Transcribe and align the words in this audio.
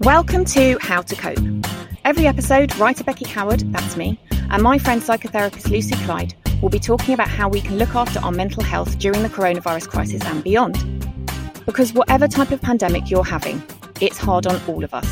Welcome 0.00 0.44
to 0.46 0.78
How 0.80 1.02
to 1.02 1.14
Cope. 1.14 1.38
Every 2.04 2.26
episode, 2.26 2.74
writer 2.76 3.04
Becky 3.04 3.26
Howard, 3.28 3.60
that's 3.72 3.96
me, 3.96 4.18
and 4.50 4.62
my 4.62 4.78
friend 4.78 5.02
psychotherapist 5.02 5.68
Lucy 5.70 5.94
Clyde 6.04 6.34
will 6.62 6.70
be 6.70 6.78
talking 6.78 7.14
about 7.14 7.28
how 7.28 7.48
we 7.48 7.60
can 7.60 7.76
look 7.76 7.94
after 7.94 8.18
our 8.20 8.32
mental 8.32 8.62
health 8.62 8.98
during 8.98 9.22
the 9.22 9.28
coronavirus 9.28 9.88
crisis 9.88 10.22
and 10.24 10.42
beyond. 10.42 10.76
Because 11.66 11.92
whatever 11.92 12.26
type 12.28 12.50
of 12.50 12.60
pandemic 12.62 13.10
you're 13.10 13.24
having, 13.24 13.62
it's 14.00 14.16
hard 14.18 14.46
on 14.46 14.60
all 14.66 14.82
of 14.84 14.94
us. 14.94 15.08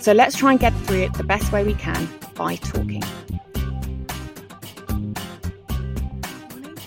So 0.00 0.12
let's 0.12 0.36
try 0.36 0.52
and 0.52 0.60
get 0.60 0.72
through 0.86 1.02
it 1.02 1.14
the 1.14 1.24
best 1.24 1.52
way 1.52 1.64
we 1.64 1.74
can 1.74 2.08
by 2.34 2.56
talking. 2.56 3.02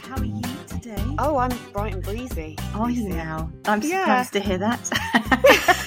How 0.02 0.18
are 0.18 0.26
you 0.26 0.42
today? 0.68 1.04
Oh, 1.20 1.38
I'm 1.38 1.52
bright 1.72 1.94
and 1.94 2.04
breezy. 2.04 2.58
Are 2.74 2.90
you 2.90 3.10
now? 3.10 3.52
I'm 3.66 3.82
Yeah. 3.82 4.02
surprised 4.02 4.34
to 4.34 4.40
hear 4.40 4.58
that. 4.58 5.84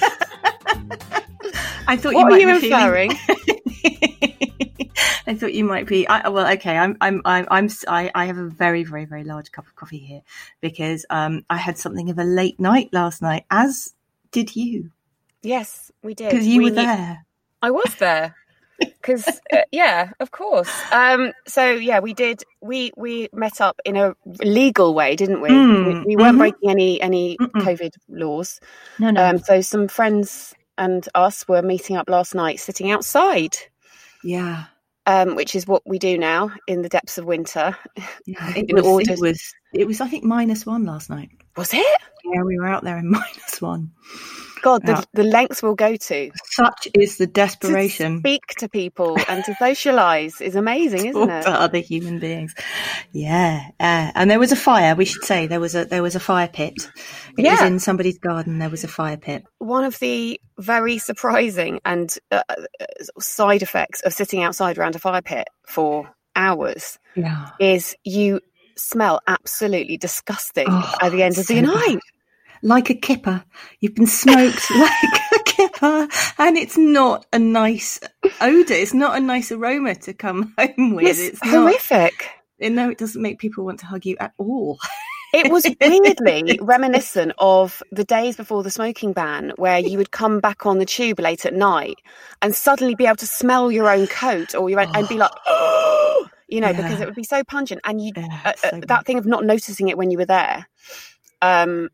I 1.91 1.97
thought 1.97 2.13
What 2.13 2.21
you 2.21 2.25
are 2.25 2.29
might 2.29 2.41
you 2.41 2.61
be 2.61 2.67
inferring? 2.67 3.11
I 5.27 5.35
thought 5.35 5.53
you 5.53 5.65
might 5.65 5.87
be. 5.87 6.07
I, 6.07 6.29
well, 6.29 6.49
okay. 6.53 6.77
I'm. 6.77 6.95
I'm. 7.01 7.21
I'm. 7.25 7.45
I'm. 7.51 7.69
I, 7.85 8.09
I 8.15 8.25
have 8.25 8.37
a 8.37 8.47
very, 8.47 8.85
very, 8.85 9.03
very 9.03 9.25
large 9.25 9.51
cup 9.51 9.67
of 9.67 9.75
coffee 9.75 9.97
here 9.97 10.21
because 10.61 11.05
um 11.09 11.43
I 11.49 11.57
had 11.57 11.77
something 11.77 12.09
of 12.09 12.17
a 12.17 12.23
late 12.23 12.61
night 12.61 12.89
last 12.93 13.21
night, 13.21 13.43
as 13.51 13.93
did 14.31 14.55
you, 14.55 14.91
Yes, 15.41 15.91
we 16.01 16.13
did. 16.13 16.29
because 16.31 16.47
you 16.47 16.59
We 16.59 16.69
were 16.69 16.75
there. 16.75 17.25
I 17.61 17.71
was 17.71 17.95
there. 17.95 18.35
Because 18.79 19.27
uh, 19.27 19.61
yeah, 19.71 20.09
of 20.19 20.31
course. 20.31 20.71
Um, 20.91 21.33
so 21.45 21.71
yeah, 21.71 21.99
we 21.99 22.15
did. 22.15 22.41
We 22.61 22.91
we 22.97 23.29
met 23.31 23.61
up 23.61 23.79
in 23.85 23.95
a 23.95 24.15
legal 24.43 24.95
way, 24.95 25.15
didn't 25.15 25.39
we? 25.41 25.49
Mm, 25.49 25.85
we, 25.85 26.15
we 26.15 26.15
weren't 26.15 26.37
mhm. 26.37 26.39
breaking 26.39 26.71
any 26.71 26.99
any 26.99 27.37
Mm-mm. 27.37 27.61
COVID 27.61 27.93
laws. 28.09 28.59
No, 28.97 29.11
no. 29.11 29.23
Um, 29.23 29.37
so 29.37 29.61
some 29.61 29.87
friends 29.87 30.55
and 30.77 31.07
us 31.15 31.47
were 31.47 31.61
meeting 31.61 31.95
up 31.95 32.09
last 32.09 32.35
night, 32.35 32.59
sitting 32.59 32.91
outside, 32.91 33.57
yeah. 34.23 34.65
um, 35.05 35.35
which 35.35 35.55
is 35.55 35.67
what 35.67 35.81
we 35.85 35.99
do 35.99 36.17
now 36.17 36.51
in 36.67 36.81
the 36.81 36.89
depths 36.89 37.17
of 37.17 37.25
winter. 37.25 37.75
Yeah. 38.25 38.49
in 38.55 38.65
It 38.69 38.73
was, 38.73 38.85
order- 38.85 39.11
it 39.11 39.19
was. 39.19 39.53
It 39.73 39.87
was. 39.87 40.01
I 40.01 40.07
think 40.07 40.23
minus 40.23 40.65
one 40.65 40.85
last 40.85 41.09
night. 41.09 41.29
Was 41.57 41.73
it? 41.73 41.85
Yeah, 42.25 42.43
we 42.43 42.57
were 42.57 42.67
out 42.67 42.83
there 42.83 42.97
in 42.97 43.09
minus 43.11 43.61
one. 43.61 43.91
God, 44.61 44.85
the, 44.85 45.05
the 45.13 45.23
lengths 45.23 45.61
we'll 45.63 45.75
go 45.75 45.95
to 45.95 46.31
Such 46.51 46.87
is 46.93 47.17
the 47.17 47.27
desperation. 47.27 48.13
to 48.15 48.19
speak 48.19 48.45
to 48.59 48.69
people 48.69 49.17
and 49.29 49.43
to 49.45 49.53
socialise 49.53 50.41
is 50.41 50.55
amazing, 50.55 51.05
isn't 51.07 51.29
it? 51.29 51.41
to 51.43 51.49
other 51.51 51.79
human 51.79 52.19
beings. 52.19 52.53
Yeah, 53.11 53.61
uh, 53.79 54.11
and 54.15 54.29
there 54.29 54.39
was 54.39 54.51
a 54.51 54.55
fire. 54.55 54.95
We 54.95 55.05
should 55.05 55.23
say 55.23 55.47
there 55.47 55.59
was 55.59 55.75
a 55.75 55.85
there 55.85 56.03
was 56.03 56.15
a 56.15 56.19
fire 56.19 56.47
pit. 56.47 56.73
It 57.37 57.43
was 57.49 57.59
Yeah. 57.59 57.65
in 57.65 57.79
somebody's 57.79 58.19
garden. 58.19 58.59
There 58.59 58.69
was 58.69 58.83
a 58.83 58.87
fire 58.87 59.17
pit. 59.17 59.43
one 59.59 59.83
of 59.83 59.97
the 59.99 60.39
very 60.59 60.97
surprising 60.97 61.79
and 61.85 62.15
uh, 62.31 62.43
uh, 62.49 62.55
side 63.19 63.61
effects 63.63 64.01
of 64.01 64.13
sitting 64.13 64.43
outside 64.43 64.77
around 64.77 64.95
a 64.95 64.99
fire 64.99 65.21
pit 65.23 65.47
for 65.67 66.09
hours 66.35 66.99
Yeah, 67.15 67.49
is 67.59 67.95
you 68.03 68.39
smell 68.77 69.19
absolutely 69.27 69.97
disgusting 69.97 70.65
Oh, 70.69 70.95
at 71.01 71.11
the 71.11 71.23
end 71.23 71.37
of 71.37 71.45
the 71.47 71.55
so 71.55 71.61
night. 71.61 71.99
Like 72.61 72.89
a 72.89 72.95
kipper. 72.95 73.43
You've 73.79 73.95
been 73.95 74.07
smoked 74.07 74.69
like 74.75 75.31
a 75.39 75.43
kipper, 75.43 76.07
and 76.37 76.57
it's 76.57 76.77
not 76.77 77.25
a 77.33 77.39
nice 77.39 77.99
odor. 78.39 78.73
It's 78.73 78.93
not 78.93 79.17
a 79.17 79.19
nice 79.19 79.51
aroma 79.51 79.95
to 79.95 80.13
come 80.13 80.53
home 80.57 80.95
with. 80.95 81.05
It's, 81.07 81.19
It's, 81.19 81.45
not. 81.45 81.51
horrific. 81.53 82.29
No, 82.59 82.89
it 82.89 82.97
doesn't 82.97 83.21
make 83.21 83.39
people 83.39 83.65
want 83.65 83.79
to 83.79 83.87
hug 83.87 84.05
you 84.05 84.17
at 84.19 84.33
all. 84.37 84.77
It 85.33 85.51
was 85.51 85.65
weirdly 85.79 86.59
reminiscent 86.61 87.31
of 87.39 87.81
the 87.91 88.03
days 88.03 88.35
before 88.35 88.63
the 88.63 88.69
smoking 88.69 89.13
ban, 89.13 89.53
where 89.55 89.79
you 89.79 89.97
would 89.97 90.11
come 90.11 90.39
back 90.39 90.65
on 90.65 90.77
the 90.77 90.85
tube 90.85 91.19
late 91.19 91.45
at 91.45 91.53
night 91.53 91.97
and 92.41 92.53
suddenly 92.53 92.93
be 92.95 93.05
able 93.05 93.15
to 93.15 93.25
smell 93.25 93.71
your 93.71 93.89
own 93.89 94.07
coat 94.07 94.53
or 94.53 94.69
your 94.69 94.81
own, 94.81 94.91
and 94.93 95.07
be 95.07 95.17
like, 95.17 95.31
oh, 95.47 96.27
you 96.51 96.59
know, 96.59 96.73
because 96.73 96.99
it 96.99 97.05
would 97.05 97.15
be 97.15 97.23
so 97.23 97.43
pungent. 97.45 97.81
And 97.85 98.03
you, 98.03 98.11
Yeah, 98.15 98.41
uh, 98.45 98.49
uh, 98.49 98.69
so 98.71 98.81
that 98.87 99.05
thing 99.05 99.17
of 99.17 99.25
not 99.25 99.45
noticing 99.45 99.87
it 99.87 99.97
when 99.97 100.11
you 100.11 100.17
were 100.17 100.25
there. 100.25 100.67
Um, 101.41 101.89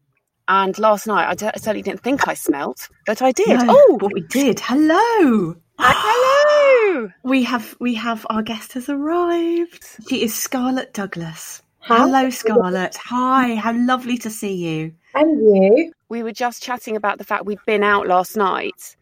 and 0.47 0.77
last 0.79 1.07
night, 1.07 1.27
I 1.29 1.35
d- 1.35 1.47
I 1.47 1.57
certainly 1.57 1.81
didn't 1.81 2.01
think 2.01 2.27
I 2.27 2.33
smelt, 2.33 2.89
but 3.05 3.21
I 3.21 3.31
did. 3.31 3.49
No, 3.59 3.65
Oh, 3.69 3.97
but 3.99 4.13
we 4.13 4.21
did. 4.21 4.59
Hello. 4.59 5.55
hello! 5.79 7.11
We 7.23 7.43
have 7.43 7.75
we 7.79 7.93
have 7.95 8.25
our 8.29 8.41
guest 8.41 8.73
has 8.73 8.89
arrived. 8.89 9.85
She 10.09 10.23
is 10.23 10.33
Scarlett 10.33 10.93
Douglas. 10.93 11.61
Hello, 11.79 12.29
Scarlett. 12.29 12.95
Hi, 12.97 13.55
how 13.55 13.73
lovely 13.73 14.17
to 14.19 14.29
see 14.29 14.53
you. 14.53 14.93
And 15.13 15.39
you? 15.39 15.93
We 16.09 16.23
were 16.23 16.31
just 16.33 16.61
chatting 16.63 16.95
about 16.97 17.17
the 17.17 17.23
fact 17.23 17.45
we'd 17.45 17.59
been 17.65 17.83
out 17.83 18.07
last 18.07 18.35
night 18.35 18.95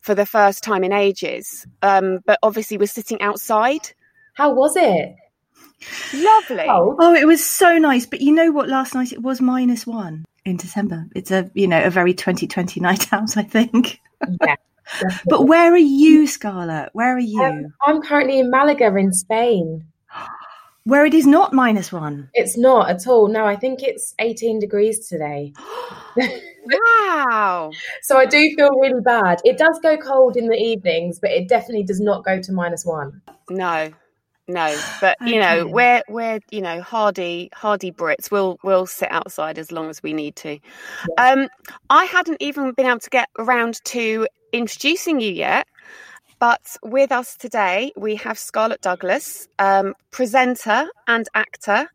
for 0.00 0.14
the 0.14 0.24
first 0.24 0.62
time 0.62 0.82
in 0.84 0.92
ages, 0.92 1.66
um, 1.82 2.20
but 2.24 2.38
obviously 2.42 2.78
we're 2.78 2.86
sitting 2.86 3.20
outside. 3.20 3.92
How 4.34 4.54
was 4.54 4.74
it? 4.76 5.14
Lovely. 6.14 6.64
Oh, 6.68 6.96
Oh, 6.98 7.14
it 7.14 7.26
was 7.26 7.44
so 7.44 7.78
nice. 7.78 8.06
But 8.06 8.20
you 8.20 8.32
know 8.32 8.50
what? 8.52 8.68
Last 8.68 8.94
night 8.94 9.12
it 9.12 9.22
was 9.22 9.40
minus 9.40 9.86
one 9.86 10.24
in 10.44 10.56
December. 10.56 11.06
It's 11.14 11.30
a 11.30 11.50
you 11.54 11.66
know 11.66 11.82
a 11.82 11.90
very 11.90 12.14
2020 12.14 12.80
night 12.88 13.12
out, 13.12 13.36
I 13.36 13.42
think. 13.42 14.00
yeah. 14.42 14.56
But 15.26 15.46
where 15.46 15.72
are 15.72 15.78
you, 15.78 16.26
Scarlett? 16.26 16.90
Where 16.94 17.14
are 17.14 17.20
you? 17.20 17.40
Um, 17.40 17.74
I'm 17.86 18.02
currently 18.02 18.40
in 18.40 18.50
Malaga 18.50 18.94
in 18.96 19.12
Spain. 19.12 19.84
where 20.84 21.06
it 21.06 21.14
is 21.14 21.26
not 21.26 21.52
minus 21.52 21.92
one. 21.92 22.28
It's 22.34 22.58
not 22.58 22.90
at 22.90 23.06
all. 23.06 23.28
No, 23.28 23.44
I 23.46 23.54
think 23.54 23.82
it's 23.82 24.14
18 24.18 24.58
degrees 24.58 25.08
today. 25.08 25.52
Wow. 26.62 27.70
So 28.02 28.18
I 28.18 28.26
do 28.26 28.54
feel 28.54 28.70
really 28.80 29.00
bad. 29.00 29.40
It 29.44 29.56
does 29.56 29.78
go 29.82 29.96
cold 29.96 30.36
in 30.36 30.46
the 30.46 30.56
evenings, 30.56 31.18
but 31.18 31.30
it 31.30 31.48
definitely 31.48 31.84
does 31.84 32.00
not 32.00 32.24
go 32.24 32.40
to 32.40 32.52
minus 32.52 32.84
one. 32.84 33.22
No. 33.48 33.90
No, 34.50 34.76
but 35.00 35.16
you 35.24 35.38
know 35.38 35.66
we're 35.66 36.02
we're 36.08 36.40
you 36.50 36.60
know 36.60 36.82
hardy 36.82 37.50
hardy 37.52 37.92
Brits. 37.92 38.30
We'll 38.30 38.58
we'll 38.64 38.86
sit 38.86 39.10
outside 39.12 39.58
as 39.58 39.70
long 39.70 39.88
as 39.90 40.02
we 40.02 40.12
need 40.12 40.34
to. 40.36 40.58
Um, 41.18 41.48
I 41.88 42.04
hadn't 42.04 42.38
even 42.40 42.72
been 42.72 42.86
able 42.86 42.98
to 43.00 43.10
get 43.10 43.28
around 43.38 43.80
to 43.84 44.26
introducing 44.52 45.20
you 45.20 45.30
yet, 45.30 45.68
but 46.40 46.76
with 46.82 47.12
us 47.12 47.36
today 47.36 47.92
we 47.96 48.16
have 48.16 48.38
Scarlett 48.38 48.80
Douglas, 48.80 49.46
um, 49.60 49.94
presenter 50.10 50.88
and 51.06 51.28
actor, 51.34 51.88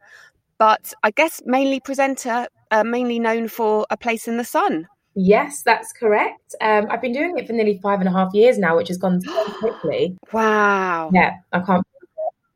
but 0.57 0.93
I 1.03 1.11
guess 1.11 1.41
mainly 1.45 1.81
presenter, 1.81 2.47
uh, 2.71 2.85
mainly 2.85 3.19
known 3.19 3.49
for 3.49 3.85
A 3.89 3.97
Place 3.97 4.29
in 4.29 4.37
the 4.37 4.45
Sun. 4.45 4.87
Yes, 5.15 5.61
that's 5.63 5.93
correct. 5.93 6.55
Um, 6.59 6.87
I've 6.89 7.01
been 7.01 7.13
doing 7.13 7.37
it 7.37 7.47
for 7.47 7.53
nearly 7.53 7.79
five 7.81 7.99
and 7.99 8.09
a 8.09 8.11
half 8.11 8.33
years 8.33 8.57
now, 8.57 8.75
which 8.75 8.89
has 8.89 8.97
gone 8.97 9.21
so 9.21 9.45
quickly. 9.59 10.17
Wow. 10.31 11.09
Yeah, 11.13 11.37
I 11.53 11.61
can't. 11.61 11.85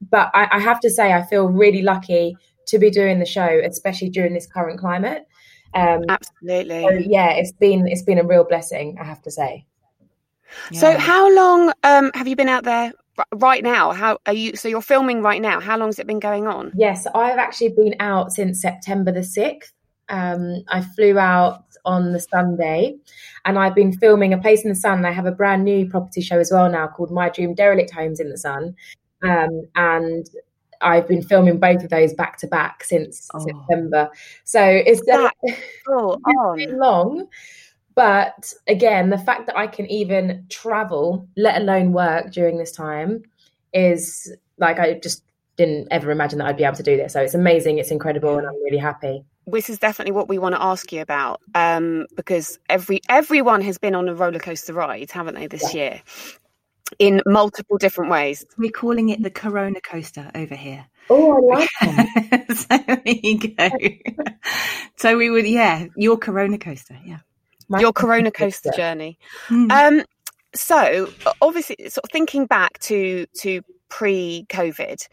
But 0.02 0.32
I, 0.34 0.48
I 0.52 0.60
have 0.60 0.80
to 0.82 0.90
say, 0.90 1.14
I 1.14 1.24
feel 1.24 1.48
really 1.48 1.82
lucky 1.82 2.36
to 2.68 2.80
be 2.80 2.90
doing 2.90 3.20
the 3.20 3.26
show, 3.26 3.62
especially 3.66 4.10
during 4.10 4.34
this 4.34 4.48
current 4.48 4.80
climate. 4.80 5.28
Um, 5.74 6.02
Absolutely. 6.10 6.84
so 6.84 6.90
yeah, 6.92 7.32
it's 7.32 7.52
been 7.52 7.88
it's 7.88 8.02
been 8.02 8.18
a 8.18 8.24
real 8.24 8.44
blessing. 8.44 8.98
I 9.00 9.04
have 9.04 9.22
to 9.24 9.32
say. 9.32 9.66
So 10.74 10.98
how 10.98 11.34
long 11.36 11.72
um, 11.84 12.12
have 12.16 12.28
you 12.28 12.36
been 12.36 12.50
out 12.50 12.64
there 12.64 12.92
right 13.36 13.64
now? 13.64 13.92
How 13.92 14.18
are 14.26 14.34
you? 14.34 14.56
So 14.56 14.68
you're 14.68 14.82
filming 14.82 15.22
right 15.22 15.42
now. 15.42 15.60
How 15.60 15.78
long 15.78 15.90
has 15.90 16.00
it 16.00 16.08
been 16.08 16.20
going 16.20 16.48
on? 16.48 16.72
Yes, 16.76 17.06
I've 17.14 17.38
actually 17.38 17.70
been 17.70 17.96
out 18.00 18.32
since 18.32 18.62
September 18.62 19.12
the 19.12 19.20
6th. 19.20 19.72
Um, 20.10 20.64
I 20.70 20.82
flew 20.82 21.20
out 21.20 21.66
on 21.86 22.14
the 22.14 22.20
Sunday 22.20 22.96
and 23.46 23.60
I've 23.60 23.76
been 23.76 23.94
filming 23.94 24.34
A 24.34 24.40
Place 24.40 24.64
in 24.64 24.70
the 24.70 24.76
Sun. 24.76 25.06
I 25.06 25.12
have 25.12 25.28
a 25.28 25.32
brand 25.32 25.64
new 25.64 25.88
property 25.88 26.22
show 26.22 26.40
as 26.40 26.52
well 26.52 26.70
now 26.70 26.88
called 26.88 27.12
My 27.12 27.30
Dream 27.30 27.54
Derelict 27.54 27.92
Homes 27.92 28.20
in 28.20 28.30
the 28.30 28.38
Sun. 28.38 28.76
Um, 29.24 29.68
and 29.76 30.30
I've 30.82 31.08
been 31.08 31.22
filming 31.22 31.60
both 31.60 31.84
of 31.84 31.90
those 31.90 32.14
back 32.14 32.38
to 32.38 32.48
back 32.48 32.84
since 32.84 33.30
Oh. 33.34 33.40
September. 33.40 34.10
So 34.46 34.64
it's 34.64 35.02
That 35.06 35.34
been 36.56 36.80
long. 36.80 37.28
But 37.96 38.54
again, 38.68 39.10
the 39.10 39.18
fact 39.18 39.48
that 39.48 39.58
I 39.58 39.68
can 39.68 39.86
even 39.88 40.46
travel, 40.50 41.28
let 41.36 41.62
alone 41.62 41.92
work 41.92 42.32
during 42.32 42.58
this 42.58 42.72
time, 42.72 43.24
is 43.74 44.34
like 44.58 44.80
I 44.80 44.94
just 44.94 45.24
didn't 45.58 45.90
ever 45.92 46.10
imagine 46.10 46.40
that 46.40 46.48
I'd 46.48 46.56
be 46.56 46.64
able 46.64 46.78
to 46.78 46.84
do 46.84 46.96
this. 46.96 47.12
So 47.14 47.22
it's 47.22 47.34
amazing, 47.34 47.78
it's 47.80 47.92
incredible, 47.92 48.38
and 48.38 48.48
I'm 48.48 48.64
really 48.64 48.78
happy. 48.78 49.26
This 49.48 49.70
is 49.70 49.80
definitely 49.80 50.14
what 50.14 50.30
we 50.30 50.38
want 50.38 50.56
to 50.56 50.62
ask 50.64 50.94
you 50.94 51.02
about 51.02 51.42
um, 51.56 52.06
because 52.16 52.58
every 52.70 53.02
everyone 53.10 53.62
has 53.62 53.78
been 53.78 53.96
on 53.96 54.08
a 54.08 54.16
roller 54.16 54.40
coaster 54.40 54.72
ride, 54.74 55.12
haven't 55.12 55.36
they, 55.36 55.48
this 55.48 55.74
year, 55.74 56.02
in 56.98 57.22
multiple 57.26 57.78
different 57.78 58.12
ways. 58.12 58.46
We're 58.58 58.72
calling 58.72 59.10
it 59.10 59.22
the 59.22 59.30
Corona 59.30 59.82
Coaster 59.82 60.32
over 60.34 60.56
here. 60.56 60.86
Oh, 61.10 61.52
I 61.54 61.60
like 61.60 61.70
that. 61.82 62.58
so 62.58 62.78
there 62.88 63.02
you 63.06 63.56
go. 63.56 63.70
so 64.98 65.18
we 65.18 65.30
would, 65.30 65.48
yeah, 65.48 65.86
your 65.96 66.18
Corona 66.18 66.58
Coaster, 66.58 66.98
yeah. 67.06 67.20
My- 67.68 67.80
Your 67.80 67.94
Corona 67.94 68.32
coaster 68.32 68.72
journey. 68.76 69.20
Mm. 69.48 69.72
Um, 69.72 70.06
so 70.56 71.08
obviously, 71.40 71.76
sort 71.90 72.04
of 72.06 72.10
thinking 72.12 72.48
back 72.48 72.80
to 72.80 73.28
to 73.42 73.62
pre-COVID, 73.90 75.08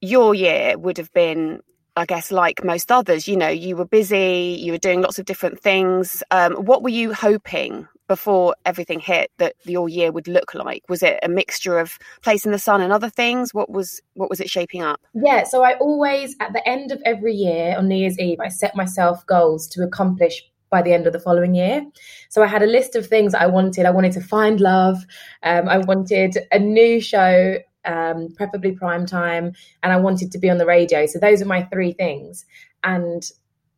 your 0.00 0.34
year 0.34 0.78
would 0.78 0.96
have 0.96 1.12
been, 1.12 1.60
I 1.94 2.06
guess, 2.06 2.32
like 2.32 2.64
most 2.64 2.90
others. 2.90 3.28
You 3.28 3.36
know, 3.36 3.48
you 3.48 3.76
were 3.76 3.84
busy, 3.84 4.58
you 4.58 4.72
were 4.72 4.78
doing 4.78 5.02
lots 5.02 5.18
of 5.18 5.26
different 5.26 5.60
things. 5.60 6.22
Um, 6.30 6.54
what 6.54 6.82
were 6.82 6.88
you 6.88 7.12
hoping 7.12 7.86
before 8.08 8.56
everything 8.64 8.98
hit 8.98 9.30
that 9.38 9.54
your 9.64 9.88
year 9.88 10.10
would 10.10 10.26
look 10.26 10.54
like? 10.54 10.82
Was 10.88 11.02
it 11.02 11.20
a 11.22 11.28
mixture 11.28 11.78
of 11.78 11.98
Place 12.22 12.44
in 12.44 12.52
the 12.52 12.58
Sun 12.58 12.80
and 12.80 12.92
other 12.92 13.10
things? 13.10 13.54
What 13.54 13.70
was 13.70 14.00
what 14.14 14.30
was 14.30 14.40
it 14.40 14.50
shaping 14.50 14.82
up? 14.82 15.00
Yeah, 15.14 15.44
so 15.44 15.62
I 15.62 15.74
always, 15.74 16.34
at 16.40 16.52
the 16.52 16.66
end 16.68 16.90
of 16.90 17.00
every 17.04 17.34
year 17.34 17.76
on 17.76 17.88
New 17.88 17.96
Year's 17.96 18.18
Eve, 18.18 18.40
I 18.40 18.48
set 18.48 18.74
myself 18.74 19.24
goals 19.26 19.68
to 19.68 19.84
accomplish 19.84 20.42
by 20.70 20.82
the 20.82 20.92
end 20.92 21.06
of 21.06 21.12
the 21.12 21.20
following 21.20 21.54
year. 21.54 21.86
So 22.28 22.42
I 22.42 22.46
had 22.46 22.62
a 22.62 22.66
list 22.66 22.96
of 22.96 23.06
things 23.06 23.34
I 23.34 23.46
wanted. 23.46 23.86
I 23.86 23.90
wanted 23.90 24.12
to 24.12 24.20
find 24.20 24.60
love. 24.60 24.98
Um, 25.42 25.68
I 25.68 25.78
wanted 25.78 26.36
a 26.52 26.58
new 26.58 27.00
show, 27.00 27.58
um, 27.84 28.28
preferably 28.36 28.72
prime 28.72 29.06
time, 29.06 29.52
and 29.82 29.92
I 29.92 29.96
wanted 29.96 30.32
to 30.32 30.38
be 30.38 30.50
on 30.50 30.58
the 30.58 30.66
radio. 30.66 31.06
So 31.06 31.18
those 31.18 31.40
are 31.40 31.46
my 31.46 31.62
three 31.64 31.92
things. 31.92 32.44
And 32.84 33.22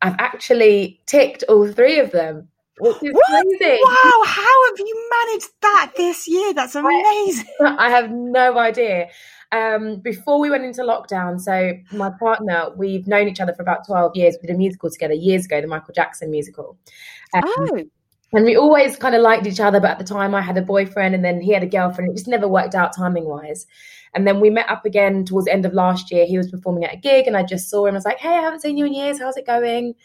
I've 0.01 0.15
actually 0.19 0.99
ticked 1.05 1.43
all 1.47 1.71
three 1.71 1.99
of 1.99 2.11
them, 2.11 2.49
which 2.79 2.97
is 3.03 3.11
What? 3.13 3.45
crazy. 3.59 3.79
Wow, 3.83 4.23
how 4.25 4.65
have 4.69 4.79
you 4.79 5.09
managed 5.25 5.49
that 5.61 5.91
this 5.97 6.27
year? 6.27 6.53
That's 6.53 6.75
amazing. 6.75 7.45
I 7.61 7.89
have 7.89 8.09
no 8.11 8.57
idea. 8.57 9.09
Um, 9.51 9.97
before 9.97 10.39
we 10.39 10.49
went 10.49 10.63
into 10.63 10.81
lockdown, 10.81 11.39
so 11.39 11.73
my 11.91 12.09
partner, 12.19 12.69
we've 12.77 13.05
known 13.07 13.27
each 13.27 13.41
other 13.41 13.53
for 13.53 13.61
about 13.61 13.85
12 13.85 14.15
years. 14.15 14.37
We 14.41 14.47
did 14.47 14.55
a 14.55 14.57
musical 14.57 14.89
together 14.89 15.13
years 15.13 15.45
ago, 15.45 15.59
the 15.59 15.67
Michael 15.67 15.93
Jackson 15.93 16.31
musical. 16.31 16.77
Um, 17.33 17.43
Oh, 17.45 17.83
And 18.33 18.45
we 18.45 18.55
always 18.55 18.95
kind 18.95 19.13
of 19.13 19.21
liked 19.21 19.45
each 19.45 19.59
other, 19.59 19.81
but 19.81 19.91
at 19.91 19.99
the 19.99 20.05
time 20.05 20.33
I 20.33 20.41
had 20.41 20.57
a 20.57 20.61
boyfriend 20.61 21.13
and 21.15 21.23
then 21.25 21.41
he 21.41 21.51
had 21.51 21.63
a 21.63 21.67
girlfriend. 21.67 22.11
It 22.11 22.15
just 22.15 22.29
never 22.29 22.47
worked 22.47 22.75
out 22.75 22.95
timing 22.95 23.25
wise. 23.25 23.67
And 24.13 24.25
then 24.25 24.39
we 24.39 24.49
met 24.49 24.69
up 24.69 24.85
again 24.85 25.25
towards 25.25 25.45
the 25.45 25.53
end 25.53 25.65
of 25.65 25.73
last 25.73 26.11
year. 26.11 26.25
He 26.25 26.37
was 26.37 26.49
performing 26.49 26.85
at 26.85 26.93
a 26.93 26.97
gig 26.97 27.27
and 27.27 27.35
I 27.35 27.43
just 27.43 27.69
saw 27.69 27.85
him. 27.85 27.93
I 27.93 27.97
was 27.97 28.05
like, 28.05 28.19
hey, 28.19 28.29
I 28.29 28.41
haven't 28.41 28.61
seen 28.61 28.77
you 28.77 28.85
in 28.85 28.93
years. 28.93 29.19
How's 29.19 29.35
it 29.37 29.45
going? 29.45 29.95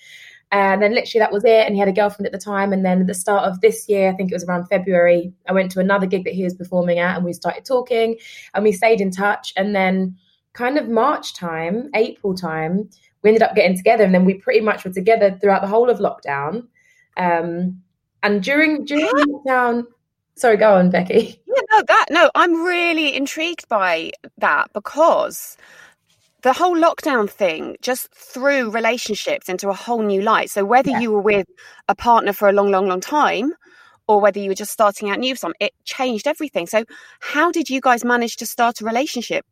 And 0.53 0.81
then 0.81 0.95
literally 0.95 1.21
that 1.21 1.33
was 1.33 1.45
it. 1.45 1.67
And 1.67 1.75
he 1.75 1.81
had 1.81 1.89
a 1.89 1.93
girlfriend 1.93 2.27
at 2.27 2.33
the 2.33 2.39
time. 2.39 2.73
And 2.73 2.85
then 2.85 3.01
at 3.01 3.07
the 3.07 3.15
start 3.15 3.45
of 3.45 3.61
this 3.61 3.89
year, 3.89 4.11
I 4.11 4.13
think 4.15 4.31
it 4.31 4.35
was 4.35 4.45
around 4.45 4.67
February, 4.67 5.33
I 5.49 5.53
went 5.53 5.73
to 5.73 5.81
another 5.81 6.07
gig 6.07 6.25
that 6.25 6.35
he 6.35 6.45
was 6.45 6.55
performing 6.55 6.99
at 6.99 7.17
and 7.17 7.25
we 7.25 7.33
started 7.33 7.65
talking 7.65 8.17
and 8.55 8.65
we 8.65 8.73
stayed 8.73 9.01
in 9.01 9.11
touch. 9.11 9.53
And 9.57 9.75
then 9.75 10.17
kind 10.53 10.79
of 10.79 10.89
March 10.89 11.35
time, 11.35 11.91
April 11.95 12.35
time, 12.35 12.89
we 13.23 13.31
ended 13.31 13.43
up 13.43 13.55
getting 13.55 13.77
together 13.77 14.05
and 14.05 14.15
then 14.15 14.25
we 14.25 14.35
pretty 14.35 14.61
much 14.61 14.85
were 14.85 14.93
together 14.93 15.37
throughout 15.41 15.63
the 15.63 15.69
whole 15.69 15.91
of 15.91 15.99
lockdown. 15.99 16.69
Um, 17.17 17.83
and 18.23 18.43
during 18.43 18.85
during 18.85 19.07
lockdown, 19.15 19.85
sorry, 20.37 20.57
go 20.57 20.75
on, 20.75 20.91
Becky. 20.91 21.41
Yeah, 21.47 21.63
no, 21.73 21.83
that 21.89 22.07
no, 22.11 22.31
I'm 22.35 22.63
really 22.63 23.17
intrigued 23.17 23.69
by 23.69 24.13
that 24.39 24.73
because 24.73 25.57
the 26.43 26.53
whole 26.53 26.77
lockdown 26.77 27.29
thing 27.29 27.77
just 27.83 28.09
threw 28.15 28.71
relationships 28.71 29.49
into 29.49 29.69
a 29.69 29.75
whole 29.75 30.03
new 30.03 30.23
light. 30.23 30.51
So 30.51 30.65
whether 30.65 30.91
Yeah. 30.91 31.01
you 31.01 31.13
were 31.13 31.21
with 31.21 31.47
a 31.89 31.95
partner 31.95 32.33
for 32.33 32.49
a 32.49 32.53
long, 32.53 32.71
long, 32.71 32.87
long 32.87 33.01
time, 33.01 33.55
or 34.09 34.21
whether 34.21 34.39
you 34.39 34.51
were 34.51 34.55
just 34.55 34.73
starting 34.73 35.11
out 35.11 35.19
new 35.19 35.35
some, 35.35 35.55
it 35.61 35.73
changed 35.85 36.27
everything. 36.27 36.67
So 36.67 36.85
how 37.21 37.51
did 37.51 37.69
you 37.69 37.81
guys 37.81 38.05
manage 38.05 38.37
to 38.37 38.47
start 38.47 38.81
a 38.81 38.85
relationship 38.85 39.45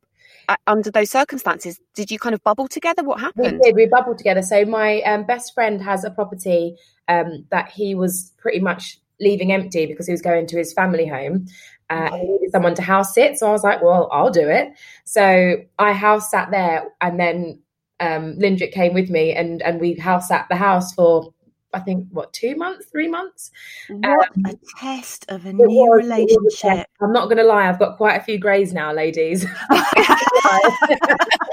uh, 0.49 0.57
under 0.67 0.91
those 0.91 1.11
circumstances? 1.11 1.81
Did 1.95 2.11
you 2.11 2.19
kind 2.19 2.35
of 2.35 2.43
bubble 2.45 2.69
together? 2.69 3.03
What 3.03 3.21
happened? 3.21 3.61
We 3.61 3.71
did. 3.71 3.75
We 3.75 3.87
bubbled 3.87 4.19
together. 4.19 4.43
So 4.43 4.65
my 4.65 5.01
um, 5.03 5.25
best 5.25 5.55
friend 5.55 5.83
has 5.83 6.05
a 6.05 6.11
property 6.11 6.77
um, 7.09 7.47
that 7.51 7.71
he 7.71 7.95
was 7.95 8.33
pretty 8.39 8.61
much 8.61 8.99
leaving 9.21 9.53
empty 9.53 9.87
because 9.87 10.07
he 10.07 10.13
was 10.13 10.23
going 10.23 10.47
to 10.49 10.57
his 10.57 10.73
family 10.73 11.07
home. 11.07 11.47
Uh, 11.91 12.11
and 12.13 12.23
needed 12.23 12.51
someone 12.51 12.75
to 12.75 12.83
house 12.83 13.15
sit. 13.15 13.39
So 13.39 13.49
I 13.49 13.53
was 13.53 13.63
like, 13.63 13.83
well, 13.83 14.09
I'll 14.11 14.31
do 14.31 14.49
it. 14.49 14.73
So 15.05 15.57
I 15.79 15.93
house 15.93 16.31
sat 16.31 16.51
there, 16.51 16.85
and 17.01 17.21
then 17.21 17.61
um, 18.01 18.37
Lindrick 18.39 18.73
came 18.73 18.95
with 18.95 19.11
me, 19.11 19.33
and 19.35 19.63
and 19.63 19.81
we 19.81 19.95
house 19.95 20.29
sat 20.29 20.47
the 20.49 20.57
house 20.57 20.95
for 20.95 21.33
I 21.75 21.81
think 21.81 22.07
what 22.11 22.33
two 22.33 22.57
months, 22.57 22.87
three 22.87 23.09
months. 23.09 23.51
What 23.89 24.31
a 24.47 24.57
test 24.79 25.27
of 25.29 25.45
a 25.45 25.53
new 25.53 25.67
was- 25.67 26.07
it 26.07 26.11
was 26.11 26.55
a 26.55 26.57
test. 26.57 26.63
relationship. 26.63 26.87
I'm 27.03 27.13
not 27.13 27.25
going 27.25 27.39
to 27.39 27.45
lie, 27.45 27.69
I've 27.69 27.79
got 27.79 27.97
quite 27.97 28.15
a 28.15 28.25
few 28.25 28.39
greys 28.39 28.73
now, 28.73 28.93
ladies. 28.93 29.45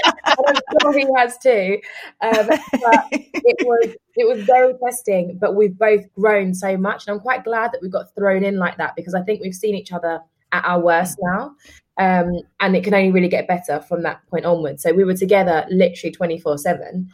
Sure 0.92 1.00
he 1.08 1.08
has 1.16 1.38
too. 1.38 1.80
Um, 2.22 2.48
but 2.48 3.06
it 3.12 3.58
was 3.66 3.96
it 4.16 4.28
was 4.28 4.44
very 4.44 4.74
testing, 4.84 5.38
but 5.40 5.56
we've 5.56 5.78
both 5.78 6.06
grown 6.14 6.54
so 6.54 6.78
much, 6.78 7.08
and 7.08 7.16
I'm 7.16 7.22
quite 7.22 7.44
glad 7.44 7.72
that 7.72 7.82
we 7.82 7.90
got 7.90 8.14
thrown 8.16 8.44
in 8.44 8.58
like 8.58 8.78
that 8.78 8.96
because 8.96 9.14
I 9.14 9.22
think 9.22 9.42
we've 9.42 9.56
seen 9.56 9.76
each 9.76 9.92
other 9.92 10.20
at 10.52 10.66
our 10.66 10.82
worst 10.82 11.18
now, 11.22 11.56
um, 11.98 12.40
and 12.60 12.76
it 12.76 12.84
can 12.84 12.94
only 12.94 13.12
really 13.12 13.30
get 13.30 13.48
better 13.48 13.80
from 13.82 14.04
that 14.04 14.22
point 14.30 14.46
onwards. 14.46 14.84
So 14.84 14.94
we 14.94 15.04
were 15.04 15.16
together 15.16 15.66
literally 15.70 16.12
24 16.12 16.58
seven 16.58 17.10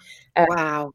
wow. 0.49 0.93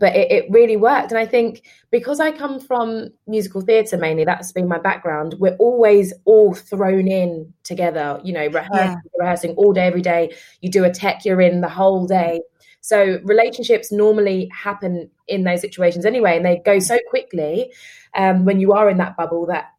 But 0.00 0.16
it, 0.16 0.30
it 0.30 0.44
really 0.50 0.76
worked. 0.76 1.12
And 1.12 1.18
I 1.18 1.26
think 1.26 1.62
because 1.90 2.18
I 2.20 2.32
come 2.32 2.58
from 2.58 3.10
musical 3.26 3.60
theatre 3.60 3.96
mainly, 3.96 4.24
that's 4.24 4.52
been 4.52 4.66
my 4.68 4.78
background, 4.78 5.36
we're 5.38 5.56
always 5.56 6.12
all 6.24 6.54
thrown 6.54 7.06
in 7.06 7.52
together, 7.62 8.20
you 8.24 8.32
know, 8.32 8.46
rehearsing, 8.46 8.70
Yeah. 8.74 8.96
rehearsing 9.18 9.54
all 9.56 9.72
day, 9.72 9.86
every 9.86 10.02
day. 10.02 10.34
You 10.60 10.70
do 10.70 10.84
a 10.84 10.90
tech, 10.90 11.24
you're 11.24 11.40
in 11.40 11.60
the 11.60 11.68
whole 11.68 12.06
day. 12.06 12.40
So 12.80 13.18
relationships 13.24 13.90
normally 13.92 14.50
happen 14.52 15.10
in 15.28 15.44
those 15.44 15.60
situations 15.60 16.04
anyway, 16.04 16.36
and 16.36 16.44
they 16.44 16.60
go 16.64 16.78
so 16.80 16.98
quickly 17.08 17.72
um, 18.14 18.44
when 18.44 18.60
you 18.60 18.72
are 18.72 18.90
in 18.90 18.98
that 18.98 19.16
bubble 19.16 19.46
that, 19.46 19.70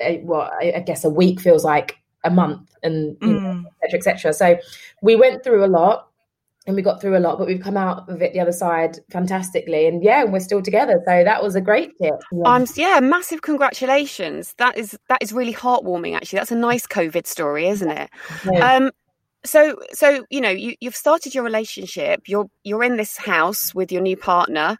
uh, 0.00 0.14
well, 0.22 0.50
I, 0.60 0.74
I 0.76 0.80
guess 0.80 1.04
a 1.04 1.10
week 1.10 1.40
feels 1.40 1.64
like 1.64 1.98
a 2.24 2.30
month, 2.30 2.70
and 2.82 3.16
you 3.20 3.34
know, 3.34 3.40
Mm. 3.40 3.64
et 3.82 3.90
cetera, 3.90 3.98
et 3.98 4.02
cetera. 4.04 4.32
So 4.32 4.58
we 5.02 5.16
went 5.16 5.44
through 5.44 5.64
a 5.64 5.66
lot 5.66 6.08
and 6.66 6.74
we 6.74 6.82
got 6.82 7.00
through 7.00 7.16
a 7.16 7.20
lot, 7.20 7.38
but 7.38 7.46
we've 7.46 7.60
come 7.60 7.76
out 7.76 8.08
of 8.08 8.20
it 8.20 8.32
the 8.32 8.40
other 8.40 8.52
side 8.52 8.98
fantastically. 9.10 9.86
And 9.86 10.02
yeah, 10.02 10.24
we're 10.24 10.40
still 10.40 10.62
together. 10.62 11.00
So 11.06 11.22
that 11.24 11.42
was 11.42 11.54
a 11.54 11.60
great 11.60 11.92
tip. 12.00 12.14
I'm 12.44 12.66
yeah, 12.74 13.00
massive 13.00 13.42
congratulations. 13.42 14.54
That 14.58 14.76
is 14.76 14.98
that 15.08 15.22
is 15.22 15.32
really 15.32 15.54
heartwarming. 15.54 16.14
Actually, 16.14 16.38
that's 16.38 16.52
a 16.52 16.56
nice 16.56 16.86
COVID 16.86 17.26
story, 17.26 17.68
isn't 17.68 17.90
it? 17.90 18.10
Yeah. 18.50 18.74
Um, 18.74 18.90
so 19.44 19.76
so 19.92 20.26
you 20.28 20.40
know 20.40 20.50
you 20.50 20.74
you've 20.80 20.96
started 20.96 21.34
your 21.34 21.44
relationship. 21.44 22.22
You're 22.26 22.50
you're 22.64 22.82
in 22.82 22.96
this 22.96 23.16
house 23.16 23.74
with 23.74 23.92
your 23.92 24.02
new 24.02 24.16
partner. 24.16 24.78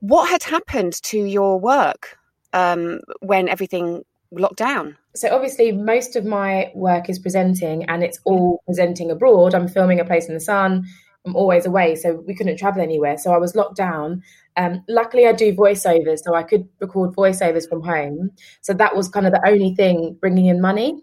What 0.00 0.28
had 0.28 0.42
happened 0.42 1.00
to 1.04 1.18
your 1.18 1.60
work 1.60 2.18
um, 2.52 3.00
when 3.20 3.48
everything 3.48 4.04
locked 4.32 4.56
down? 4.56 4.96
so 5.14 5.28
obviously 5.34 5.72
most 5.72 6.16
of 6.16 6.24
my 6.24 6.70
work 6.74 7.10
is 7.10 7.18
presenting 7.18 7.84
and 7.84 8.02
it's 8.02 8.18
all 8.24 8.62
presenting 8.66 9.10
abroad. 9.10 9.54
I'm 9.54 9.68
filming 9.68 10.00
a 10.00 10.04
place 10.04 10.26
in 10.26 10.34
the 10.34 10.40
sun. 10.40 10.86
I'm 11.24 11.36
always 11.36 11.66
away, 11.66 11.94
so 11.94 12.14
we 12.26 12.34
couldn't 12.34 12.56
travel 12.56 12.82
anywhere. 12.82 13.16
So 13.16 13.32
I 13.32 13.38
was 13.38 13.54
locked 13.54 13.76
down. 13.76 14.22
Um, 14.56 14.82
luckily, 14.88 15.26
I 15.26 15.32
do 15.32 15.54
voiceovers, 15.54 16.20
so 16.20 16.34
I 16.34 16.42
could 16.42 16.68
record 16.80 17.14
voiceovers 17.14 17.68
from 17.68 17.82
home. 17.82 18.32
So 18.60 18.72
that 18.74 18.96
was 18.96 19.08
kind 19.08 19.26
of 19.26 19.32
the 19.32 19.46
only 19.46 19.74
thing 19.74 20.16
bringing 20.20 20.46
in 20.46 20.60
money. 20.60 21.00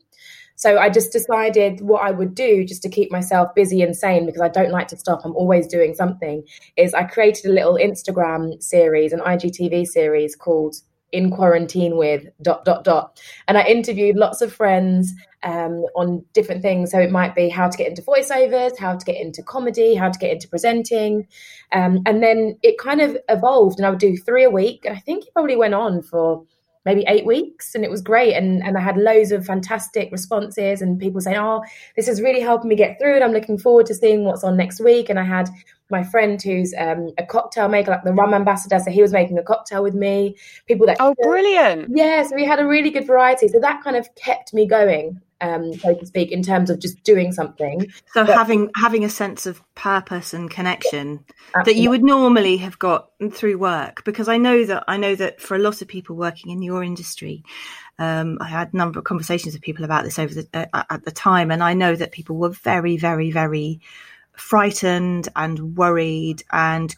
So 0.59 0.77
I 0.77 0.89
just 0.89 1.13
decided 1.13 1.79
what 1.79 2.03
I 2.03 2.11
would 2.11 2.35
do 2.35 2.65
just 2.65 2.81
to 2.81 2.89
keep 2.89 3.13
myself 3.13 3.55
busy 3.55 3.81
and 3.81 3.95
sane 3.95 4.25
because 4.25 4.41
I 4.41 4.49
don't 4.49 4.71
like 4.71 4.89
to 4.89 4.97
stop. 4.97 5.21
I'm 5.23 5.35
always 5.37 5.67
doing 5.67 5.95
something. 5.95 6.43
Is 6.75 6.93
I 6.93 7.03
created 7.03 7.45
a 7.45 7.53
little 7.53 7.75
Instagram 7.75 8.61
series, 8.61 9.13
an 9.13 9.21
IGTV 9.21 9.87
series 9.87 10.35
called 10.35 10.75
in 11.11 11.31
quarantine 11.31 11.97
with 11.97 12.23
dot 12.41 12.65
dot 12.65 12.83
dot. 12.83 13.19
And 13.47 13.57
i 13.57 13.63
interviewed 13.65 14.15
lots 14.15 14.41
of 14.41 14.53
friends 14.53 15.13
um, 15.43 15.85
on 15.95 16.25
different 16.33 16.61
things. 16.61 16.91
So 16.91 16.99
it 16.99 17.11
might 17.11 17.33
be 17.33 17.47
how 17.47 17.69
to 17.69 17.77
get 17.77 17.87
into 17.87 18.01
voiceovers 18.01 18.77
how 18.77 18.95
to 18.95 19.05
get 19.05 19.19
into 19.19 19.43
comedy 19.43 19.95
how 19.95 20.09
to 20.09 20.19
get 20.19 20.31
into 20.31 20.47
presenting. 20.47 21.27
Um, 21.71 22.01
and 22.05 22.21
then 22.21 22.57
it 22.63 22.77
kind 22.77 23.01
of 23.01 23.17
evolved 23.29 23.79
and 23.79 23.85
i 23.85 23.89
would 23.89 23.99
do 23.99 24.17
three 24.17 24.43
a 24.43 24.49
week. 24.49 24.85
And 24.85 24.95
i 24.95 24.99
think 24.99 25.25
it 25.25 25.33
probably 25.33 25.55
went 25.55 25.73
on 25.73 26.01
for 26.01 26.45
maybe 26.85 27.03
eight 27.07 27.25
weeks 27.25 27.75
and 27.75 27.83
it 27.83 27.91
was 27.91 28.01
great. 28.01 28.33
And, 28.33 28.63
and 28.63 28.77
i 28.77 28.81
had 28.81 28.97
loads 28.97 29.31
of 29.31 29.45
fantastic 29.45 30.11
responses 30.11 30.81
and 30.81 30.99
people 30.99 31.21
saying 31.21 31.37
oh 31.37 31.63
this 31.95 32.07
is 32.07 32.21
really 32.21 32.41
helping 32.41 32.69
me 32.69 32.75
get 32.75 32.99
through 32.99 33.15
it 33.15 33.23
i'm 33.23 33.31
looking 33.31 33.57
forward 33.57 33.85
to 33.87 33.95
seeing 33.95 34.25
what's 34.25 34.43
on 34.43 34.57
next 34.57 34.79
week. 34.79 35.09
And 35.09 35.19
i 35.19 35.23
had 35.23 35.49
my 35.91 36.03
friend 36.03 36.41
who's 36.41 36.73
um, 36.77 37.11
a 37.17 37.25
cocktail 37.25 37.67
maker 37.67 37.91
like 37.91 38.03
the 38.03 38.13
rum 38.13 38.33
ambassador 38.33 38.79
so 38.79 38.91
he 38.91 39.01
was 39.01 39.11
making 39.11 39.37
a 39.37 39.43
cocktail 39.43 39.83
with 39.83 39.95
me. 39.95 40.35
People 40.67 40.85
that 40.85 40.97
oh 40.99 41.15
brilliant. 41.21 41.89
Yeah 41.95 42.23
so 42.23 42.35
we 42.35 42.45
had 42.45 42.59
a 42.59 42.67
really 42.67 42.89
good 42.89 43.07
variety. 43.07 43.47
So 43.47 43.59
that 43.59 43.83
kind 43.83 43.95
of 43.95 44.13
kept 44.15 44.53
me 44.53 44.67
going 44.67 45.19
um, 45.41 45.73
so 45.73 45.95
to 45.95 46.05
speak, 46.05 46.31
in 46.31 46.43
terms 46.43 46.69
of 46.69 46.79
just 46.79 47.03
doing 47.03 47.31
something. 47.31 47.91
So 48.13 48.25
but, 48.25 48.35
having 48.35 48.69
having 48.75 49.05
a 49.05 49.09
sense 49.09 49.45
of 49.45 49.61
purpose 49.75 50.33
and 50.33 50.49
connection 50.49 51.23
absolutely. 51.55 51.73
that 51.73 51.79
you 51.79 51.89
would 51.89 52.03
normally 52.03 52.57
have 52.57 52.79
got 52.79 53.09
through 53.31 53.57
work, 53.57 54.03
because 54.03 54.27
I 54.27 54.37
know 54.37 54.65
that 54.65 54.83
I 54.87 54.97
know 54.97 55.15
that 55.15 55.41
for 55.41 55.55
a 55.55 55.59
lot 55.59 55.81
of 55.81 55.87
people 55.87 56.15
working 56.15 56.51
in 56.51 56.61
your 56.61 56.83
industry, 56.83 57.43
um, 57.97 58.37
I 58.41 58.47
had 58.47 58.73
a 58.73 58.77
number 58.77 58.99
of 58.99 59.05
conversations 59.05 59.53
with 59.53 59.61
people 59.61 59.85
about 59.85 60.03
this 60.03 60.19
over 60.19 60.33
the, 60.33 60.47
uh, 60.53 60.83
at 60.89 61.05
the 61.05 61.11
time, 61.11 61.51
and 61.51 61.63
I 61.63 61.73
know 61.73 61.95
that 61.95 62.11
people 62.11 62.37
were 62.37 62.49
very, 62.49 62.97
very, 62.97 63.31
very 63.31 63.81
frightened 64.33 65.27
and 65.35 65.77
worried 65.77 66.43
and 66.51 66.95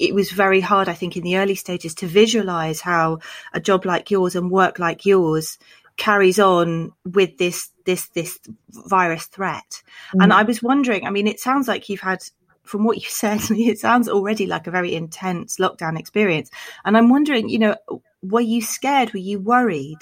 it 0.00 0.14
was 0.14 0.30
very 0.30 0.60
hard, 0.60 0.88
I 0.88 0.94
think, 0.94 1.16
in 1.16 1.22
the 1.22 1.36
early 1.36 1.54
stages 1.54 1.94
to 1.96 2.06
visualize 2.06 2.80
how 2.80 3.18
a 3.52 3.60
job 3.60 3.84
like 3.84 4.10
yours 4.10 4.34
and 4.34 4.50
work 4.50 4.78
like 4.78 5.04
yours 5.04 5.58
carries 5.96 6.38
on 6.38 6.92
with 7.04 7.36
this 7.36 7.68
this 7.90 8.08
this 8.10 8.38
virus 8.70 9.26
threat. 9.26 9.82
Mm. 10.14 10.24
And 10.24 10.32
I 10.32 10.42
was 10.44 10.62
wondering, 10.62 11.06
I 11.06 11.10
mean, 11.10 11.26
it 11.26 11.40
sounds 11.40 11.66
like 11.68 11.88
you've 11.88 12.00
had 12.00 12.22
from 12.62 12.84
what 12.84 12.98
you 12.98 13.06
said, 13.08 13.40
it 13.50 13.78
sounds 13.78 14.08
already 14.08 14.46
like 14.46 14.66
a 14.66 14.70
very 14.70 14.94
intense 14.94 15.56
lockdown 15.56 15.98
experience. 15.98 16.50
And 16.84 16.96
I'm 16.96 17.08
wondering, 17.08 17.48
you 17.48 17.58
know, 17.58 17.76
were 18.22 18.40
you 18.40 18.62
scared? 18.62 19.12
Were 19.12 19.18
you 19.18 19.40
worried? 19.40 19.98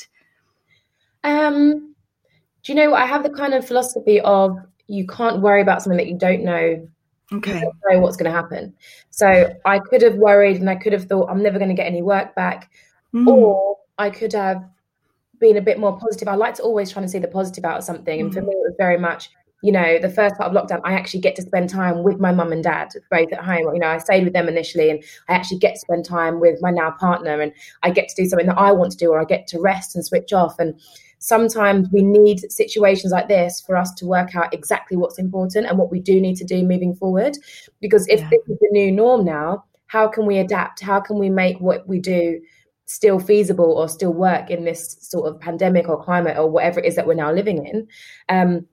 Um, 1.24 1.94
do 2.62 2.72
you 2.72 2.74
know 2.74 2.94
I 2.94 3.06
have 3.06 3.22
the 3.22 3.30
kind 3.30 3.54
of 3.54 3.66
philosophy 3.66 4.20
of 4.20 4.56
you 4.86 5.06
can't 5.06 5.40
worry 5.40 5.62
about 5.62 5.82
something 5.82 5.98
that 5.98 6.08
you 6.08 6.18
don't 6.18 6.44
know. 6.44 6.88
Okay. 7.30 7.60
Don't 7.60 7.76
know 7.90 8.00
what's 8.00 8.16
going 8.16 8.30
to 8.30 8.36
happen. 8.36 8.74
So 9.10 9.54
I 9.66 9.78
could 9.78 10.00
have 10.02 10.14
worried 10.14 10.56
and 10.56 10.70
I 10.70 10.76
could 10.76 10.94
have 10.94 11.04
thought 11.04 11.28
I'm 11.28 11.42
never 11.42 11.58
going 11.58 11.68
to 11.68 11.74
get 11.74 11.86
any 11.86 12.00
work 12.00 12.34
back, 12.34 12.70
mm. 13.14 13.26
or 13.26 13.76
I 13.98 14.08
could 14.08 14.32
have 14.32 14.64
being 15.40 15.56
a 15.56 15.62
bit 15.62 15.78
more 15.78 15.98
positive. 15.98 16.28
I 16.28 16.34
like 16.34 16.54
to 16.54 16.62
always 16.62 16.90
try 16.90 17.02
to 17.02 17.08
see 17.08 17.18
the 17.18 17.28
positive 17.28 17.64
out 17.64 17.78
of 17.78 17.84
something. 17.84 18.20
And 18.20 18.32
for 18.32 18.40
me, 18.40 18.52
it 18.52 18.58
was 18.58 18.74
very 18.78 18.98
much, 18.98 19.30
you 19.62 19.72
know, 19.72 19.98
the 19.98 20.08
first 20.08 20.36
part 20.36 20.54
of 20.54 20.56
lockdown, 20.56 20.80
I 20.84 20.92
actually 20.94 21.20
get 21.20 21.34
to 21.36 21.42
spend 21.42 21.68
time 21.68 22.02
with 22.02 22.20
my 22.20 22.32
mum 22.32 22.52
and 22.52 22.62
dad, 22.62 22.90
both 23.10 23.32
at 23.32 23.44
home. 23.44 23.74
You 23.74 23.80
know, 23.80 23.88
I 23.88 23.98
stayed 23.98 24.24
with 24.24 24.32
them 24.32 24.48
initially, 24.48 24.90
and 24.90 25.02
I 25.28 25.32
actually 25.32 25.58
get 25.58 25.74
to 25.74 25.80
spend 25.80 26.04
time 26.04 26.40
with 26.40 26.60
my 26.60 26.70
now 26.70 26.92
partner, 26.92 27.40
and 27.40 27.52
I 27.82 27.90
get 27.90 28.08
to 28.08 28.22
do 28.22 28.28
something 28.28 28.46
that 28.46 28.58
I 28.58 28.72
want 28.72 28.92
to 28.92 28.98
do, 28.98 29.10
or 29.10 29.20
I 29.20 29.24
get 29.24 29.46
to 29.48 29.60
rest 29.60 29.96
and 29.96 30.04
switch 30.04 30.32
off. 30.32 30.58
And 30.58 30.78
sometimes 31.18 31.88
we 31.92 32.02
need 32.02 32.50
situations 32.52 33.12
like 33.12 33.28
this 33.28 33.60
for 33.60 33.76
us 33.76 33.92
to 33.94 34.06
work 34.06 34.36
out 34.36 34.54
exactly 34.54 34.96
what's 34.96 35.18
important 35.18 35.66
and 35.66 35.76
what 35.76 35.90
we 35.90 35.98
do 35.98 36.20
need 36.20 36.36
to 36.36 36.44
do 36.44 36.62
moving 36.62 36.94
forward. 36.94 37.36
Because 37.80 38.06
if 38.08 38.20
yeah. 38.20 38.30
this 38.30 38.40
is 38.48 38.58
the 38.60 38.68
new 38.70 38.92
norm 38.92 39.24
now, 39.24 39.64
how 39.88 40.06
can 40.06 40.26
we 40.26 40.38
adapt? 40.38 40.80
How 40.80 41.00
can 41.00 41.18
we 41.18 41.30
make 41.30 41.60
what 41.60 41.88
we 41.88 41.98
do? 41.98 42.40
Still 42.88 43.20
feasible 43.20 43.72
or 43.72 43.86
still 43.86 44.14
work 44.14 44.50
in 44.50 44.64
this 44.64 44.96
sort 45.00 45.28
of 45.28 45.38
pandemic 45.38 45.88
or 45.88 46.02
climate 46.02 46.38
or 46.38 46.48
whatever 46.50 46.80
it 46.80 46.86
is 46.86 46.96
that 46.96 47.06
we're 47.06 47.12
now 47.12 47.30
living 47.30 47.66
in. 47.66 47.86
Um, 48.30 48.66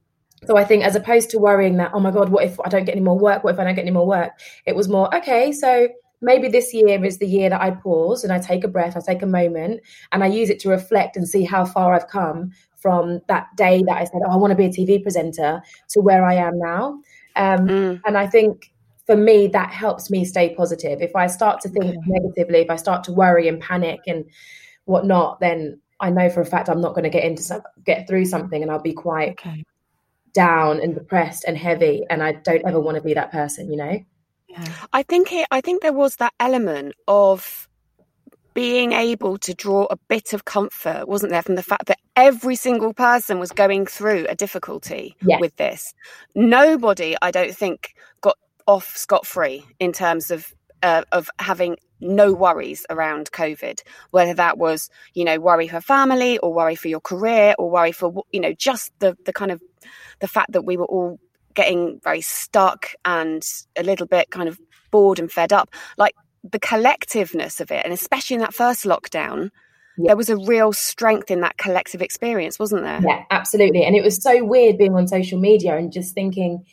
so 0.45 0.57
I 0.57 0.63
think 0.63 0.85
as 0.85 0.95
opposed 0.95 1.29
to 1.31 1.37
worrying 1.37 1.75
that, 1.77 1.91
oh 1.93 1.99
my 1.99 2.11
God, 2.11 2.29
what 2.29 2.45
if 2.45 2.57
I 2.61 2.69
don't 2.69 2.85
get 2.85 2.93
any 2.93 3.03
more 3.03 3.19
work? 3.19 3.43
What 3.43 3.53
if 3.53 3.59
I 3.59 3.65
don't 3.65 3.75
get 3.75 3.81
any 3.81 3.91
more 3.91 4.07
work? 4.07 4.31
It 4.65 4.73
was 4.73 4.87
more, 4.87 5.13
okay, 5.13 5.51
so 5.51 5.89
maybe 6.21 6.47
this 6.47 6.73
year 6.73 7.03
is 7.03 7.17
the 7.17 7.27
year 7.27 7.49
that 7.49 7.59
I 7.59 7.71
pause 7.71 8.23
and 8.23 8.31
I 8.31 8.39
take 8.39 8.63
a 8.63 8.69
breath, 8.69 8.95
I 8.95 9.01
take 9.01 9.21
a 9.21 9.27
moment 9.27 9.81
and 10.13 10.23
I 10.23 10.27
use 10.27 10.49
it 10.49 10.59
to 10.61 10.69
reflect 10.69 11.17
and 11.17 11.27
see 11.27 11.43
how 11.43 11.65
far 11.65 11.93
I've 11.93 12.07
come 12.07 12.51
from 12.77 13.19
that 13.27 13.47
day 13.57 13.83
that 13.85 13.97
I 13.97 14.05
said, 14.05 14.21
oh, 14.25 14.31
I 14.31 14.37
want 14.37 14.51
to 14.51 14.55
be 14.55 14.65
a 14.65 14.69
TV 14.69 15.03
presenter 15.03 15.61
to 15.89 15.99
where 15.99 16.23
I 16.23 16.35
am 16.35 16.57
now. 16.57 17.01
Um, 17.35 17.67
mm. 17.67 18.01
And 18.05 18.17
I 18.17 18.27
think 18.27 18.71
for 19.05 19.15
me, 19.15 19.47
that 19.47 19.71
helps 19.71 20.09
me 20.09 20.25
stay 20.25 20.55
positive. 20.55 21.01
If 21.01 21.15
I 21.15 21.27
start 21.27 21.61
to 21.61 21.69
think 21.69 21.85
okay. 21.85 21.97
negatively, 22.05 22.59
if 22.59 22.69
I 22.69 22.75
start 22.75 23.03
to 23.05 23.11
worry 23.11 23.47
and 23.47 23.59
panic 23.61 24.01
and 24.07 24.25
whatnot, 24.85 25.39
then 25.39 25.79
I 25.99 26.09
know 26.09 26.29
for 26.29 26.41
a 26.41 26.45
fact 26.45 26.69
I'm 26.69 26.81
not 26.81 26.95
going 26.95 27.03
to 27.03 27.09
get 27.09 27.23
into 27.23 27.43
some, 27.43 27.61
get 27.85 28.07
through 28.07 28.25
something, 28.25 28.61
and 28.61 28.71
I'll 28.71 28.81
be 28.81 28.93
quite 28.93 29.31
okay. 29.31 29.63
down 30.33 30.81
and 30.81 30.93
depressed 30.95 31.45
and 31.47 31.57
heavy. 31.57 32.03
And 32.09 32.23
I 32.23 32.33
don't 32.33 32.65
ever 32.65 32.79
want 32.79 32.95
to 32.95 33.01
be 33.01 33.13
that 33.13 33.31
person, 33.31 33.71
you 33.71 33.77
know. 33.77 33.99
Yeah. 34.47 34.65
I 34.91 35.03
think 35.03 35.31
it. 35.31 35.47
I 35.51 35.61
think 35.61 35.81
there 35.81 35.93
was 35.93 36.15
that 36.17 36.33
element 36.39 36.95
of 37.07 37.69
being 38.55 38.93
able 38.93 39.37
to 39.37 39.53
draw 39.53 39.85
a 39.91 39.97
bit 40.07 40.31
of 40.31 40.45
comfort, 40.45 41.07
wasn't 41.07 41.29
there, 41.31 41.41
from 41.41 41.55
the 41.55 41.63
fact 41.63 41.87
that 41.87 41.99
every 42.15 42.55
single 42.55 42.93
person 42.93 43.37
was 43.37 43.51
going 43.51 43.85
through 43.85 44.25
a 44.29 44.35
difficulty 44.35 45.15
yes. 45.21 45.41
with 45.41 45.55
this. 45.57 45.93
Nobody, 46.33 47.17
I 47.21 47.31
don't 47.31 47.53
think, 47.53 47.93
got 48.21 48.37
off 48.67 48.95
scot 48.97 49.25
free 49.25 49.65
in 49.79 49.91
terms 49.91 50.31
of 50.31 50.53
uh, 50.83 51.03
of 51.11 51.29
having 51.39 51.77
no 51.99 52.33
worries 52.33 52.85
around 52.89 53.31
COVID, 53.31 53.81
whether 54.11 54.33
that 54.35 54.57
was 54.57 54.89
you 55.13 55.23
know 55.23 55.39
worry 55.39 55.67
for 55.67 55.81
family 55.81 56.37
or 56.39 56.53
worry 56.53 56.75
for 56.75 56.87
your 56.87 56.99
career 56.99 57.55
or 57.57 57.69
worry 57.69 57.91
for 57.91 58.23
you 58.31 58.39
know 58.39 58.53
just 58.53 58.91
the 58.99 59.17
the 59.25 59.33
kind 59.33 59.51
of 59.51 59.61
the 60.19 60.27
fact 60.27 60.51
that 60.53 60.63
we 60.63 60.77
were 60.77 60.85
all 60.85 61.19
getting 61.53 61.99
very 62.03 62.21
stuck 62.21 62.87
and 63.05 63.47
a 63.77 63.83
little 63.83 64.05
bit 64.05 64.29
kind 64.29 64.49
of 64.49 64.59
bored 64.91 65.19
and 65.19 65.31
fed 65.31 65.51
up, 65.51 65.69
like 65.97 66.13
the 66.43 66.59
collectiveness 66.59 67.59
of 67.59 67.71
it, 67.71 67.83
and 67.83 67.93
especially 67.93 68.35
in 68.35 68.41
that 68.41 68.53
first 68.53 68.85
lockdown. 68.85 69.49
Yeah. 69.97 70.07
There 70.07 70.17
was 70.17 70.29
a 70.29 70.35
real 70.35 70.73
strength 70.73 71.31
in 71.31 71.39
that 71.39 71.57
collective 71.57 72.01
experience, 72.01 72.59
wasn't 72.59 72.83
there? 72.83 72.99
Yeah, 73.01 73.23
absolutely. 73.31 73.85
And 73.85 73.95
it 73.95 74.03
was 74.03 74.21
so 74.21 74.43
weird 74.43 74.77
being 74.77 74.93
on 74.93 75.07
social 75.07 75.39
media 75.39 75.77
and 75.77 75.89
just 75.89 76.13
thinking, 76.13 76.65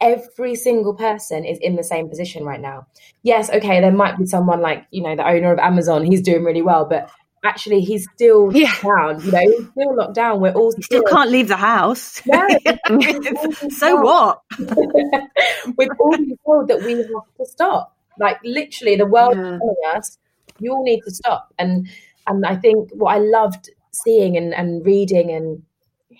every 0.00 0.54
single 0.54 0.94
person 0.94 1.44
is 1.44 1.58
in 1.58 1.76
the 1.76 1.84
same 1.84 2.08
position 2.08 2.44
right 2.44 2.60
now. 2.60 2.86
Yes, 3.22 3.50
okay, 3.50 3.80
there 3.80 3.92
might 3.92 4.18
be 4.18 4.26
someone 4.26 4.60
like, 4.60 4.86
you 4.90 5.02
know, 5.02 5.14
the 5.14 5.26
owner 5.26 5.52
of 5.52 5.58
Amazon, 5.58 6.04
he's 6.04 6.22
doing 6.22 6.44
really 6.44 6.62
well, 6.62 6.84
but 6.86 7.10
actually 7.44 7.80
he's 7.80 8.06
still 8.14 8.54
yeah. 8.54 8.74
down, 8.82 9.20
you 9.24 9.32
know, 9.32 9.40
he's 9.40 9.68
still 9.70 9.96
locked 9.96 10.14
down. 10.14 10.40
We're 10.40 10.52
all 10.52 10.72
still, 10.72 10.82
still 10.82 11.02
can't 11.04 11.30
leave 11.30 11.48
the 11.48 11.56
house. 11.56 12.22
No, 12.26 12.48
so 13.70 13.96
what? 14.00 14.42
We've 14.58 15.88
all 15.98 16.16
been 16.16 16.38
told 16.44 16.68
that 16.68 16.82
we 16.84 16.92
have 16.92 17.06
to 17.06 17.46
stop. 17.46 17.96
Like 18.18 18.38
literally 18.44 18.96
the 18.96 19.06
world 19.06 19.36
yeah. 19.36 19.58
telling 19.58 19.76
us, 19.94 20.18
you 20.58 20.72
all 20.72 20.84
need 20.84 21.00
to 21.02 21.10
stop. 21.10 21.52
And 21.58 21.88
and 22.26 22.44
I 22.44 22.56
think 22.56 22.90
what 22.92 23.14
I 23.14 23.18
loved 23.18 23.70
seeing 23.92 24.36
and, 24.36 24.54
and 24.54 24.84
reading 24.84 25.30
and 25.30 25.62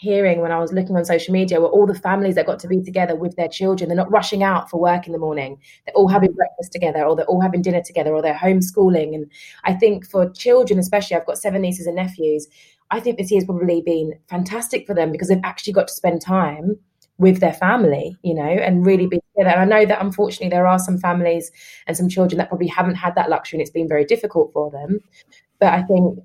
hearing 0.01 0.41
when 0.41 0.51
I 0.51 0.59
was 0.59 0.73
looking 0.73 0.97
on 0.97 1.05
social 1.05 1.33
media 1.33 1.61
were 1.61 1.69
all 1.69 1.87
the 1.87 1.95
families 1.95 2.35
that 2.35 2.47
got 2.47 2.59
to 2.61 2.69
be 2.69 2.83
together 2.83 3.15
with 3.15 3.37
their 3.37 3.49
children. 3.49 3.89
They're 3.89 3.97
not 3.97 4.11
rushing 4.11 4.43
out 4.43 4.71
for 4.71 4.81
work 4.81 5.07
in 5.07 5.13
the 5.13 5.19
morning. 5.19 5.59
They're 5.85 5.95
all 5.95 6.09
having 6.09 6.33
breakfast 6.33 6.73
together, 6.73 7.05
or 7.05 7.15
they're 7.15 7.27
all 7.27 7.43
having 7.43 7.61
dinner 7.61 7.83
together, 7.85 8.15
or 8.15 8.23
they're 8.23 8.33
homeschooling. 8.33 9.15
And 9.15 9.31
I 9.65 9.75
think 9.75 10.09
for 10.09 10.31
children, 10.31 10.79
especially, 10.79 11.17
I've 11.17 11.27
got 11.27 11.37
seven 11.37 11.61
nieces 11.61 11.87
and 11.87 11.97
nephews. 11.97 12.49
I 12.91 12.99
think 12.99 13.19
this 13.19 13.31
year's 13.31 13.45
probably 13.45 13.83
been 13.83 14.15
fantastic 14.29 14.87
for 14.87 14.95
them 14.95 15.13
because 15.13 15.29
they've 15.29 15.39
actually 15.45 15.75
got 15.75 15.89
to 15.89 15.95
spend 15.95 16.23
time 16.23 16.79
with 17.19 17.41
their 17.41 17.53
family, 17.53 18.17
you 18.23 18.33
know, 18.33 18.43
and 18.43 18.87
really 18.87 19.07
be 19.07 19.21
together. 19.37 19.55
And 19.55 19.61
I 19.61 19.81
know 19.81 19.85
that 19.85 20.01
unfortunately 20.01 20.49
there 20.49 20.67
are 20.67 20.79
some 20.79 20.97
families 20.97 21.53
and 21.87 21.95
some 21.95 22.09
children 22.09 22.39
that 22.39 22.49
probably 22.49 22.69
haven't 22.69 22.95
had 22.95 23.15
that 23.17 23.29
luxury 23.29 23.59
and 23.59 23.61
it's 23.61 23.71
been 23.71 23.87
very 23.87 24.07
difficult 24.07 24.51
for 24.55 24.71
them. 24.71 25.01
But 25.59 25.75
I 25.75 25.83
think 25.83 26.19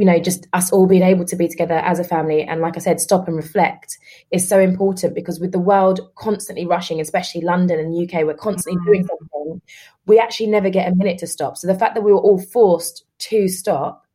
you 0.00 0.06
know, 0.06 0.18
just 0.18 0.46
us 0.54 0.72
all 0.72 0.86
being 0.86 1.02
able 1.02 1.26
to 1.26 1.36
be 1.36 1.46
together 1.46 1.74
as 1.74 1.98
a 1.98 2.04
family 2.04 2.42
and, 2.42 2.62
like 2.62 2.74
I 2.74 2.80
said, 2.80 3.00
stop 3.00 3.28
and 3.28 3.36
reflect 3.36 3.98
is 4.30 4.48
so 4.48 4.58
important 4.58 5.14
because 5.14 5.38
with 5.38 5.52
the 5.52 5.58
world 5.58 6.00
constantly 6.14 6.64
rushing, 6.64 7.02
especially 7.02 7.42
London 7.42 7.78
and 7.78 7.94
UK, 7.94 8.24
we're 8.24 8.32
constantly 8.32 8.80
mm-hmm. 8.80 8.92
doing 8.92 9.06
something. 9.06 9.60
We 10.06 10.18
actually 10.18 10.46
never 10.46 10.70
get 10.70 10.90
a 10.90 10.96
minute 10.96 11.18
to 11.18 11.26
stop. 11.26 11.58
So 11.58 11.66
the 11.66 11.78
fact 11.78 11.96
that 11.96 12.00
we 12.00 12.14
were 12.14 12.18
all 12.18 12.40
forced 12.40 13.04
to 13.28 13.46
stop, 13.46 14.06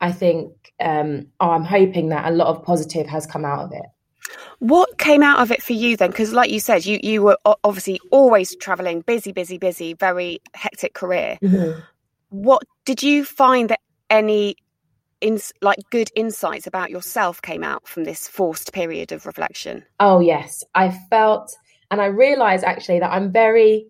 I 0.00 0.10
think, 0.10 0.72
um, 0.80 1.28
oh, 1.38 1.50
I'm 1.50 1.62
hoping 1.62 2.08
that 2.08 2.26
a 2.26 2.34
lot 2.34 2.48
of 2.48 2.64
positive 2.64 3.06
has 3.06 3.24
come 3.24 3.44
out 3.44 3.66
of 3.66 3.70
it. 3.70 3.86
What 4.58 4.98
came 4.98 5.22
out 5.22 5.38
of 5.38 5.52
it 5.52 5.62
for 5.62 5.74
you 5.74 5.96
then? 5.96 6.10
Because, 6.10 6.32
like 6.32 6.50
you 6.50 6.58
said, 6.58 6.84
you 6.84 6.98
you 7.00 7.22
were 7.22 7.38
obviously 7.62 8.00
always 8.10 8.56
traveling, 8.56 9.02
busy, 9.02 9.30
busy, 9.30 9.58
busy, 9.58 9.94
very 9.94 10.40
hectic 10.54 10.94
career. 10.94 11.38
Mm-hmm. 11.40 11.80
What 12.30 12.64
did 12.84 13.04
you 13.04 13.24
find 13.24 13.68
that 13.68 13.78
any 14.10 14.56
in, 15.22 15.38
like 15.62 15.78
good 15.90 16.10
insights 16.14 16.66
about 16.66 16.90
yourself 16.90 17.40
came 17.40 17.64
out 17.64 17.86
from 17.86 18.04
this 18.04 18.28
forced 18.28 18.72
period 18.72 19.12
of 19.12 19.24
reflection? 19.24 19.84
Oh 20.00 20.20
yes, 20.20 20.62
I 20.74 20.90
felt 21.10 21.56
and 21.90 22.00
I 22.00 22.06
realized 22.06 22.64
actually 22.64 23.00
that 23.00 23.12
I'm 23.12 23.32
very 23.32 23.86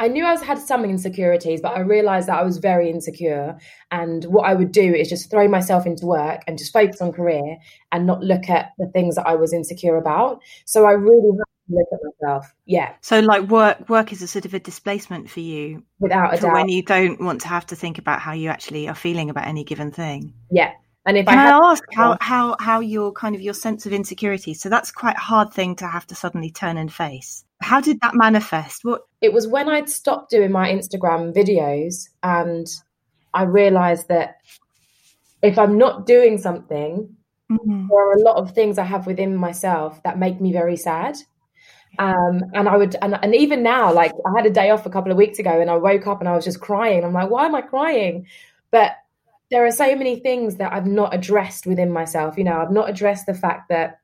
I 0.00 0.08
knew 0.08 0.24
I 0.24 0.32
was, 0.32 0.42
had 0.42 0.58
some 0.58 0.84
insecurities, 0.84 1.60
but 1.60 1.76
I 1.76 1.80
realized 1.80 2.26
that 2.26 2.38
I 2.38 2.42
was 2.42 2.58
very 2.58 2.90
insecure. 2.90 3.56
And 3.92 4.24
what 4.24 4.42
I 4.42 4.54
would 4.54 4.72
do 4.72 4.92
is 4.92 5.08
just 5.08 5.30
throw 5.30 5.46
myself 5.46 5.86
into 5.86 6.04
work 6.04 6.42
and 6.48 6.58
just 6.58 6.72
focus 6.72 7.00
on 7.00 7.12
career 7.12 7.58
and 7.92 8.04
not 8.04 8.20
look 8.20 8.48
at 8.48 8.72
the 8.76 8.88
things 8.88 9.14
that 9.14 9.26
I 9.26 9.36
was 9.36 9.52
insecure 9.52 9.96
about. 9.96 10.40
So 10.64 10.84
I 10.84 10.92
really 10.92 11.38
look 11.68 11.86
at 11.92 11.98
myself. 12.02 12.54
Yeah. 12.66 12.94
So 13.00 13.20
like 13.20 13.48
work 13.48 13.88
work 13.88 14.12
is 14.12 14.22
a 14.22 14.26
sort 14.26 14.44
of 14.44 14.54
a 14.54 14.60
displacement 14.60 15.30
for 15.30 15.40
you. 15.40 15.84
Without 15.98 16.34
a 16.34 16.40
doubt. 16.40 16.52
when 16.52 16.68
you 16.68 16.82
don't 16.82 17.20
want 17.20 17.42
to 17.42 17.48
have 17.48 17.66
to 17.66 17.76
think 17.76 17.98
about 17.98 18.20
how 18.20 18.32
you 18.32 18.48
actually 18.48 18.88
are 18.88 18.94
feeling 18.94 19.30
about 19.30 19.46
any 19.46 19.64
given 19.64 19.90
thing. 19.90 20.34
Yeah. 20.50 20.72
And 21.06 21.18
if 21.18 21.26
Can 21.26 21.38
I, 21.38 21.50
I, 21.50 21.70
ask 21.72 21.84
how, 21.92 22.16
how 22.20 22.56
how 22.58 22.80
your 22.80 23.12
kind 23.12 23.34
of 23.34 23.42
your 23.42 23.52
sense 23.54 23.84
of 23.84 23.92
insecurity? 23.92 24.54
So 24.54 24.68
that's 24.70 24.90
quite 24.90 25.16
a 25.16 25.20
hard 25.20 25.52
thing 25.52 25.76
to 25.76 25.86
have 25.86 26.06
to 26.06 26.14
suddenly 26.14 26.50
turn 26.50 26.78
and 26.78 26.92
face. 26.92 27.44
How 27.60 27.80
did 27.80 28.00
that 28.00 28.14
manifest? 28.14 28.80
What 28.82 29.02
it 29.20 29.32
was 29.32 29.46
when 29.46 29.68
I'd 29.68 29.90
stopped 29.90 30.30
doing 30.30 30.50
my 30.50 30.70
Instagram 30.70 31.34
videos 31.34 32.08
and 32.22 32.66
I 33.34 33.42
realized 33.42 34.08
that 34.08 34.36
if 35.42 35.58
I'm 35.58 35.76
not 35.76 36.06
doing 36.06 36.38
something, 36.38 37.16
Mhm. 37.52 37.88
there 37.88 37.98
are 37.98 38.14
a 38.14 38.22
lot 38.22 38.36
of 38.36 38.52
things 38.52 38.78
I 38.78 38.84
have 38.84 39.06
within 39.06 39.36
myself 39.36 40.02
that 40.04 40.18
make 40.18 40.40
me 40.40 40.52
very 40.52 40.76
sad. 40.76 41.16
Um, 41.98 42.42
and 42.54 42.68
I 42.68 42.76
would, 42.76 42.96
and, 43.00 43.18
and 43.22 43.34
even 43.34 43.62
now, 43.62 43.92
like 43.92 44.12
I 44.26 44.36
had 44.36 44.46
a 44.46 44.50
day 44.50 44.70
off 44.70 44.86
a 44.86 44.90
couple 44.90 45.12
of 45.12 45.18
weeks 45.18 45.38
ago 45.38 45.60
and 45.60 45.70
I 45.70 45.76
woke 45.76 46.06
up 46.06 46.20
and 46.20 46.28
I 46.28 46.34
was 46.34 46.44
just 46.44 46.60
crying. 46.60 47.04
I'm 47.04 47.12
like, 47.12 47.30
why 47.30 47.46
am 47.46 47.54
I 47.54 47.62
crying? 47.62 48.26
But 48.70 48.92
there 49.50 49.66
are 49.66 49.70
so 49.70 49.94
many 49.94 50.16
things 50.16 50.56
that 50.56 50.72
I've 50.72 50.86
not 50.86 51.14
addressed 51.14 51.66
within 51.66 51.92
myself. 51.92 52.36
You 52.36 52.44
know, 52.44 52.60
I've 52.60 52.72
not 52.72 52.90
addressed 52.90 53.26
the 53.26 53.34
fact 53.34 53.68
that 53.68 54.00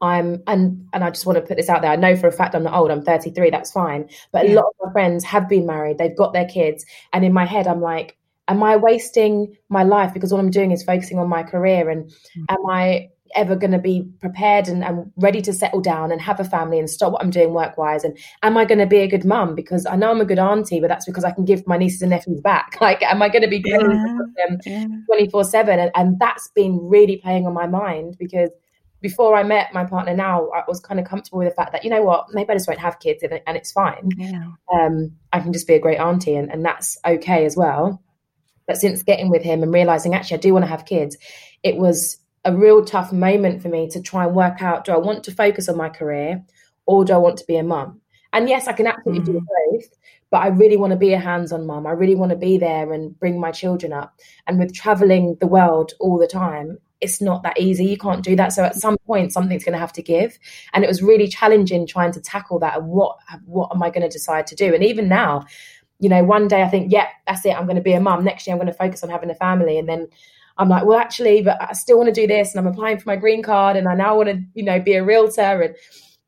I'm, 0.00 0.42
and 0.46 0.88
and 0.92 1.02
I 1.02 1.10
just 1.10 1.24
want 1.24 1.38
to 1.38 1.42
put 1.42 1.56
this 1.56 1.68
out 1.68 1.82
there. 1.82 1.90
I 1.90 1.96
know 1.96 2.14
for 2.14 2.26
a 2.26 2.32
fact 2.32 2.54
I'm 2.54 2.64
not 2.64 2.74
old. 2.74 2.90
I'm 2.90 3.02
33. 3.02 3.50
That's 3.50 3.72
fine. 3.72 4.10
But 4.32 4.46
a 4.46 4.54
lot 4.54 4.66
of 4.66 4.74
my 4.86 4.92
friends 4.92 5.24
have 5.24 5.48
been 5.48 5.66
married. 5.66 5.98
They've 5.98 6.16
got 6.16 6.32
their 6.32 6.46
kids, 6.46 6.84
and 7.12 7.24
in 7.24 7.32
my 7.32 7.46
head, 7.46 7.66
I'm 7.66 7.80
like, 7.80 8.16
am 8.48 8.62
I 8.62 8.76
wasting 8.76 9.56
my 9.68 9.82
life 9.84 10.12
because 10.12 10.32
all 10.32 10.40
I'm 10.40 10.50
doing 10.50 10.72
is 10.72 10.82
focusing 10.82 11.18
on 11.18 11.28
my 11.28 11.42
career? 11.42 11.88
And 11.88 12.12
am 12.48 12.66
I 12.68 13.10
ever 13.34 13.56
going 13.56 13.70
to 13.72 13.78
be 13.78 14.08
prepared 14.20 14.68
and, 14.68 14.84
and 14.84 15.10
ready 15.16 15.40
to 15.42 15.52
settle 15.52 15.80
down 15.80 16.12
and 16.12 16.20
have 16.20 16.40
a 16.40 16.44
family 16.44 16.78
and 16.78 16.88
stop 16.88 17.12
what 17.12 17.22
I'm 17.22 17.30
doing 17.30 17.52
work 17.54 17.76
wise? 17.76 18.04
And 18.04 18.16
am 18.42 18.56
I 18.56 18.64
going 18.64 18.78
to 18.78 18.86
be 18.86 18.98
a 18.98 19.08
good 19.08 19.24
mum? 19.24 19.54
Because 19.54 19.86
I 19.86 19.96
know 19.96 20.10
I'm 20.10 20.20
a 20.20 20.24
good 20.24 20.38
auntie, 20.38 20.80
but 20.80 20.88
that's 20.88 21.04
because 21.06 21.24
I 21.24 21.30
can 21.30 21.44
give 21.44 21.66
my 21.66 21.76
nieces 21.76 22.02
and 22.02 22.10
nephews 22.10 22.40
back. 22.40 22.76
Like, 22.80 23.02
am 23.02 23.22
I 23.22 23.28
going 23.28 23.42
to 23.42 23.48
be 23.48 23.62
Yeah. 23.64 23.78
for 23.78 24.26
them 24.36 24.58
Yeah. 24.66 24.86
24 25.06 25.44
7 25.44 25.78
and, 25.78 25.90
and 25.94 26.18
that's 26.18 26.48
been 26.54 26.78
really 26.82 27.16
playing 27.16 27.46
on 27.46 27.54
my 27.54 27.66
mind 27.66 28.16
because 28.18 28.50
before 29.00 29.36
I 29.36 29.42
met 29.42 29.72
my 29.74 29.84
partner 29.84 30.14
now, 30.14 30.48
I 30.50 30.62
was 30.66 30.80
kind 30.80 30.98
of 30.98 31.06
comfortable 31.06 31.38
with 31.40 31.48
the 31.48 31.54
fact 31.54 31.72
that, 31.72 31.84
you 31.84 31.90
know 31.90 32.02
what, 32.02 32.26
maybe 32.32 32.50
I 32.50 32.54
just 32.54 32.66
won't 32.66 32.80
have 32.80 33.00
kids 33.00 33.22
and, 33.22 33.38
and 33.46 33.56
it's 33.56 33.70
fine. 33.70 34.08
Yeah. 34.16 34.52
Um, 34.72 35.12
I 35.32 35.40
can 35.40 35.52
just 35.52 35.66
be 35.66 35.74
a 35.74 35.78
great 35.78 35.98
auntie 35.98 36.34
and, 36.34 36.50
and 36.50 36.64
that's 36.64 36.96
okay 37.06 37.44
as 37.44 37.54
well. 37.56 38.02
But 38.66 38.78
since 38.78 39.02
getting 39.02 39.28
with 39.28 39.42
him 39.42 39.62
and 39.62 39.74
realizing 39.74 40.14
actually 40.14 40.38
I 40.38 40.40
do 40.40 40.54
want 40.54 40.64
to 40.64 40.70
have 40.70 40.86
kids, 40.86 41.18
it 41.62 41.76
was 41.76 42.18
a 42.44 42.54
real 42.54 42.84
tough 42.84 43.12
moment 43.12 43.62
for 43.62 43.68
me 43.68 43.88
to 43.90 44.02
try 44.02 44.24
and 44.24 44.34
work 44.34 44.62
out 44.62 44.84
do 44.84 44.92
I 44.92 44.98
want 44.98 45.24
to 45.24 45.32
focus 45.32 45.68
on 45.68 45.76
my 45.76 45.88
career 45.88 46.44
or 46.86 47.04
do 47.04 47.14
I 47.14 47.18
want 47.18 47.38
to 47.38 47.46
be 47.46 47.56
a 47.56 47.62
mum? 47.62 48.00
And 48.32 48.48
yes, 48.48 48.66
I 48.66 48.72
can 48.72 48.86
absolutely 48.86 49.24
do 49.24 49.40
mm. 49.40 49.46
both, 49.70 49.88
but 50.30 50.38
I 50.38 50.48
really 50.48 50.76
want 50.76 50.90
to 50.90 50.96
be 50.96 51.12
a 51.12 51.18
hands 51.18 51.52
on 51.52 51.66
mum. 51.66 51.86
I 51.86 51.92
really 51.92 52.16
want 52.16 52.30
to 52.30 52.36
be 52.36 52.58
there 52.58 52.92
and 52.92 53.18
bring 53.18 53.40
my 53.40 53.52
children 53.52 53.92
up. 53.92 54.18
And 54.46 54.58
with 54.58 54.74
traveling 54.74 55.36
the 55.40 55.46
world 55.46 55.92
all 56.00 56.18
the 56.18 56.26
time, 56.26 56.78
it's 57.00 57.20
not 57.20 57.42
that 57.44 57.60
easy. 57.60 57.84
You 57.84 57.96
can't 57.96 58.24
do 58.24 58.34
that. 58.34 58.52
So 58.52 58.64
at 58.64 58.74
some 58.74 58.96
point, 59.06 59.32
something's 59.32 59.62
going 59.62 59.74
to 59.74 59.78
have 59.78 59.92
to 59.92 60.02
give. 60.02 60.38
And 60.72 60.82
it 60.82 60.88
was 60.88 61.02
really 61.02 61.28
challenging 61.28 61.86
trying 61.86 62.12
to 62.12 62.20
tackle 62.20 62.58
that. 62.60 62.78
And 62.78 62.88
what 62.88 63.18
what 63.44 63.70
am 63.72 63.82
I 63.82 63.90
going 63.90 64.02
to 64.02 64.08
decide 64.08 64.46
to 64.48 64.56
do? 64.56 64.74
And 64.74 64.82
even 64.82 65.08
now, 65.08 65.44
you 66.00 66.08
know, 66.08 66.24
one 66.24 66.48
day 66.48 66.62
I 66.62 66.68
think, 66.68 66.90
yeah, 66.90 67.08
that's 67.26 67.44
it. 67.46 67.56
I'm 67.56 67.66
going 67.66 67.76
to 67.76 67.82
be 67.82 67.92
a 67.92 68.00
mum. 68.00 68.24
Next 68.24 68.46
year, 68.46 68.54
I'm 68.54 68.58
going 68.58 68.72
to 68.72 68.76
focus 68.76 69.04
on 69.04 69.10
having 69.10 69.30
a 69.30 69.34
family. 69.34 69.78
And 69.78 69.88
then 69.88 70.08
I'm 70.56 70.68
like, 70.68 70.84
well, 70.84 70.98
actually, 70.98 71.42
but 71.42 71.60
I 71.60 71.72
still 71.72 71.98
want 71.98 72.14
to 72.14 72.20
do 72.20 72.26
this. 72.26 72.54
And 72.54 72.64
I'm 72.64 72.72
applying 72.72 72.98
for 72.98 73.08
my 73.08 73.16
green 73.16 73.42
card. 73.42 73.76
And 73.76 73.88
I 73.88 73.94
now 73.94 74.16
want 74.16 74.28
to, 74.28 74.40
you 74.54 74.64
know, 74.64 74.80
be 74.80 74.94
a 74.94 75.04
realtor. 75.04 75.62
And 75.62 75.76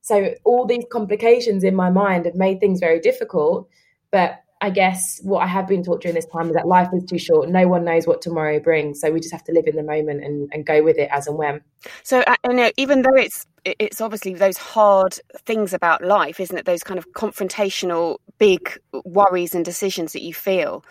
so 0.00 0.34
all 0.44 0.66
these 0.66 0.84
complications 0.90 1.64
in 1.64 1.74
my 1.74 1.90
mind 1.90 2.26
have 2.26 2.34
made 2.34 2.60
things 2.60 2.80
very 2.80 3.00
difficult. 3.00 3.68
But 4.10 4.40
I 4.60 4.70
guess 4.70 5.20
what 5.22 5.40
I 5.40 5.46
have 5.46 5.68
been 5.68 5.82
taught 5.82 6.00
during 6.00 6.14
this 6.14 6.26
time 6.26 6.48
is 6.48 6.54
that 6.54 6.66
life 6.66 6.88
is 6.94 7.04
too 7.04 7.18
short. 7.18 7.50
No 7.50 7.68
one 7.68 7.84
knows 7.84 8.06
what 8.06 8.22
tomorrow 8.22 8.58
brings. 8.58 9.00
So 9.00 9.10
we 9.10 9.20
just 9.20 9.32
have 9.32 9.44
to 9.44 9.52
live 9.52 9.66
in 9.66 9.76
the 9.76 9.82
moment 9.82 10.24
and, 10.24 10.48
and 10.52 10.64
go 10.64 10.82
with 10.82 10.96
it 10.96 11.10
as 11.12 11.26
and 11.26 11.36
when. 11.36 11.60
So, 12.02 12.20
uh, 12.20 12.36
you 12.44 12.54
know, 12.54 12.70
even 12.76 13.02
though 13.02 13.16
it's 13.16 13.46
it's 13.64 14.00
obviously 14.00 14.32
those 14.32 14.56
hard 14.56 15.18
things 15.38 15.74
about 15.74 16.02
life, 16.02 16.40
isn't 16.40 16.56
it? 16.56 16.64
Those 16.64 16.84
kind 16.84 16.98
of 16.98 17.12
confrontational, 17.12 18.18
big 18.38 18.78
worries 19.04 19.54
and 19.54 19.64
decisions 19.64 20.12
that 20.12 20.22
you 20.22 20.32
feel. 20.32 20.84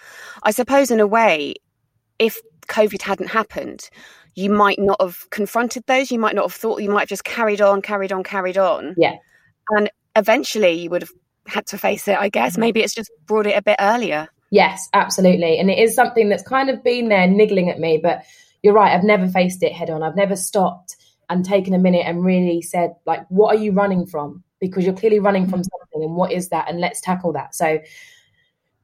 I 0.44 0.52
suppose, 0.52 0.92
in 0.92 1.00
a 1.00 1.08
way, 1.08 1.56
if 2.20 2.40
COVID 2.68 3.02
hadn't 3.02 3.28
happened, 3.28 3.90
you 4.36 4.50
might 4.50 4.80
not 4.80 5.02
have 5.02 5.30
confronted 5.30 5.84
those. 5.88 6.12
You 6.12 6.20
might 6.20 6.36
not 6.36 6.46
have 6.46 6.54
thought. 6.54 6.82
You 6.82 6.90
might 6.90 7.02
have 7.02 7.10
just 7.10 7.24
carried 7.24 7.62
on, 7.62 7.82
carried 7.82 8.12
on, 8.12 8.24
carried 8.24 8.58
on. 8.58 8.96
Yeah. 8.98 9.16
And 9.70 9.90
eventually, 10.16 10.72
you 10.72 10.90
would 10.90 11.04
have 11.04 11.12
had 11.48 11.68
to 11.68 11.78
face 11.78 12.08
it. 12.08 12.18
I 12.18 12.30
guess 12.30 12.54
mm-hmm. 12.54 12.62
maybe 12.62 12.82
it's 12.82 12.94
just 12.94 13.12
brought 13.26 13.48
it 13.48 13.58
a 13.58 13.62
bit 13.62 13.78
earlier. 13.80 14.28
Yes, 14.52 14.88
absolutely. 14.94 15.60
And 15.60 15.70
it 15.70 15.80
is 15.80 15.96
something 15.96 16.30
that's 16.30 16.44
kind 16.44 16.70
of 16.70 16.84
been 16.84 17.10
there 17.10 17.28
niggling 17.28 17.70
at 17.70 17.80
me, 17.80 18.00
but 18.02 18.24
you're 18.62 18.74
right. 18.74 18.94
I've 18.94 19.04
never 19.04 19.28
faced 19.28 19.64
it 19.64 19.74
head 19.74 19.90
on. 19.90 20.04
I've 20.04 20.16
never 20.16 20.36
stopped 20.36 20.96
and 21.30 21.44
taken 21.44 21.74
a 21.74 21.80
minute 21.80 22.06
and 22.06 22.24
really 22.24 22.62
said, 22.62 22.92
like, 23.06 23.26
what 23.30 23.56
are 23.56 23.60
you 23.60 23.72
running 23.72 24.06
from? 24.06 24.44
Because 24.60 24.86
you're 24.86 24.96
clearly 24.96 25.20
running 25.20 25.48
from 25.48 25.62
mm-hmm. 25.62 25.80
something, 25.80 26.04
and 26.04 26.16
what 26.16 26.32
is 26.32 26.50
that? 26.50 26.70
And 26.70 26.80
let's 26.80 27.02
tackle 27.02 27.34
that. 27.34 27.56
So 27.56 27.80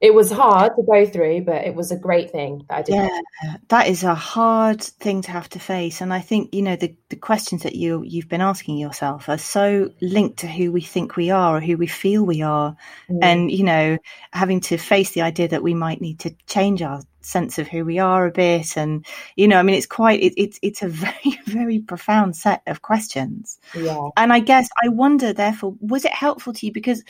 it 0.01 0.15
was 0.15 0.31
hard 0.31 0.71
to 0.75 0.83
go 0.83 1.05
through, 1.05 1.41
but 1.43 1.63
it 1.63 1.75
was 1.75 1.91
a 1.91 1.95
great 1.95 2.31
thing 2.31 2.65
that 2.67 2.77
I 2.79 2.81
did. 2.81 2.95
Yeah, 2.95 3.55
that 3.67 3.87
is 3.87 4.03
a 4.03 4.15
hard 4.15 4.81
thing 4.81 5.21
to 5.21 5.31
have 5.31 5.47
to 5.49 5.59
face, 5.59 6.01
and 6.01 6.11
I 6.11 6.19
think 6.19 6.53
you 6.55 6.63
know 6.63 6.75
the 6.75 6.95
the 7.09 7.15
questions 7.15 7.63
that 7.63 7.75
you 7.75 8.03
you've 8.03 8.27
been 8.27 8.41
asking 8.41 8.77
yourself 8.77 9.29
are 9.29 9.37
so 9.37 9.91
linked 10.01 10.39
to 10.39 10.47
who 10.47 10.71
we 10.71 10.81
think 10.81 11.15
we 11.15 11.29
are 11.29 11.57
or 11.57 11.61
who 11.61 11.77
we 11.77 11.87
feel 11.87 12.25
we 12.25 12.41
are, 12.41 12.75
Mm. 13.09 13.19
and 13.21 13.51
you 13.51 13.63
know 13.63 13.97
having 14.33 14.61
to 14.61 14.77
face 14.77 15.11
the 15.11 15.21
idea 15.21 15.47
that 15.49 15.63
we 15.63 15.73
might 15.75 16.01
need 16.01 16.19
to 16.21 16.33
change 16.47 16.81
our 16.81 17.01
sense 17.23 17.59
of 17.59 17.67
who 17.67 17.85
we 17.85 17.99
are 17.99 18.25
a 18.25 18.31
bit, 18.31 18.75
and 18.77 19.05
you 19.35 19.47
know, 19.47 19.59
I 19.59 19.61
mean, 19.63 19.75
it's 19.75 19.85
quite 19.85 20.19
it, 20.21 20.33
it's 20.35 20.57
it's 20.63 20.81
a 20.81 20.87
very 21.05 21.39
very 21.45 21.79
profound 21.79 22.35
set 22.35 22.63
of 22.65 22.81
questions, 22.81 23.59
Yeah. 23.75 24.09
and 24.17 24.33
I 24.33 24.39
guess 24.39 24.67
I 24.83 24.87
wonder, 24.87 25.31
therefore, 25.31 25.75
was 25.79 26.05
it 26.05 26.13
helpful 26.13 26.53
to 26.53 26.65
you 26.65 26.71
because 26.71 27.03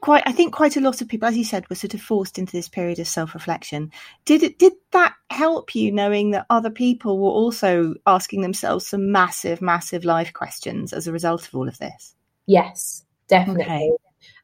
quite 0.00 0.22
i 0.26 0.32
think 0.32 0.52
quite 0.52 0.76
a 0.76 0.80
lot 0.80 1.00
of 1.00 1.08
people 1.08 1.28
as 1.28 1.36
you 1.36 1.44
said 1.44 1.68
were 1.68 1.76
sort 1.76 1.94
of 1.94 2.00
forced 2.00 2.38
into 2.38 2.52
this 2.52 2.68
period 2.68 2.98
of 2.98 3.06
self-reflection 3.06 3.90
did 4.24 4.42
it 4.42 4.58
did 4.58 4.72
that 4.92 5.14
help 5.30 5.74
you 5.74 5.92
knowing 5.92 6.30
that 6.30 6.46
other 6.50 6.70
people 6.70 7.18
were 7.18 7.30
also 7.30 7.94
asking 8.06 8.40
themselves 8.40 8.86
some 8.86 9.12
massive 9.12 9.60
massive 9.60 10.04
life 10.04 10.32
questions 10.32 10.92
as 10.92 11.06
a 11.06 11.12
result 11.12 11.46
of 11.46 11.54
all 11.54 11.68
of 11.68 11.78
this 11.78 12.14
Yes, 12.50 13.04
definitely. 13.28 13.62
Okay. 13.62 13.92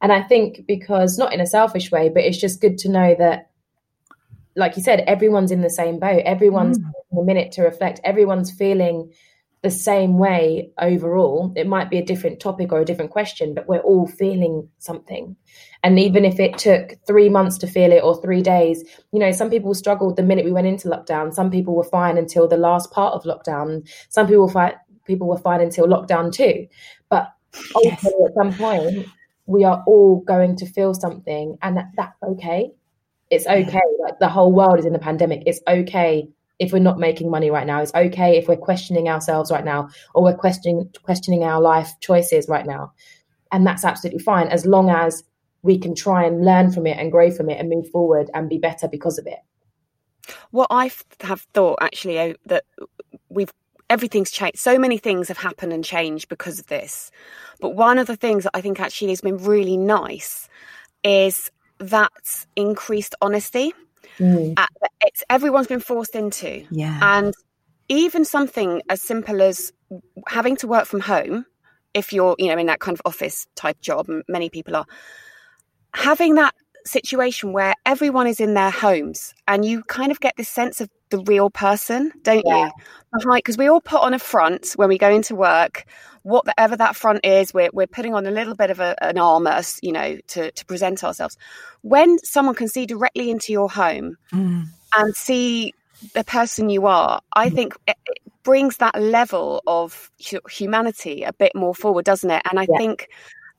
And 0.01 0.13
I 0.13 0.23
think 0.23 0.65
because 0.67 1.19
not 1.19 1.33
in 1.33 1.41
a 1.41 1.47
selfish 1.47 1.91
way, 1.91 2.09
but 2.09 2.23
it's 2.23 2.39
just 2.39 2.61
good 2.61 2.79
to 2.79 2.89
know 2.89 3.17
that, 3.19 3.51
like 4.55 4.77
you 4.77 4.83
said, 4.83 5.01
everyone's 5.09 5.51
in 5.51 5.61
the 5.61 5.69
same 5.69 5.99
boat. 5.99 6.23
Everyone's 6.25 6.79
mm. 6.79 6.85
taking 6.85 7.23
a 7.23 7.25
minute 7.25 7.51
to 7.53 7.63
reflect. 7.63 8.01
Everyone's 8.05 8.53
feeling 8.53 9.13
the 9.67 9.71
same 9.71 10.17
way 10.17 10.71
overall. 10.79 11.53
It 11.57 11.67
might 11.67 11.91
be 11.91 11.99
a 11.99 12.05
different 12.05 12.39
topic 12.39 12.71
or 12.71 12.81
a 12.81 12.85
different 12.85 13.11
question, 13.11 13.53
but 13.53 13.67
we're 13.67 13.81
all 13.81 14.07
feeling 14.07 14.69
something. 14.79 15.35
And 15.83 15.99
even 15.99 16.25
if 16.25 16.39
it 16.39 16.57
took 16.57 16.93
three 17.05 17.29
months 17.29 17.59
to 17.59 17.67
feel 17.67 17.91
it 17.91 18.05
or 18.05 18.23
three 18.23 18.43
days, 18.43 18.85
you 19.11 19.19
know, 19.19 19.33
some 19.33 19.51
people 19.51 19.75
struggled 19.75 20.15
the 20.15 20.23
minute 20.23 20.45
we 20.45 20.53
went 20.53 20.69
into 20.69 20.87
lockdown. 20.87 21.35
Some 21.35 21.51
people 21.51 21.75
were 21.75 21.83
fine 21.83 22.17
until 22.17 22.47
the 22.47 22.57
last 22.57 22.93
part 22.93 23.15
of 23.15 23.25
lockdown. 23.25 23.89
Some 24.09 24.29
people 24.29 24.49
fight, 24.49 24.77
people 25.05 25.27
were 25.27 25.37
fine 25.37 25.61
until 25.61 25.89
lockdown 25.89 26.33
two. 26.33 26.69
But 27.11 27.33
ultimately, 27.75 28.25
at 28.25 28.35
some 28.35 28.53
point, 28.53 29.09
we 29.47 29.65
are 29.65 29.83
all 29.89 30.21
going 30.21 30.55
to 30.59 30.67
feel 30.67 30.95
something, 30.95 31.59
and 31.61 31.77
that, 31.77 31.87
that's 31.97 32.23
okay. 32.23 32.71
It's 33.31 33.49
okay. 33.49 33.81
Like 34.01 34.21
the 34.21 34.29
whole 34.29 34.53
world 34.53 34.79
is 34.79 34.87
in 34.87 34.95
a 34.95 35.01
pandemic. 35.01 35.43
It's 35.45 35.61
okay 35.67 36.29
if 36.59 36.73
we're 36.73 36.79
not 36.79 36.99
making 36.99 37.31
money 37.31 37.51
right 37.51 37.67
now. 37.67 37.83
It's 37.83 37.95
okay 37.95 38.37
if 38.37 38.49
we're 38.49 38.57
questioning 38.57 39.09
ourselves 39.09 39.51
right 39.51 39.65
now, 39.65 39.89
or 40.15 40.23
we're 40.23 40.37
questioning 40.37 40.91
questioning 41.03 41.45
our 41.45 41.61
life 41.61 41.93
choices 42.01 42.49
right 42.49 42.67
now, 42.67 42.93
and 43.53 43.67
that's 43.67 43.85
absolutely 43.85 44.21
fine 44.21 44.49
as 44.49 44.67
long 44.67 44.91
as 44.91 45.25
we 45.63 45.79
can 45.79 45.95
try 45.95 46.25
and 46.25 46.45
learn 46.45 46.71
from 46.73 46.87
it 46.87 46.97
and 46.99 47.11
grow 47.11 47.31
from 47.31 47.51
it 47.51 47.59
and 47.59 47.69
move 47.69 47.91
forward 47.91 48.31
and 48.35 48.49
be 48.49 48.59
better 48.59 48.89
because 48.89 49.19
of 49.19 49.27
it. 49.27 49.39
What 50.51 50.69
I 50.71 50.91
have 51.21 51.43
thought 51.55 51.79
actually 51.81 52.19
uh, 52.19 52.35
that 52.47 52.65
we've 53.29 53.53
everything's 53.91 54.31
changed. 54.31 54.59
So 54.59 54.79
many 54.79 54.99
things 54.99 55.29
have 55.29 55.39
happened 55.39 55.73
and 55.73 55.85
changed 55.85 56.29
because 56.29 56.59
of 56.59 56.67
this. 56.67 57.11
But 57.61 57.71
one 57.71 57.99
of 57.99 58.07
the 58.07 58.17
things 58.17 58.45
that 58.45 58.51
I 58.55 58.61
think 58.61 58.81
actually 58.81 59.11
has 59.11 59.21
been 59.21 59.39
really 59.39 59.77
nice 59.77 60.49
is 61.05 61.51
that 61.79 62.47
increased 62.57 63.15
honesty. 63.21 63.73
Mm. 64.19 64.55
Uh, 64.57 64.67
it's 65.03 65.23
everyone's 65.31 65.67
been 65.67 65.81
forced 65.81 66.15
into, 66.15 66.65
yeah 66.71 66.99
and 67.19 67.35
even 67.89 68.25
something 68.25 68.83
as 68.89 69.01
simple 69.03 69.41
as 69.43 69.73
having 70.27 70.57
to 70.57 70.67
work 70.67 70.87
from 70.87 71.01
home, 71.01 71.47
if 71.95 72.13
you're 72.13 72.35
you 72.39 72.49
know 72.49 72.59
in 72.59 72.67
that 72.67 72.81
kind 72.81 72.97
of 72.97 73.03
office 73.05 73.47
type 73.55 73.81
job, 73.81 74.09
and 74.09 74.23
many 74.29 74.51
people 74.51 74.77
are. 74.77 74.87
having 75.95 76.35
that 76.35 76.55
situation 76.87 77.53
where 77.53 77.75
everyone 77.85 78.27
is 78.27 78.41
in 78.41 78.55
their 78.55 78.71
homes 78.71 79.35
and 79.47 79.65
you 79.65 79.83
kind 79.85 80.11
of 80.11 80.21
get 80.21 80.37
this 80.37 80.49
sense 80.49 80.81
of 80.81 80.89
the 81.11 81.19
real 81.21 81.51
person, 81.51 82.13
don't 82.23 82.45
yeah. 82.47 82.67
you? 82.67 83.33
Because 83.35 83.57
we 83.57 83.69
all 83.69 83.81
put 83.81 84.03
on 84.03 84.15
a 84.15 84.19
front 84.19 84.73
when 84.77 84.89
we 84.89 84.99
go 84.99 85.11
into 85.11 85.35
work, 85.35 85.85
whatever 86.23 86.77
that 86.77 86.97
front 86.97 87.25
is, 87.25 87.55
we're 87.55 87.71
we're 87.73 87.87
putting 87.87 88.15
on 88.15 88.27
a 88.27 88.31
little 88.31 88.55
bit 88.55 88.71
of 88.71 88.81
a, 88.81 88.97
an 89.03 89.19
armor, 89.19 89.63
you 89.83 89.93
know, 89.93 90.19
to 90.29 90.51
to 90.51 90.67
present 90.67 91.05
ourselves. 91.05 91.37
When 91.83 92.19
someone 92.19 92.55
can 92.55 92.69
see 92.69 92.87
directly 92.87 93.31
into 93.31 93.53
your 93.53 93.71
home 93.71 94.17
mm. 94.33 94.67
and 94.97 95.15
see 95.15 95.73
the 96.15 96.25
person 96.25 96.69
you 96.69 96.87
are, 96.87 97.21
I 97.35 97.49
mm. 97.49 97.55
think 97.55 97.75
it, 97.87 97.97
it 98.07 98.19
brings 98.43 98.79
that 98.79 99.01
level 99.01 99.63
of 99.67 100.11
humanity 100.51 101.23
a 101.23 101.33
bit 101.33 101.53
more 101.55 101.75
forward, 101.75 102.05
doesn't 102.05 102.31
it? 102.31 102.43
And 102.51 102.59
I 102.59 102.67
yeah. 102.69 102.79
think 102.79 103.09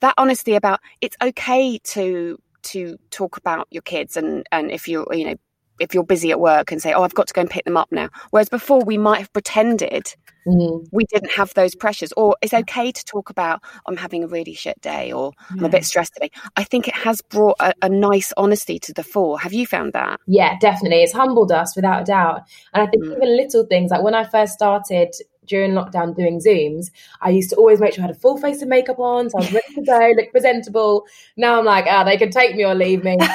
that 0.00 0.14
honesty 0.18 0.54
about 0.54 0.80
it's 1.00 1.16
okay 1.22 1.78
to 1.78 2.38
to 2.62 2.98
talk 3.10 3.36
about 3.36 3.66
your 3.70 3.82
kids 3.82 4.16
and 4.16 4.46
and 4.52 4.70
if 4.70 4.88
you're 4.88 5.06
you 5.12 5.24
know 5.24 5.34
if 5.78 5.94
you're 5.94 6.04
busy 6.04 6.32
at 6.32 6.40
work 6.40 6.72
and 6.72 6.82
say 6.82 6.92
oh 6.92 7.02
i've 7.02 7.14
got 7.14 7.26
to 7.28 7.34
go 7.34 7.40
and 7.40 7.50
pick 7.50 7.64
them 7.64 7.76
up 7.76 7.88
now. 7.90 8.08
Whereas 8.30 8.48
before 8.48 8.82
we 8.84 8.98
might 8.98 9.18
have 9.18 9.32
pretended 9.32 10.14
mm-hmm. 10.46 10.84
we 10.90 11.04
didn't 11.04 11.30
have 11.32 11.54
those 11.54 11.74
pressures. 11.74 12.12
Or 12.16 12.36
it's 12.42 12.54
okay 12.54 12.90
to 12.90 13.04
talk 13.04 13.30
about 13.30 13.62
i'm 13.86 13.96
having 13.96 14.24
a 14.24 14.28
really 14.28 14.54
shit 14.54 14.80
day 14.80 15.12
or 15.12 15.32
yeah. 15.50 15.56
i'm 15.58 15.64
a 15.64 15.68
bit 15.68 15.84
stressed 15.84 16.14
today. 16.14 16.30
I 16.56 16.64
think 16.64 16.88
it 16.88 16.94
has 16.94 17.22
brought 17.22 17.56
a, 17.60 17.74
a, 17.82 17.88
nice 17.88 18.32
honesty 18.36 18.78
to 18.80 18.92
the 18.92 19.04
fore. 19.04 19.38
Have 19.38 19.52
you 19.52 19.66
found 19.66 19.92
that? 19.92 20.20
Yeah 20.26 20.58
definitely. 20.60 21.02
It's 21.02 21.12
humbled 21.12 21.52
us 21.52 21.76
without 21.76 22.02
a 22.02 22.04
doubt. 22.04 22.42
And 22.74 22.82
i 22.82 22.90
think 22.90 23.04
mm. 23.04 23.16
even 23.16 23.36
little 23.36 23.64
things 23.66 23.90
like 23.90 24.02
when 24.02 24.14
i 24.14 24.24
first 24.24 24.54
started 24.54 25.14
during 25.48 25.72
lockdown 25.72 26.14
doing 26.14 26.40
Zooms, 26.40 26.90
I 27.20 27.30
used 27.30 27.50
to 27.50 27.56
always 27.56 27.80
make 27.80 27.94
sure 27.94 28.04
I 28.04 28.06
had 28.06 28.16
a 28.16 28.18
full 28.18 28.38
face 28.38 28.62
of 28.62 28.68
makeup 28.68 28.98
on, 28.98 29.30
so 29.30 29.38
I 29.38 29.40
was 29.42 29.52
ready 29.52 29.74
to 29.74 29.82
go, 29.82 30.12
look 30.16 30.30
presentable. 30.30 31.06
Now 31.36 31.58
I'm 31.58 31.64
like, 31.64 31.86
ah, 31.88 32.02
oh, 32.02 32.04
they 32.04 32.16
can 32.16 32.30
take 32.30 32.54
me 32.54 32.64
or 32.64 32.74
leave 32.74 33.04
me. 33.04 33.16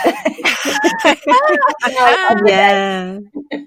yeah, 2.45 3.19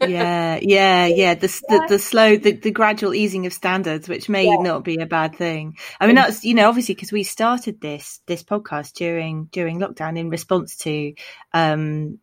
yeah, 0.07 0.59
yeah, 0.63 1.07
yeah. 1.07 1.35
The, 1.35 1.49
the, 1.69 1.87
the 1.89 1.99
slow, 1.99 2.37
the, 2.37 2.53
the 2.53 2.71
gradual 2.71 3.15
easing 3.15 3.47
of 3.47 3.53
standards, 3.53 4.09
which 4.09 4.29
may 4.29 4.47
yeah. 4.47 4.57
not 4.57 4.85
be 4.85 4.97
a 4.97 5.07
bad 5.07 5.37
thing. 5.37 5.77
I 6.01 6.07
mean, 6.07 6.17
that's 6.17 6.45
you 6.45 6.55
know, 6.55 6.69
obviously 6.69 6.95
because 6.95 7.13
we 7.13 7.23
started 7.23 7.81
this 7.81 8.21
this 8.27 8.43
podcast 8.43 8.95
during 8.95 9.47
during 9.47 9.79
lockdown 9.79 10.19
in 10.19 10.31
response 10.31 10.77
to 10.79 11.15
um 11.53 12.19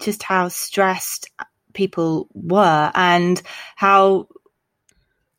just 0.00 0.22
how 0.22 0.48
stressed 0.48 1.30
people 1.72 2.28
were 2.32 2.90
and 2.94 3.40
how 3.76 4.28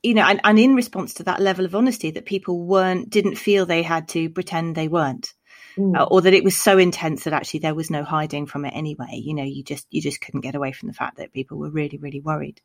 you 0.08 0.14
know, 0.14 0.24
and, 0.24 0.40
and 0.46 0.58
in 0.58 0.74
response 0.74 1.16
to 1.16 1.24
that 1.24 1.42
level 1.42 1.66
of 1.66 1.76
honesty 1.76 2.12
that 2.12 2.26
people 2.26 2.64
weren't, 2.64 3.10
didn't 3.10 3.36
feel 3.36 3.66
they 3.66 3.84
had 3.84 4.08
to 4.08 4.30
pretend 4.30 4.74
they 4.74 4.88
weren't. 4.88 5.34
Mm. 5.78 6.00
Uh, 6.00 6.06
or 6.06 6.22
that 6.22 6.34
it 6.34 6.46
was 6.46 6.56
so 6.56 6.78
intense 6.78 7.26
that 7.26 7.34
actually 7.34 7.60
there 7.60 7.76
was 7.76 7.92
no 7.92 8.06
hiding 8.06 8.46
from 8.46 8.64
it 8.64 8.72
anyway. 8.74 9.22
You 9.22 9.36
know, 9.36 9.44
you 9.44 9.64
just 9.64 9.86
you 9.92 10.02
just 10.02 10.22
couldn't 10.22 10.42
get 10.42 10.56
away 10.56 10.72
from 10.72 10.88
the 10.88 10.94
fact 10.94 11.18
that 11.18 11.34
people 11.34 11.60
were 11.60 11.70
really 11.70 11.98
really 12.00 12.20
worried, 12.20 12.62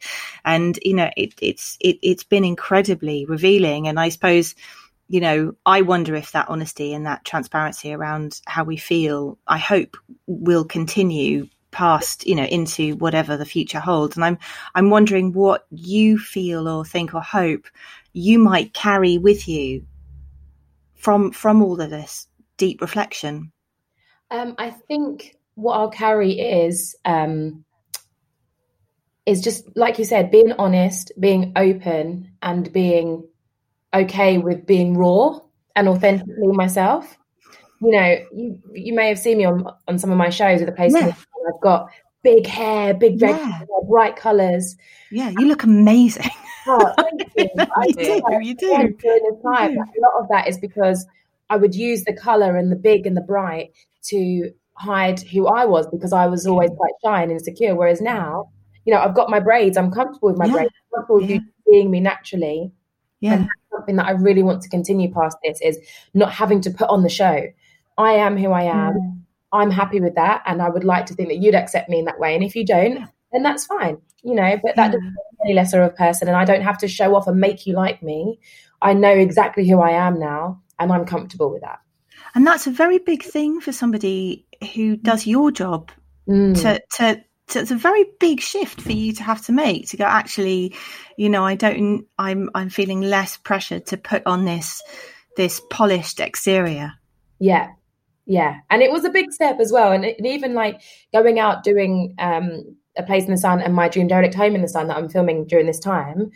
and 0.46 0.78
you 0.82 0.94
know 0.94 1.10
it, 1.14 1.34
it's 1.42 1.76
it, 1.78 1.98
it's 2.00 2.24
been 2.24 2.44
incredibly 2.44 3.26
revealing. 3.26 3.86
And 3.86 4.00
I 4.00 4.08
suppose 4.08 4.54
you 5.08 5.20
know 5.20 5.52
I 5.66 5.82
wonder 5.82 6.14
if 6.14 6.32
that 6.32 6.48
honesty 6.48 6.94
and 6.94 7.04
that 7.04 7.22
transparency 7.22 7.92
around 7.92 8.40
how 8.46 8.64
we 8.64 8.78
feel, 8.78 9.36
I 9.46 9.58
hope, 9.58 9.98
will 10.26 10.64
continue 10.64 11.48
past 11.72 12.26
you 12.26 12.34
know 12.34 12.44
into 12.44 12.94
whatever 12.96 13.36
the 13.36 13.44
future 13.44 13.80
holds 13.80 14.14
and 14.14 14.24
i'm 14.24 14.38
i'm 14.74 14.90
wondering 14.90 15.32
what 15.32 15.66
you 15.70 16.18
feel 16.18 16.68
or 16.68 16.84
think 16.84 17.14
or 17.14 17.20
hope 17.20 17.66
you 18.12 18.38
might 18.38 18.72
carry 18.74 19.18
with 19.18 19.48
you 19.48 19.84
from 20.94 21.32
from 21.32 21.62
all 21.62 21.80
of 21.80 21.90
this 21.90 22.28
deep 22.58 22.80
reflection 22.80 23.50
um, 24.30 24.54
i 24.58 24.70
think 24.70 25.36
what 25.54 25.74
i'll 25.74 25.90
carry 25.90 26.38
is 26.38 26.94
um, 27.04 27.64
is 29.24 29.40
just 29.40 29.64
like 29.76 29.98
you 29.98 30.04
said 30.04 30.30
being 30.30 30.52
honest 30.58 31.10
being 31.18 31.52
open 31.56 32.30
and 32.42 32.72
being 32.72 33.26
okay 33.94 34.38
with 34.38 34.66
being 34.66 34.94
raw 34.96 35.38
and 35.74 35.88
authentically 35.88 36.52
myself 36.52 37.16
you 37.82 37.90
know, 37.90 38.16
you 38.32 38.58
you 38.72 38.94
may 38.94 39.08
have 39.08 39.18
seen 39.18 39.38
me 39.38 39.44
on 39.44 39.66
on 39.88 39.98
some 39.98 40.12
of 40.12 40.16
my 40.16 40.30
shows 40.30 40.60
with 40.60 40.68
the 40.68 40.74
place. 40.74 40.94
Yeah. 40.94 41.14
I've 41.48 41.60
got 41.60 41.90
big 42.22 42.46
hair, 42.46 42.94
big 42.94 43.20
red, 43.20 43.36
yeah. 43.36 43.60
bright 43.88 44.16
colours. 44.16 44.76
Yeah, 45.10 45.30
you 45.30 45.46
look 45.46 45.62
amazing. 45.62 46.30
Oh, 46.64 46.94
you. 47.36 47.48
I 47.58 47.86
you 47.86 47.92
do. 47.94 48.22
You 48.40 48.54
do. 48.54 49.40
Time. 49.42 49.76
A 49.76 50.00
lot 50.00 50.20
of 50.20 50.28
that 50.28 50.46
is 50.46 50.58
because 50.58 51.04
I 51.50 51.56
would 51.56 51.74
use 51.74 52.04
the 52.04 52.12
colour 52.12 52.56
and 52.56 52.70
the 52.70 52.76
big 52.76 53.04
and 53.04 53.16
the 53.16 53.20
bright 53.20 53.72
to 54.04 54.52
hide 54.74 55.20
who 55.22 55.48
I 55.48 55.64
was 55.64 55.88
because 55.88 56.12
I 56.12 56.26
was 56.26 56.46
always 56.46 56.70
quite 56.76 56.92
shy 57.04 57.20
and 57.20 57.32
insecure. 57.32 57.74
Whereas 57.74 58.00
now, 58.00 58.50
you 58.84 58.94
know, 58.94 59.00
I've 59.00 59.14
got 59.14 59.28
my 59.28 59.40
braids. 59.40 59.76
I'm 59.76 59.90
comfortable 59.90 60.28
with 60.28 60.38
my 60.38 60.46
yeah. 60.46 60.52
braids. 60.52 60.70
I'm 60.70 61.00
comfortable 61.00 61.22
yeah. 61.28 61.38
seeing 61.68 61.90
me 61.90 61.98
naturally. 61.98 62.70
Yeah. 63.20 63.34
And 63.34 63.48
something 63.72 63.96
that 63.96 64.06
I 64.06 64.12
really 64.12 64.42
want 64.42 64.62
to 64.62 64.68
continue 64.68 65.12
past 65.12 65.36
this 65.44 65.60
is 65.60 65.78
not 66.14 66.32
having 66.32 66.60
to 66.60 66.70
put 66.70 66.88
on 66.88 67.02
the 67.02 67.08
show. 67.08 67.42
I 67.98 68.12
am 68.12 68.36
who 68.36 68.52
I 68.52 68.62
am. 68.62 68.94
Mm. 68.94 69.20
I'm 69.52 69.70
happy 69.70 70.00
with 70.00 70.14
that. 70.14 70.42
And 70.46 70.62
I 70.62 70.68
would 70.68 70.84
like 70.84 71.06
to 71.06 71.14
think 71.14 71.28
that 71.28 71.38
you'd 71.38 71.54
accept 71.54 71.88
me 71.88 71.98
in 71.98 72.04
that 72.06 72.18
way. 72.18 72.34
And 72.34 72.42
if 72.42 72.56
you 72.56 72.64
don't, 72.64 73.06
then 73.32 73.42
that's 73.42 73.66
fine, 73.66 73.98
you 74.22 74.34
know, 74.34 74.58
but 74.62 74.76
that 74.76 74.92
doesn't 74.92 75.04
make 75.04 75.14
me 75.14 75.38
any 75.46 75.54
lesser 75.54 75.82
of 75.82 75.92
a 75.92 75.96
person. 75.96 76.28
And 76.28 76.36
I 76.36 76.44
don't 76.44 76.62
have 76.62 76.78
to 76.78 76.88
show 76.88 77.14
off 77.14 77.26
and 77.26 77.40
make 77.40 77.66
you 77.66 77.74
like 77.74 78.02
me. 78.02 78.38
I 78.80 78.94
know 78.94 79.12
exactly 79.12 79.68
who 79.68 79.80
I 79.80 79.90
am 79.90 80.18
now 80.18 80.62
and 80.78 80.92
I'm 80.92 81.06
comfortable 81.06 81.50
with 81.50 81.62
that. 81.62 81.80
And 82.34 82.46
that's 82.46 82.66
a 82.66 82.70
very 82.70 82.98
big 82.98 83.22
thing 83.22 83.60
for 83.60 83.72
somebody 83.72 84.46
who 84.74 84.96
does 84.96 85.26
your 85.26 85.50
job 85.50 85.90
mm. 86.28 86.54
to, 86.62 86.82
to, 86.96 87.24
to, 87.48 87.60
it's 87.60 87.70
a 87.70 87.76
very 87.76 88.04
big 88.20 88.40
shift 88.40 88.80
for 88.80 88.92
you 88.92 89.12
to 89.12 89.22
have 89.22 89.42
to 89.46 89.52
make 89.52 89.88
to 89.88 89.96
go 89.96 90.04
actually 90.04 90.74
you 91.16 91.28
know 91.28 91.44
i 91.44 91.54
don't 91.54 92.06
i'm 92.18 92.48
i'm 92.54 92.70
feeling 92.70 93.00
less 93.00 93.36
pressure 93.36 93.80
to 93.80 93.96
put 93.96 94.22
on 94.26 94.44
this 94.44 94.80
this 95.36 95.60
polished 95.68 96.20
exterior 96.20 96.92
yeah 97.40 97.70
yeah 98.26 98.60
and 98.70 98.82
it 98.82 98.90
was 98.90 99.04
a 99.04 99.10
big 99.10 99.32
step 99.32 99.58
as 99.60 99.72
well 99.72 99.92
and, 99.92 100.04
it, 100.04 100.16
and 100.18 100.26
even 100.26 100.54
like 100.54 100.80
going 101.12 101.38
out 101.38 101.64
doing 101.64 102.14
um 102.18 102.76
a 102.96 103.02
place 103.02 103.24
in 103.24 103.30
the 103.30 103.38
sun 103.38 103.60
and 103.60 103.74
my 103.74 103.88
dream 103.88 104.06
derelict 104.06 104.34
home 104.34 104.54
in 104.54 104.62
the 104.62 104.68
sun 104.68 104.88
that 104.88 104.96
i'm 104.96 105.08
filming 105.08 105.46
during 105.46 105.66
this 105.66 105.80
time 105.80 106.30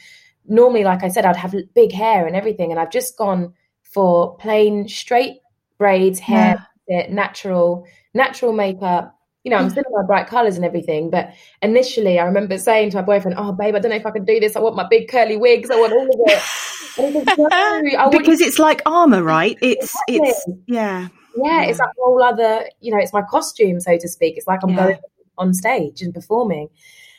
normally 0.47 0.85
like 0.85 1.03
i 1.03 1.09
said 1.09 1.25
i'd 1.25 1.37
have 1.37 1.55
big 1.75 1.93
hair 1.93 2.27
and 2.27 2.35
everything 2.35 2.71
and 2.71 2.81
i've 2.81 2.91
just 2.91 3.17
gone 3.17 3.53
for 3.83 4.37
plain 4.39 4.89
straight 4.89 5.39
braids 5.79 6.19
hair 6.19 6.67
yeah. 6.89 7.07
natural 7.09 7.87
natural 8.15 8.53
makeup 8.53 9.13
you 9.45 9.51
know, 9.51 9.59
I'm 9.59 9.71
still 9.71 9.85
in 9.87 9.93
my 9.93 10.05
bright 10.05 10.27
colors 10.27 10.57
and 10.57 10.65
everything. 10.65 11.09
But 11.09 11.33
initially, 11.63 12.19
I 12.19 12.25
remember 12.25 12.59
saying 12.59 12.91
to 12.91 12.97
my 12.97 13.03
boyfriend, 13.03 13.37
"Oh, 13.39 13.53
babe, 13.53 13.77
I 13.77 13.79
don't 13.79 13.91
know 13.91 13.97
if 13.97 14.05
I 14.05 14.11
can 14.11 14.25
do 14.25 14.41
this. 14.41 14.57
I 14.57 14.59
want 14.59 14.75
my 14.75 14.89
big 14.91 15.09
curly 15.09 15.37
wigs. 15.37 15.71
I 15.71 15.77
want 15.77 15.93
all 15.93 16.03
of 16.03 16.21
it." 16.27 17.93
no, 17.95 18.11
because 18.19 18.41
it's 18.41 18.59
like 18.59 18.83
armor, 18.87 19.23
right? 19.23 19.57
It's 19.63 19.95
exactly. 20.09 20.29
it's 20.31 20.47
yeah 20.67 21.09
yeah, 21.37 21.63
it's 21.63 21.81
a 21.81 21.87
whole 21.99 22.23
other, 22.23 22.69
you 22.81 22.93
know, 22.93 22.99
it's 22.99 23.13
my 23.13 23.23
costume, 23.23 23.81
so 23.81 23.97
to 23.97 24.09
speak. 24.09 24.37
It's 24.37 24.47
like 24.47 24.61
I'm 24.63 24.71
yeah. 24.71 24.77
going 24.77 24.99
on 25.39 25.55
stage 25.55 26.03
and 26.03 26.15
performing. 26.15 26.69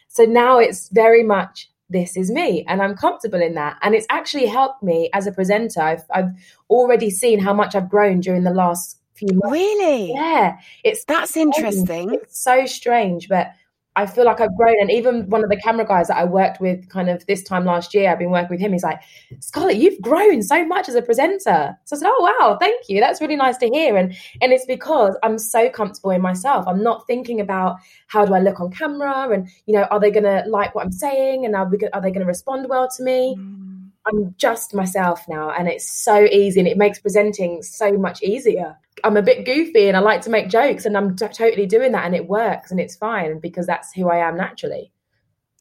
So 0.07 0.23
now 0.23 0.59
it's 0.59 0.89
very 0.89 1.23
much 1.23 1.69
this 1.89 2.17
is 2.17 2.29
me 2.29 2.65
and 2.67 2.81
I'm 2.81 2.95
comfortable 2.95 3.41
in 3.41 3.53
that. 3.55 3.77
And 3.81 3.95
it's 3.95 4.07
actually 4.09 4.47
helped 4.47 4.83
me 4.83 5.09
as 5.13 5.27
a 5.27 5.31
presenter. 5.31 5.81
I've, 5.81 6.03
I've 6.13 6.31
already 6.69 7.09
seen 7.09 7.39
how 7.39 7.53
much 7.53 7.75
I've 7.75 7.89
grown 7.89 8.19
during 8.19 8.43
the 8.43 8.51
last 8.51 8.99
few 9.13 9.29
months. 9.31 9.51
Really? 9.51 10.11
Yeah. 10.13 10.57
It's 10.83 11.05
that's 11.05 11.37
interesting. 11.37 12.13
It's 12.13 12.41
so 12.41 12.65
strange, 12.65 13.29
but 13.29 13.51
I 13.97 14.05
feel 14.05 14.25
like 14.25 14.39
I've 14.39 14.55
grown. 14.55 14.79
And 14.79 14.91
even 14.91 15.27
one 15.27 15.43
of 15.43 15.49
the 15.49 15.57
camera 15.57 15.85
guys 15.85 16.07
that 16.07 16.17
I 16.17 16.23
worked 16.23 16.61
with 16.61 16.87
kind 16.89 17.09
of 17.09 17.25
this 17.25 17.41
time 17.41 17.65
last 17.65 17.95
year, 17.95 18.11
I've 18.11 18.19
been 18.19 18.29
working 18.29 18.51
with 18.51 18.59
him. 18.59 18.71
He's 18.71 18.83
like, 18.83 18.99
Scarlett, 19.39 19.77
you've 19.77 19.99
grown 20.01 20.43
so 20.43 20.63
much 20.63 20.87
as 20.87 20.93
a 20.93 21.01
presenter. 21.01 21.75
So 21.85 21.95
I 21.95 21.99
said, 21.99 22.07
Oh, 22.07 22.35
wow, 22.39 22.57
thank 22.59 22.87
you. 22.87 22.99
That's 22.99 23.19
really 23.19 23.35
nice 23.35 23.57
to 23.57 23.67
hear. 23.67 23.97
And, 23.97 24.15
and 24.39 24.53
it's 24.53 24.65
because 24.65 25.17
I'm 25.23 25.39
so 25.39 25.67
comfortable 25.69 26.11
in 26.11 26.21
myself. 26.21 26.67
I'm 26.67 26.83
not 26.83 27.07
thinking 27.07 27.41
about 27.41 27.77
how 28.05 28.23
do 28.23 28.35
I 28.35 28.39
look 28.39 28.59
on 28.59 28.71
camera 28.71 29.29
and, 29.29 29.49
you 29.65 29.73
know, 29.73 29.83
are 29.85 29.99
they 29.99 30.11
going 30.11 30.25
to 30.25 30.43
like 30.47 30.75
what 30.75 30.85
I'm 30.85 30.91
saying? 30.91 31.45
And 31.45 31.55
are, 31.55 31.67
we, 31.67 31.79
are 31.91 32.01
they 32.01 32.11
going 32.11 32.21
to 32.21 32.25
respond 32.25 32.69
well 32.69 32.87
to 32.97 33.03
me? 33.03 33.35
Mm. 33.35 33.76
I'm 34.07 34.35
just 34.37 34.73
myself 34.73 35.27
now. 35.27 35.51
And 35.51 35.67
it's 35.67 35.89
so 35.89 36.23
easy 36.23 36.59
and 36.59 36.67
it 36.67 36.77
makes 36.77 36.99
presenting 36.99 37.61
so 37.61 37.91
much 37.97 38.23
easier. 38.23 38.77
I'm 39.03 39.17
a 39.17 39.21
bit 39.21 39.45
goofy 39.45 39.87
and 39.87 39.97
I 39.97 39.99
like 39.99 40.21
to 40.21 40.29
make 40.29 40.49
jokes 40.49 40.85
and 40.85 40.97
I'm 40.97 41.15
t- 41.15 41.27
totally 41.27 41.65
doing 41.65 41.91
that 41.91 42.05
and 42.05 42.15
it 42.15 42.27
works 42.27 42.71
and 42.71 42.79
it's 42.79 42.95
fine 42.95 43.39
because 43.39 43.67
that's 43.67 43.93
who 43.93 44.09
I 44.09 44.27
am 44.27 44.37
naturally. 44.37 44.91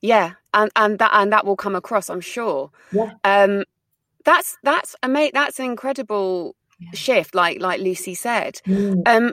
Yeah, 0.03 0.33
and 0.55 0.71
and 0.77 0.99
that 0.99 1.11
and 1.15 1.33
that 1.33 1.45
will 1.45 1.57
come 1.57 1.75
across, 1.75 2.09
I'm 2.09 2.21
sure. 2.21 2.71
Yeah. 2.93 3.13
Um 3.25 3.65
that's 4.25 4.57
that's 4.63 4.97
amazing 5.03 5.33
that's 5.35 5.59
an 5.59 5.67
incredible 5.67 6.57
yeah. 6.79 6.91
shift 6.93 7.35
like 7.35 7.61
like 7.61 7.81
Lucy 7.81 8.15
said. 8.15 8.61
Mm. 8.67 9.03
Um 9.07 9.33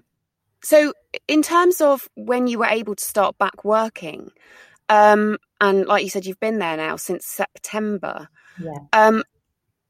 so 0.61 0.93
in 1.27 1.41
terms 1.41 1.81
of 1.81 2.09
when 2.15 2.47
you 2.47 2.59
were 2.59 2.65
able 2.65 2.95
to 2.95 3.03
start 3.03 3.37
back 3.37 3.65
working 3.65 4.31
um 4.89 5.37
and 5.59 5.85
like 5.85 6.03
you 6.03 6.09
said 6.09 6.25
you've 6.25 6.39
been 6.39 6.59
there 6.59 6.77
now 6.77 6.95
since 6.95 7.25
September. 7.25 8.29
Yeah. 8.59 8.79
Um 8.93 9.23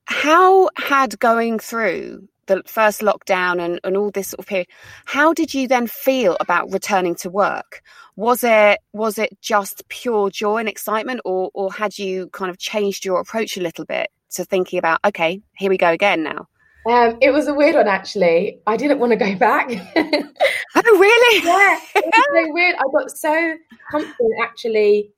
how 0.05 0.69
had 0.77 1.17
going 1.19 1.59
through 1.59 2.27
the 2.47 2.61
first 2.65 3.01
lockdown 3.01 3.63
and, 3.63 3.79
and 3.83 3.95
all 3.95 4.11
this 4.11 4.29
sort 4.29 4.39
of 4.39 4.45
period, 4.45 4.67
how 5.05 5.33
did 5.33 5.53
you 5.53 5.67
then 5.67 5.87
feel 5.87 6.35
about 6.39 6.71
returning 6.71 7.15
to 7.15 7.29
work? 7.29 7.81
Was 8.15 8.43
it 8.43 8.79
was 8.91 9.17
it 9.17 9.37
just 9.41 9.87
pure 9.87 10.29
joy 10.29 10.57
and 10.57 10.69
excitement, 10.69 11.21
or 11.25 11.49
or 11.53 11.71
had 11.71 11.97
you 11.97 12.29
kind 12.29 12.51
of 12.51 12.57
changed 12.57 13.05
your 13.05 13.19
approach 13.19 13.57
a 13.57 13.61
little 13.61 13.85
bit 13.85 14.09
to 14.31 14.45
thinking 14.45 14.79
about 14.79 14.99
okay, 15.05 15.41
here 15.57 15.69
we 15.69 15.77
go 15.77 15.89
again 15.89 16.23
now? 16.23 16.47
Um, 16.85 17.17
it 17.21 17.31
was 17.31 17.47
a 17.47 17.53
weird 17.53 17.75
one 17.75 17.87
actually. 17.87 18.59
I 18.67 18.77
didn't 18.77 18.99
want 18.99 19.11
to 19.11 19.15
go 19.15 19.35
back. 19.35 19.69
oh 19.95 20.99
really? 20.99 21.45
yeah, 21.45 21.79
it 21.95 22.05
was 22.05 22.25
so 22.45 22.53
weird. 22.53 22.75
I 22.75 22.83
got 22.91 23.11
so 23.11 23.55
comfortable 23.89 24.31
actually 24.43 25.11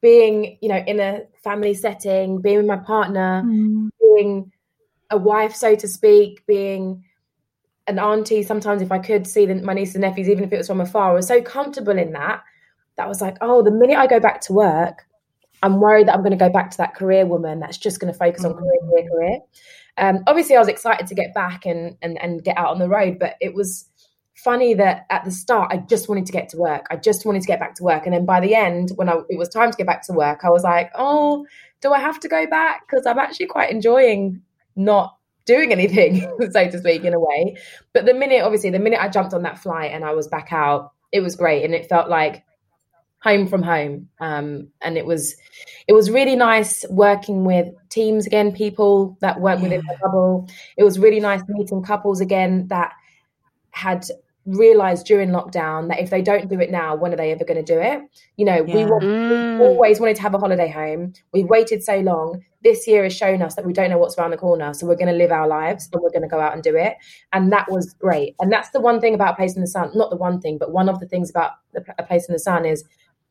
being, 0.00 0.58
you 0.60 0.68
know, 0.68 0.82
in 0.86 1.00
a 1.00 1.22
family 1.42 1.74
setting, 1.74 2.40
being 2.40 2.58
with 2.58 2.66
my 2.66 2.76
partner, 2.76 3.42
mm. 3.44 3.90
being 4.00 4.52
a 5.10 5.16
wife, 5.16 5.54
so 5.54 5.74
to 5.74 5.88
speak, 5.88 6.46
being 6.46 7.04
an 7.86 7.98
auntie. 7.98 8.42
Sometimes, 8.42 8.82
if 8.82 8.92
I 8.92 8.98
could 8.98 9.26
see 9.26 9.46
the, 9.46 9.56
my 9.56 9.74
nieces 9.74 9.96
and 9.96 10.02
nephews, 10.02 10.28
even 10.28 10.44
if 10.44 10.52
it 10.52 10.58
was 10.58 10.66
from 10.66 10.80
afar, 10.80 11.10
I 11.10 11.14
was 11.14 11.26
so 11.26 11.42
comfortable 11.42 11.98
in 11.98 12.12
that. 12.12 12.42
That 12.96 13.08
was 13.08 13.20
like, 13.20 13.36
oh, 13.40 13.62
the 13.62 13.70
minute 13.70 13.96
I 13.96 14.06
go 14.06 14.20
back 14.20 14.40
to 14.42 14.52
work, 14.52 15.06
I'm 15.62 15.80
worried 15.80 16.08
that 16.08 16.14
I'm 16.14 16.20
going 16.20 16.30
to 16.30 16.36
go 16.36 16.50
back 16.50 16.70
to 16.72 16.76
that 16.78 16.94
career 16.94 17.26
woman 17.26 17.60
that's 17.60 17.78
just 17.78 18.00
going 18.00 18.12
to 18.12 18.18
focus 18.18 18.44
on 18.44 18.54
career, 18.54 18.78
career, 18.82 19.08
career. 19.10 19.38
Um, 19.96 20.22
obviously, 20.26 20.56
I 20.56 20.60
was 20.60 20.68
excited 20.68 21.06
to 21.08 21.14
get 21.14 21.34
back 21.34 21.66
and, 21.66 21.96
and 22.02 22.20
and 22.22 22.44
get 22.44 22.56
out 22.56 22.68
on 22.68 22.78
the 22.78 22.88
road, 22.88 23.18
but 23.18 23.34
it 23.40 23.54
was 23.54 23.88
funny 24.44 24.74
that 24.74 25.06
at 25.10 25.24
the 25.24 25.30
start 25.30 25.72
I 25.72 25.78
just 25.78 26.08
wanted 26.08 26.26
to 26.26 26.32
get 26.32 26.48
to 26.50 26.56
work. 26.56 26.86
I 26.90 26.96
just 26.96 27.26
wanted 27.26 27.42
to 27.42 27.48
get 27.48 27.60
back 27.60 27.74
to 27.76 27.82
work, 27.82 28.06
and 28.06 28.14
then 28.14 28.24
by 28.24 28.40
the 28.40 28.54
end, 28.54 28.92
when 28.96 29.08
I, 29.08 29.20
it 29.28 29.38
was 29.38 29.48
time 29.48 29.70
to 29.70 29.76
get 29.76 29.86
back 29.86 30.06
to 30.06 30.12
work, 30.12 30.40
I 30.44 30.50
was 30.50 30.62
like, 30.62 30.90
oh, 30.94 31.46
do 31.80 31.92
I 31.92 31.98
have 31.98 32.20
to 32.20 32.28
go 32.28 32.46
back? 32.46 32.82
Because 32.88 33.06
I'm 33.06 33.18
actually 33.18 33.46
quite 33.46 33.70
enjoying 33.70 34.42
not 34.76 35.16
doing 35.44 35.72
anything, 35.72 36.20
so 36.50 36.70
to 36.70 36.78
speak, 36.78 37.04
in 37.04 37.14
a 37.14 37.20
way. 37.20 37.56
But 37.92 38.06
the 38.06 38.14
minute, 38.14 38.42
obviously, 38.42 38.70
the 38.70 38.78
minute 38.78 39.00
I 39.00 39.08
jumped 39.08 39.34
on 39.34 39.42
that 39.42 39.58
flight 39.58 39.92
and 39.92 40.04
I 40.04 40.12
was 40.12 40.28
back 40.28 40.52
out, 40.52 40.92
it 41.12 41.20
was 41.20 41.36
great, 41.36 41.64
and 41.64 41.74
it 41.74 41.88
felt 41.88 42.08
like 42.08 42.44
home 43.20 43.48
from 43.48 43.62
home 43.62 44.08
um, 44.20 44.68
and 44.80 44.96
it 44.96 45.04
was 45.04 45.34
it 45.88 45.92
was 45.92 46.08
really 46.08 46.36
nice 46.36 46.84
working 46.88 47.44
with 47.44 47.66
teams 47.88 48.26
again 48.26 48.52
people 48.52 49.18
that 49.20 49.40
weren't 49.40 49.58
yeah. 49.58 49.64
within 49.64 49.80
the 49.88 49.98
bubble 50.00 50.48
it 50.76 50.84
was 50.84 51.00
really 51.00 51.18
nice 51.18 51.42
meeting 51.48 51.82
couples 51.82 52.20
again 52.20 52.68
that 52.68 52.92
had 53.70 54.06
realized 54.56 55.06
during 55.06 55.30
lockdown 55.30 55.88
that 55.88 56.00
if 56.00 56.10
they 56.10 56.22
don't 56.22 56.48
do 56.48 56.58
it 56.60 56.70
now, 56.70 56.94
when 56.94 57.12
are 57.12 57.16
they 57.16 57.32
ever 57.32 57.44
going 57.44 57.62
to 57.62 57.74
do 57.74 57.78
it? 57.78 58.00
You 58.36 58.44
know, 58.44 58.64
yeah. 58.64 58.74
we 58.74 58.84
want, 58.84 59.04
mm. 59.04 59.60
always 59.60 60.00
wanted 60.00 60.16
to 60.16 60.22
have 60.22 60.34
a 60.34 60.38
holiday 60.38 60.68
home. 60.68 61.12
We've 61.32 61.46
waited 61.46 61.82
so 61.82 61.98
long. 62.00 62.42
This 62.62 62.86
year 62.86 63.02
has 63.04 63.14
shown 63.14 63.42
us 63.42 63.54
that 63.54 63.64
we 63.64 63.72
don't 63.72 63.90
know 63.90 63.98
what's 63.98 64.18
around 64.18 64.30
the 64.30 64.36
corner. 64.36 64.74
So 64.74 64.86
we're 64.86 64.96
going 64.96 65.12
to 65.12 65.18
live 65.18 65.30
our 65.30 65.46
lives 65.46 65.88
and 65.92 66.02
we're 66.02 66.10
going 66.10 66.22
to 66.22 66.28
go 66.28 66.40
out 66.40 66.54
and 66.54 66.62
do 66.62 66.74
it. 66.76 66.94
And 67.32 67.52
that 67.52 67.70
was 67.70 67.94
great. 67.94 68.34
And 68.40 68.50
that's 68.50 68.70
the 68.70 68.80
one 68.80 69.00
thing 69.00 69.14
about 69.14 69.34
a 69.34 69.36
Place 69.36 69.54
in 69.54 69.60
the 69.60 69.68
Sun, 69.68 69.90
not 69.94 70.10
the 70.10 70.16
one 70.16 70.40
thing, 70.40 70.58
but 70.58 70.72
one 70.72 70.88
of 70.88 70.98
the 70.98 71.06
things 71.06 71.30
about 71.30 71.52
A 71.98 72.02
Place 72.02 72.28
in 72.28 72.32
the 72.32 72.38
Sun 72.38 72.64
is 72.64 72.84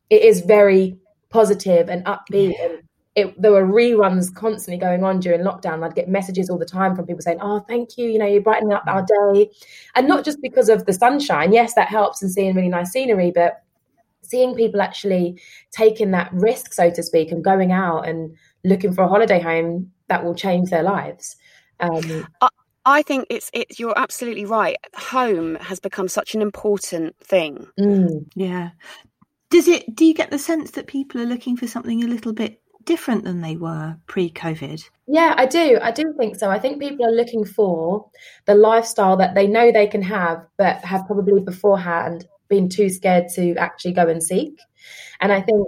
it 0.09 0.21
is 0.21 0.41
very 0.41 0.97
positive 1.29 1.89
and 1.89 2.05
upbeat 2.05 2.53
yeah. 2.57 2.65
and 2.65 2.83
it, 3.17 3.41
there 3.41 3.51
were 3.51 3.65
reruns 3.65 4.33
constantly 4.33 4.77
going 4.77 5.03
on 5.03 5.19
during 5.19 5.41
lockdown. 5.41 5.83
I'd 5.83 5.95
get 5.95 6.07
messages 6.07 6.51
all 6.51 6.59
the 6.59 6.65
time 6.65 6.95
from 6.95 7.07
people 7.07 7.23
saying, 7.23 7.39
"Oh, 7.41 7.59
thank 7.67 7.97
you, 7.97 8.07
you 8.07 8.19
know, 8.19 8.27
you're 8.27 8.43
brightening 8.43 8.73
up 8.73 8.83
our 8.85 9.03
day," 9.33 9.49
and 9.95 10.07
not 10.07 10.23
just 10.23 10.39
because 10.39 10.69
of 10.69 10.85
the 10.85 10.93
sunshine. 10.93 11.51
Yes, 11.51 11.73
that 11.73 11.87
helps 11.87 12.21
and 12.21 12.31
seeing 12.31 12.55
really 12.55 12.69
nice 12.69 12.91
scenery, 12.91 13.31
but 13.33 13.63
seeing 14.21 14.53
people 14.53 14.81
actually 14.81 15.41
taking 15.71 16.11
that 16.11 16.29
risk, 16.31 16.73
so 16.73 16.91
to 16.91 17.01
speak, 17.01 17.31
and 17.31 17.43
going 17.43 17.71
out 17.71 18.07
and 18.07 18.35
looking 18.63 18.93
for 18.93 19.03
a 19.03 19.07
holiday 19.07 19.39
home 19.39 19.91
that 20.09 20.23
will 20.23 20.35
change 20.35 20.69
their 20.69 20.83
lives. 20.83 21.37
Um, 21.79 22.27
I, 22.41 22.49
I 22.85 23.01
think 23.01 23.25
it's 23.31 23.49
it's 23.51 23.79
you're 23.79 23.97
absolutely 23.97 24.45
right. 24.45 24.77
Home 24.95 25.55
has 25.55 25.79
become 25.79 26.07
such 26.07 26.35
an 26.35 26.43
important 26.43 27.17
thing. 27.17 27.65
Mm. 27.79 28.29
Yeah. 28.35 28.69
Does 29.49 29.67
it? 29.67 29.95
Do 29.95 30.05
you 30.05 30.13
get 30.13 30.29
the 30.29 30.37
sense 30.37 30.71
that 30.71 30.85
people 30.85 31.19
are 31.19 31.25
looking 31.25 31.57
for 31.57 31.65
something 31.65 32.03
a 32.03 32.07
little 32.07 32.33
bit 32.33 32.61
different 32.87 33.23
than 33.23 33.41
they 33.41 33.55
were 33.55 33.97
pre 34.07 34.31
COVID? 34.31 34.89
Yeah, 35.05 35.35
I 35.37 35.45
do. 35.45 35.77
I 35.79 35.91
do 35.91 36.13
think 36.17 36.37
so. 36.37 36.49
I 36.49 36.57
think 36.57 36.81
people 36.81 37.05
are 37.05 37.11
looking 37.11 37.45
for 37.45 38.09
the 38.45 38.55
lifestyle 38.55 39.17
that 39.17 39.35
they 39.35 39.45
know 39.45 39.71
they 39.71 39.85
can 39.85 40.01
have, 40.01 40.43
but 40.57 40.77
have 40.83 41.05
probably 41.05 41.39
beforehand 41.41 42.27
been 42.47 42.69
too 42.69 42.89
scared 42.89 43.27
to 43.35 43.55
actually 43.57 43.91
go 43.91 44.07
and 44.07 44.23
seek. 44.23 44.59
And 45.19 45.31
I 45.31 45.41
think, 45.41 45.67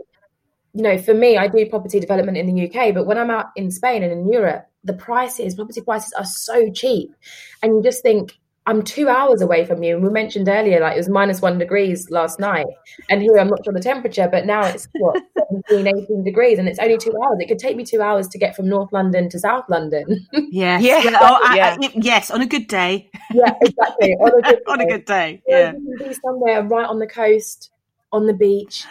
you 0.73 0.83
know, 0.83 0.97
for 0.97 1.13
me, 1.13 1.37
I 1.37 1.47
do 1.47 1.69
property 1.69 1.99
development 1.99 2.37
in 2.37 2.47
the 2.47 2.69
UK, 2.69 2.93
but 2.93 3.05
when 3.05 3.17
I'm 3.17 3.29
out 3.29 3.47
in 3.55 3.69
Spain 3.69 4.01
and 4.01 4.11
in 4.11 4.31
Europe, 4.31 4.65
the 4.83 4.93
prices, 4.93 5.55
property 5.55 5.81
prices 5.81 6.13
are 6.13 6.25
so 6.25 6.71
cheap. 6.71 7.13
And 7.61 7.75
you 7.75 7.83
just 7.83 8.01
think, 8.01 8.39
I'm 8.69 8.83
two 8.83 9.09
hours 9.09 9.41
away 9.41 9.65
from 9.65 9.81
you. 9.81 9.95
And 9.95 10.03
we 10.03 10.11
mentioned 10.11 10.47
earlier, 10.47 10.79
like 10.79 10.93
it 10.93 10.97
was 10.97 11.09
minus 11.09 11.41
one 11.41 11.57
degrees 11.57 12.11
last 12.11 12.39
night. 12.39 12.67
And 13.09 13.19
here 13.19 13.39
I'm 13.39 13.47
not 13.47 13.65
sure 13.65 13.73
the 13.73 13.79
temperature, 13.79 14.29
but 14.31 14.45
now 14.45 14.63
it's 14.63 14.87
what, 14.93 15.19
17, 15.71 15.87
18 15.87 16.23
degrees 16.23 16.59
and 16.59 16.67
it's 16.67 16.77
only 16.77 16.99
two 16.99 17.11
hours. 17.25 17.39
It 17.39 17.47
could 17.47 17.57
take 17.57 17.75
me 17.75 17.83
two 17.83 17.99
hours 17.99 18.27
to 18.27 18.37
get 18.37 18.55
from 18.55 18.69
North 18.69 18.93
London 18.93 19.27
to 19.29 19.39
South 19.39 19.65
London. 19.69 20.05
yes. 20.51 20.83
Yeah. 20.83 21.01
yeah. 21.01 21.17
Oh, 21.19 21.39
I, 21.43 21.55
yeah. 21.55 21.77
I, 21.81 21.91
yes. 21.95 22.29
On 22.29 22.41
a 22.43 22.45
good 22.45 22.67
day. 22.67 23.09
Yeah, 23.33 23.55
exactly. 23.59 24.13
On 24.19 24.37
a 24.37 24.41
good 24.43 24.57
day. 24.57 24.61
on 24.67 24.81
a 24.81 24.85
good 24.85 25.05
day. 25.05 25.41
Yeah. 25.47 25.57
yeah. 25.57 25.71
You 25.71 25.97
can 25.97 26.07
be 26.09 26.13
somewhere 26.13 26.61
right 26.61 26.87
on 26.87 26.99
the 26.99 27.07
coast, 27.07 27.71
on 28.11 28.27
the 28.27 28.33
beach, 28.33 28.85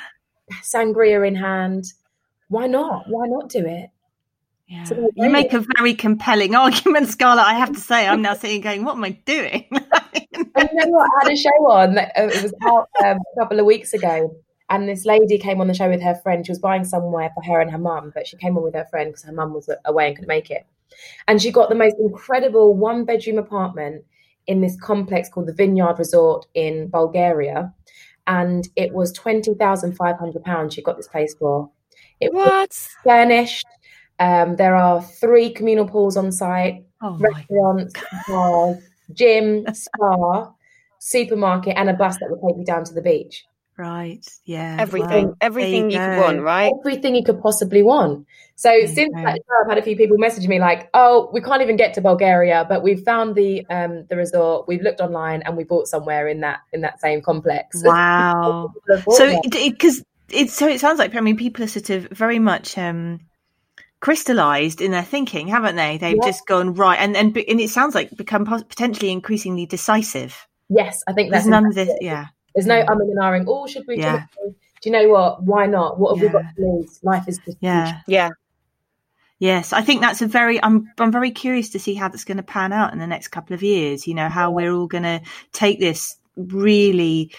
sangria 0.61 1.27
in 1.27 1.37
hand. 1.37 1.93
Why 2.49 2.67
not? 2.67 3.05
Why 3.07 3.29
not 3.29 3.49
do 3.49 3.65
it? 3.65 3.91
Yeah. 4.69 4.85
So 4.85 5.11
you 5.17 5.31
make 5.31 5.55
a 5.55 5.65
very 5.77 5.95
compelling 5.95 6.55
argument, 6.55 7.09
Scarlett. 7.09 7.47
I 7.47 7.55
have 7.55 7.73
to 7.73 7.81
say, 7.81 8.07
I'm 8.07 8.21
now 8.21 8.35
sitting 8.35 8.61
going, 8.61 8.85
"What 8.85 8.97
am 8.97 9.05
I 9.05 9.11
doing?" 9.11 9.67
and 9.73 9.81
you 10.35 10.75
know 10.75 10.89
what? 10.89 11.11
I 11.11 11.25
had 11.25 11.33
a 11.33 11.37
show 11.37 11.71
on. 11.71 11.99
Uh, 11.99 12.09
it 12.17 12.43
was 12.43 12.55
out 12.67 12.89
um, 13.05 13.19
a 13.19 13.41
couple 13.41 13.59
of 13.59 13.65
weeks 13.65 13.95
ago, 13.95 14.37
and 14.69 14.87
this 14.87 15.07
lady 15.07 15.39
came 15.39 15.63
on 15.63 15.69
the 15.69 15.75
show 15.75 15.89
with 15.89 16.03
her 16.03 16.15
friend. 16.17 16.45
She 16.45 16.53
was 16.53 16.59
buying 16.59 16.85
somewhere 16.85 17.31
for 17.35 17.43
her 17.45 17.61
and 17.61 17.71
her 17.71 17.79
mum, 17.79 18.13
but 18.15 18.27
she 18.27 18.37
came 18.37 18.59
on 18.59 18.63
with 18.63 18.75
her 18.75 18.87
friend 18.91 19.09
because 19.09 19.25
her 19.25 19.33
mum 19.33 19.55
was 19.55 19.71
away 19.87 20.09
and 20.09 20.17
couldn't 20.17 20.29
make 20.29 20.51
it. 20.51 20.67
And 21.27 21.41
she 21.41 21.51
got 21.51 21.71
the 21.71 21.75
most 21.75 21.97
incredible 21.99 22.75
one-bedroom 22.75 23.39
apartment 23.39 24.05
in 24.47 24.61
this 24.61 24.79
complex 24.81 25.31
called 25.31 25.47
the 25.47 25.55
Vineyard 25.55 25.99
Resort 25.99 26.47
in 26.53 26.89
Bulgaria, 26.89 27.73
and 28.27 28.69
it 28.77 28.93
was 28.93 29.13
twenty 29.13 29.55
thousand 29.55 29.97
five 29.97 30.19
hundred 30.19 30.45
pounds. 30.45 30.75
She 30.75 30.83
got 30.83 30.99
this 30.99 31.09
place 31.09 31.35
for. 31.39 31.71
It 32.21 32.35
what? 32.35 32.69
was 32.69 32.89
furnished 33.05 33.67
um, 34.19 34.57
there 34.57 34.75
are 34.75 35.03
three 35.03 35.51
communal 35.51 35.89
pools 35.89 36.17
on 36.17 36.33
site, 36.33 36.85
oh 37.03 37.17
restaurants, 37.19 37.95
bars, 38.29 38.77
gym, 39.13 39.67
spa, 39.73 40.53
supermarket, 40.99 41.75
and 41.77 41.89
a 41.89 41.95
bus 41.95 42.19
that 42.19 42.29
will 42.31 42.49
take 42.49 42.59
you 42.59 42.65
down 42.65 42.85
to 42.85 42.95
the 42.95 43.03
beach. 43.03 43.45
Right. 43.79 44.27
Yeah. 44.45 44.77
Everything. 44.81 45.27
Well, 45.27 45.37
everything 45.41 45.91
you, 45.91 45.99
you 45.99 46.05
could 46.05 46.19
want, 46.19 46.43
right? 46.43 46.73
Everything 46.81 47.15
you 47.15 47.23
could 47.23 47.41
possibly 47.41 47.85
want. 47.85 48.27
So 48.57 48.71
there 48.71 48.89
since 48.89 49.15
that 49.15 49.37
show, 49.37 49.55
I've 49.63 49.69
had 49.69 49.79
a 49.79 49.83
few 49.83 49.97
people 49.97 50.19
message 50.19 50.49
me 50.49 50.59
like, 50.59 50.91
"Oh, 50.95 51.31
we 51.33 51.41
can't 51.41 51.63
even 51.63 51.77
get 51.77 51.95
to 51.95 52.01
Bulgaria, 52.01 52.67
but 52.69 52.83
we've 52.83 53.05
found 53.05 53.37
the 53.37 53.65
um 53.71 54.05
the 54.11 54.17
resort. 54.17 54.67
We've 54.67 54.83
looked 54.83 55.01
online 55.01 55.43
and 55.43 55.57
we 55.57 55.63
bought 55.63 55.87
somewhere 55.87 56.27
in 56.27 56.41
that 56.41 56.59
in 56.73 56.81
that 56.81 57.01
same 57.01 57.23
complex." 57.23 57.81
Wow. 57.85 58.73
so 59.11 59.41
because 59.53 60.03
it, 60.31 60.51
so 60.51 60.67
it 60.67 60.81
sounds 60.81 60.99
like 60.99 61.15
I 61.15 61.21
mean 61.21 61.37
people 61.37 61.63
are 61.65 61.69
sort 61.69 61.91
of 61.91 62.09
very 62.11 62.41
much 62.41 62.77
um 62.77 63.21
crystallized 64.01 64.81
in 64.81 64.91
their 64.91 65.03
thinking, 65.03 65.49
haven't 65.49 65.77
they? 65.77 65.99
They've 65.99 66.17
yeah. 66.17 66.29
just 66.29 66.47
gone 66.47 66.75
right, 66.75 66.99
and 66.99 67.17
and 67.17 67.37
and 67.37 67.61
it 67.61 67.71
sounds 67.71 67.95
like 67.95 68.17
become 68.17 68.45
potentially 68.45 69.11
increasingly 69.11 69.67
decisive. 69.67 70.47
Yes, 70.69 71.03
I 71.07 71.13
think 71.13 71.33
there's 71.33 71.47
none 71.47 71.67
of 71.67 71.75
this. 71.75 71.91
Yeah, 72.01 72.27
there's 72.55 72.67
no 72.67 72.83
umming 72.85 73.11
and 73.11 73.19
ahhing. 73.19 73.45
Oh, 73.49 73.67
should 73.67 73.87
we? 73.87 73.99
Yeah. 73.99 74.27
Do 74.81 74.91
you 74.91 74.93
know 74.93 75.09
what? 75.09 75.43
Why 75.43 75.67
not? 75.67 75.99
What 75.99 76.17
have 76.17 76.23
yeah. 76.23 76.29
we 76.29 76.33
got 76.33 76.55
to 76.55 76.63
lose? 76.63 77.01
Life 77.03 77.29
is 77.29 77.39
just 77.45 77.59
yeah, 77.61 78.01
yeah. 78.07 78.31
Yes, 79.41 79.73
I 79.73 79.83
think 79.83 80.01
that's 80.01 80.21
a 80.23 80.27
very. 80.27 80.63
I'm 80.63 80.89
I'm 80.99 81.13
very 81.13 81.31
curious 81.31 81.71
to 81.71 81.79
see 81.79 81.95
how 81.95 82.09
that's 82.09 82.25
going 82.25 82.39
to 82.39 82.43
pan 82.43 82.73
out 82.73 82.93
in 82.93 82.99
the 82.99 83.07
next 83.07 83.29
couple 83.29 83.55
of 83.55 83.63
years. 83.63 84.07
You 84.07 84.15
know 84.15 84.29
how 84.29 84.51
we're 84.51 84.73
all 84.73 84.89
going 84.89 85.05
to 85.05 85.21
take 85.53 85.79
this 85.79 86.17
really, 86.37 87.33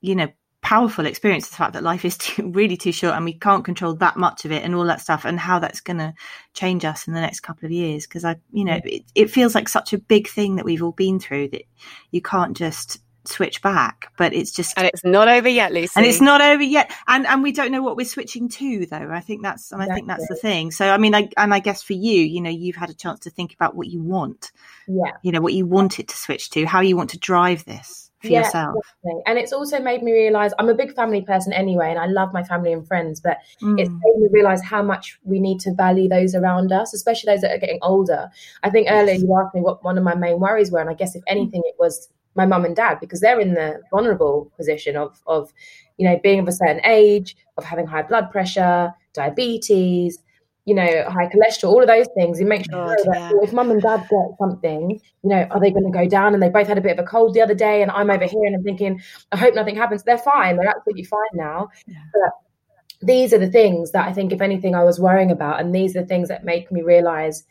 you 0.00 0.14
know, 0.14 0.28
powerful 0.62 1.06
experience 1.06 1.48
the 1.48 1.56
fact 1.56 1.74
that 1.74 1.82
life 1.82 2.04
is 2.04 2.16
too, 2.18 2.50
really 2.50 2.76
too 2.76 2.92
short 2.92 3.14
and 3.14 3.24
we 3.24 3.34
can't 3.34 3.64
control 3.64 3.94
that 3.94 4.16
much 4.16 4.44
of 4.44 4.52
it 4.52 4.62
and 4.62 4.74
all 4.74 4.84
that 4.84 5.00
stuff 5.00 5.24
and 5.24 5.38
how 5.38 5.58
that's 5.58 5.80
going 5.80 5.98
to 5.98 6.14
change 6.54 6.84
us 6.84 7.06
in 7.06 7.12
the 7.12 7.20
next 7.20 7.40
couple 7.40 7.66
of 7.66 7.72
years 7.72 8.06
because 8.06 8.24
i 8.24 8.36
you 8.52 8.64
know 8.64 8.78
it, 8.84 9.02
it, 9.14 9.30
feels 9.30 9.54
like 9.54 9.68
such 9.68 9.92
a 9.92 9.98
big 9.98 10.28
thing 10.28 10.56
that 10.56 10.64
we've 10.64 10.82
all 10.82 10.92
been 10.92 11.18
through 11.18 11.48
that 11.48 11.62
you 12.10 12.22
can't 12.22 12.56
just 12.56 13.00
switch 13.24 13.62
back, 13.62 14.12
but 14.16 14.32
it's 14.32 14.50
just 14.50 14.76
and 14.76 14.86
it's 14.86 15.04
not 15.04 15.28
over 15.28 15.48
yet, 15.48 15.72
Lucy. 15.72 15.92
And 15.94 16.04
it's 16.04 16.20
not 16.20 16.40
over 16.40 16.62
yet, 16.62 16.92
and 17.06 17.26
and 17.26 17.42
we 17.42 17.52
don't 17.52 17.70
know 17.70 17.82
what 17.82 17.96
we're 17.96 18.06
switching 18.06 18.48
to, 18.48 18.86
though. 18.86 19.10
I 19.12 19.20
think 19.20 19.42
that's 19.42 19.72
and 19.72 19.82
I 19.82 19.86
think 19.94 20.08
that's 20.08 20.26
the 20.28 20.34
thing. 20.34 20.70
So 20.70 20.88
I 20.88 20.98
mean, 20.98 21.14
I 21.14 21.28
and 21.36 21.54
I 21.54 21.60
guess 21.60 21.82
for 21.82 21.92
you, 21.92 22.20
you 22.20 22.40
know, 22.40 22.50
you've 22.50 22.76
had 22.76 22.90
a 22.90 22.94
chance 22.94 23.20
to 23.20 23.30
think 23.30 23.54
about 23.54 23.76
what 23.76 23.86
you 23.86 24.02
want. 24.02 24.50
Yeah. 24.88 25.12
You 25.22 25.32
know 25.32 25.40
what 25.40 25.52
you 25.52 25.66
want 25.66 26.00
it 26.00 26.08
to 26.08 26.16
switch 26.16 26.50
to, 26.50 26.64
how 26.66 26.80
you 26.80 26.96
want 26.96 27.10
to 27.10 27.18
drive 27.18 27.64
this 27.64 28.10
for 28.22 28.28
yeah, 28.28 28.44
yourself. 28.44 28.76
Definitely. 29.02 29.22
And 29.26 29.38
it's 29.38 29.52
also 29.52 29.80
made 29.80 30.02
me 30.02 30.12
realize 30.12 30.52
I'm 30.58 30.68
a 30.68 30.74
big 30.74 30.94
family 30.94 31.22
person 31.22 31.52
anyway, 31.52 31.90
and 31.90 31.98
I 31.98 32.06
love 32.06 32.32
my 32.32 32.42
family 32.42 32.72
and 32.72 32.86
friends, 32.86 33.20
but 33.20 33.38
mm. 33.60 33.78
it's 33.78 33.90
made 33.90 34.16
me 34.16 34.28
realize 34.30 34.62
how 34.62 34.82
much 34.82 35.18
we 35.24 35.40
need 35.40 35.60
to 35.60 35.74
value 35.74 36.08
those 36.08 36.34
around 36.34 36.72
us, 36.72 36.94
especially 36.94 37.32
those 37.32 37.42
that 37.42 37.52
are 37.52 37.58
getting 37.58 37.80
older. 37.82 38.30
I 38.62 38.70
think 38.70 38.88
earlier 38.90 39.14
you 39.14 39.36
asked 39.36 39.54
me 39.54 39.60
what 39.60 39.84
one 39.84 39.98
of 39.98 40.04
my 40.04 40.14
main 40.14 40.38
worries 40.38 40.70
were, 40.70 40.78
and 40.78 40.88
I 40.88 40.94
guess 40.94 41.16
if 41.16 41.22
anything, 41.26 41.62
it 41.64 41.74
was 41.78 42.08
my 42.34 42.46
mum 42.46 42.64
and 42.64 42.76
dad 42.76 42.98
because 43.00 43.20
they're 43.20 43.40
in 43.40 43.54
the 43.54 43.80
vulnerable 43.90 44.50
position 44.56 44.96
of 44.96 45.20
of 45.26 45.52
you 45.98 46.08
know 46.08 46.18
being 46.22 46.38
of 46.38 46.48
a 46.48 46.52
certain 46.52 46.80
age, 46.84 47.36
of 47.56 47.64
having 47.64 47.86
high 47.86 48.02
blood 48.02 48.30
pressure, 48.30 48.94
diabetes, 49.12 50.18
you 50.64 50.74
know, 50.74 51.04
high 51.08 51.28
cholesterol, 51.28 51.70
all 51.70 51.82
of 51.82 51.88
those 51.88 52.06
things. 52.14 52.38
You 52.38 52.46
make 52.46 52.64
sure 52.70 52.86
that 52.86 53.04
yeah. 53.12 53.30
if 53.42 53.52
mum 53.52 53.70
and 53.70 53.82
dad 53.82 54.06
get 54.08 54.38
something, 54.38 55.00
you 55.22 55.28
know, 55.28 55.46
are 55.50 55.60
they 55.60 55.70
going 55.70 55.84
to 55.84 55.90
go 55.90 56.06
down? 56.06 56.34
And 56.34 56.42
they 56.42 56.48
both 56.48 56.68
had 56.68 56.78
a 56.78 56.80
bit 56.80 56.98
of 56.98 57.04
a 57.04 57.08
cold 57.08 57.34
the 57.34 57.40
other 57.40 57.54
day, 57.54 57.82
and 57.82 57.90
I'm 57.90 58.10
over 58.10 58.24
here 58.24 58.44
and 58.44 58.54
I'm 58.54 58.62
thinking, 58.62 59.00
I 59.32 59.36
hope 59.36 59.54
nothing 59.54 59.76
happens. 59.76 60.04
They're 60.04 60.18
fine. 60.18 60.56
They're 60.56 60.68
absolutely 60.68 61.04
fine 61.04 61.20
now. 61.34 61.70
Yeah. 61.86 61.96
But 62.12 63.06
these 63.06 63.32
are 63.32 63.38
the 63.38 63.50
things 63.50 63.90
that 63.90 64.06
I 64.06 64.12
think, 64.12 64.32
if 64.32 64.40
anything, 64.40 64.74
I 64.74 64.84
was 64.84 65.00
worrying 65.00 65.32
about, 65.32 65.60
and 65.60 65.74
these 65.74 65.96
are 65.96 66.02
the 66.02 66.06
things 66.06 66.28
that 66.28 66.44
make 66.44 66.70
me 66.70 66.82
realize 66.82 67.42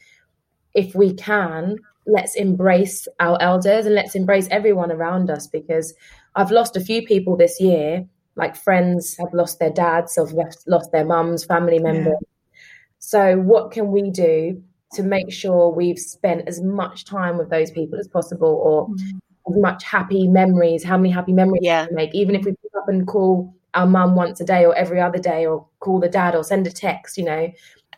if 0.73 0.95
we 0.95 1.13
can, 1.13 1.77
let's 2.07 2.35
embrace 2.35 3.09
our 3.19 3.37
elders 3.41 3.85
and 3.85 3.93
let's 3.93 4.15
embrace 4.15 4.47
everyone 4.49 4.91
around 4.91 5.29
us 5.29 5.47
because 5.47 5.93
I've 6.35 6.51
lost 6.51 6.77
a 6.77 6.81
few 6.81 7.05
people 7.05 7.35
this 7.35 7.59
year. 7.59 8.07
Like 8.37 8.55
friends 8.55 9.17
have 9.17 9.33
lost 9.33 9.59
their 9.59 9.69
dads, 9.69 10.15
have 10.15 10.31
lost 10.65 10.91
their 10.93 11.03
mums, 11.03 11.43
family 11.43 11.79
members. 11.79 12.15
Yeah 12.21 12.30
so, 13.01 13.35
what 13.37 13.71
can 13.71 13.91
we 13.91 14.11
do 14.11 14.61
to 14.93 15.03
make 15.03 15.33
sure 15.33 15.69
we've 15.71 15.97
spent 15.97 16.47
as 16.47 16.61
much 16.61 17.03
time 17.03 17.37
with 17.37 17.49
those 17.49 17.71
people 17.71 17.99
as 17.99 18.07
possible, 18.07 18.61
or 18.63 18.87
mm. 18.89 19.19
as 19.49 19.57
much 19.57 19.83
happy 19.83 20.27
memories? 20.27 20.83
How 20.83 20.97
many 20.97 21.09
happy 21.09 21.33
memories 21.33 21.61
yeah. 21.63 21.87
we 21.89 21.95
make? 21.95 22.13
Even 22.13 22.35
if 22.35 22.45
we 22.45 22.51
pick 22.51 22.71
up 22.77 22.87
and 22.87 23.07
call 23.07 23.53
our 23.73 23.87
mum 23.87 24.13
once 24.13 24.39
a 24.39 24.45
day, 24.45 24.63
or 24.65 24.75
every 24.75 25.01
other 25.01 25.17
day, 25.17 25.47
or 25.47 25.65
call 25.79 25.99
the 25.99 26.07
dad, 26.07 26.35
or 26.35 26.43
send 26.43 26.67
a 26.67 26.71
text, 26.71 27.17
you 27.17 27.25
know. 27.25 27.51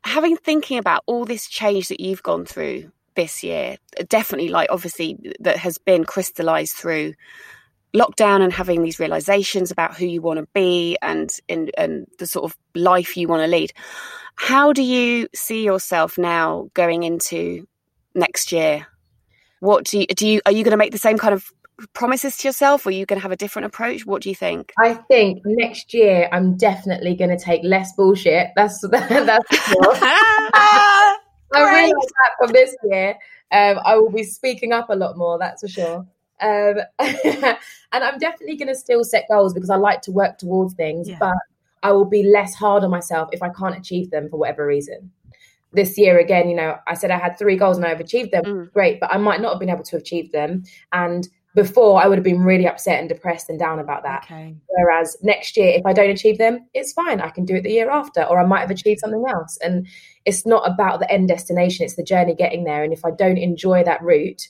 Having 0.06 0.38
thinking 0.38 0.78
about 0.78 1.04
all 1.06 1.26
this 1.26 1.48
change 1.48 1.90
that 1.90 2.00
you've 2.00 2.24
gone 2.24 2.46
through 2.46 2.90
this 3.16 3.44
year, 3.44 3.76
definitely, 4.08 4.50
like 4.50 4.70
obviously, 4.72 5.18
that 5.42 5.58
has 5.58 5.78
been 5.78 6.06
crystallized 6.06 6.76
through 6.76 7.14
lockdown 7.94 8.42
and 8.42 8.54
having 8.54 8.82
these 8.82 9.00
realizations 9.00 9.70
about 9.70 9.98
who 9.98 10.06
you 10.06 10.22
want 10.22 10.40
to 10.40 10.48
be 10.54 10.98
and 11.02 11.40
in 11.50 11.70
and 11.78 12.08
the 12.20 12.26
sort 12.26 12.46
of 12.46 12.58
life 12.74 13.18
you 13.18 13.28
want 13.28 13.42
to 13.42 13.48
lead 13.48 13.72
how 14.36 14.74
do 14.74 14.84
you 14.84 15.28
see 15.34 15.64
yourself 15.64 16.18
now 16.18 16.70
going 16.74 17.04
into 17.04 17.68
next 18.16 18.52
year? 18.52 18.88
What 19.60 19.86
do 19.86 20.00
you 20.00 20.08
do? 20.08 20.28
You 20.28 20.42
are 20.46 20.52
you 20.52 20.64
going 20.64 20.72
to 20.72 20.78
make 20.78 20.92
the 20.92 20.98
same 20.98 21.18
kind 21.18 21.34
of 21.34 21.52
promises 21.94 22.38
to 22.38 22.48
yourself, 22.48 22.86
or 22.86 22.90
are 22.90 22.92
you 22.92 23.06
going 23.06 23.20
to 23.20 23.24
have 23.24 23.32
a 23.32 23.38
different 23.38 23.66
approach? 23.66 24.06
What 24.06 24.22
do 24.22 24.30
you 24.30 24.36
think? 24.36 24.74
I 24.80 24.94
think 24.94 25.42
next 25.46 25.94
year 25.94 26.30
I'm 26.32 26.58
definitely 26.58 27.16
going 27.16 27.30
to 27.30 27.44
take 27.44 27.62
less 27.64 27.94
bullshit. 27.94 28.50
That's 28.56 28.82
that's 28.92 29.48
for 29.48 29.56
sure. 29.56 29.96
I 31.56 31.72
realize 31.72 31.92
that 31.92 32.32
from 32.40 32.52
this 32.52 32.76
year. 32.84 33.16
Um, 33.52 33.80
I 33.86 33.96
will 33.98 34.10
be 34.10 34.24
speaking 34.24 34.74
up 34.74 34.90
a 34.90 34.96
lot 34.96 35.18
more. 35.18 35.38
That's 35.38 35.62
for 35.62 35.68
sure. 35.68 36.08
Um, 36.42 36.76
and 37.00 37.58
I'm 38.04 38.18
definitely 38.18 38.58
going 38.58 38.68
to 38.68 38.76
still 38.76 39.04
set 39.04 39.26
goals 39.30 39.54
because 39.54 39.70
I 39.70 39.76
like 39.76 40.02
to 40.04 40.12
work 40.12 40.40
towards 40.40 40.74
things, 40.74 41.08
yeah. 41.08 41.18
but 41.20 41.36
I 41.84 41.92
will 41.92 42.06
be 42.06 42.24
less 42.24 42.56
hard 42.56 42.84
on 42.84 42.90
myself 42.90 43.30
if 43.32 43.44
I 43.44 43.50
can't 43.50 43.78
achieve 43.78 44.10
them 44.10 44.30
for 44.30 44.38
whatever 44.38 44.66
reason. 44.66 45.12
This 45.74 45.98
year, 45.98 46.20
again, 46.20 46.50
you 46.50 46.56
know, 46.56 46.78
I 46.88 46.94
said 46.94 47.12
I 47.12 47.18
had 47.18 47.38
three 47.38 47.56
goals 47.56 47.78
and 47.78 47.86
I've 47.86 48.00
achieved 48.00 48.32
them. 48.32 48.44
Mm. 48.44 48.74
Great, 48.74 49.00
but 49.00 49.12
I 49.12 49.18
might 49.18 49.42
not 49.42 49.52
have 49.52 49.60
been 49.60 49.70
able 49.70 49.84
to 49.84 49.98
achieve 49.98 50.32
them. 50.32 50.64
And 50.92 51.28
before, 51.56 52.02
I 52.02 52.08
would 52.08 52.18
have 52.18 52.24
been 52.24 52.44
really 52.44 52.68
upset 52.68 53.00
and 53.00 53.10
depressed 53.10 53.50
and 53.50 53.60
down 53.60 53.80
about 53.80 54.04
that. 54.04 54.24
Okay. 54.24 54.56
Whereas 54.68 55.18
next 55.22 55.56
year, 55.56 55.70
if 55.70 55.86
I 55.86 55.94
don't 55.94 56.10
achieve 56.10 56.38
them, 56.38 56.68
it's 56.74 56.94
fine. 56.94 57.22
I 57.22 57.30
can 57.30 57.46
do 57.46 57.56
it 57.56 57.64
the 57.64 57.72
year 57.72 57.92
after, 57.92 58.24
or 58.24 58.40
I 58.40 58.46
might 58.46 58.62
have 58.62 58.72
achieved 58.72 59.02
something 59.02 59.24
else. 59.28 59.58
And 59.62 59.88
it's 60.26 60.46
not 60.46 60.68
about 60.68 61.00
the 61.00 61.12
end 61.12 61.28
destination, 61.28 61.86
it's 61.86 61.96
the 61.96 62.04
journey 62.04 62.34
getting 62.34 62.64
there. 62.64 62.84
And 62.84 62.94
if 62.94 63.06
I 63.06 63.12
don't 63.12 63.38
enjoy 63.38 63.84
that 63.84 64.02
route, 64.02 64.48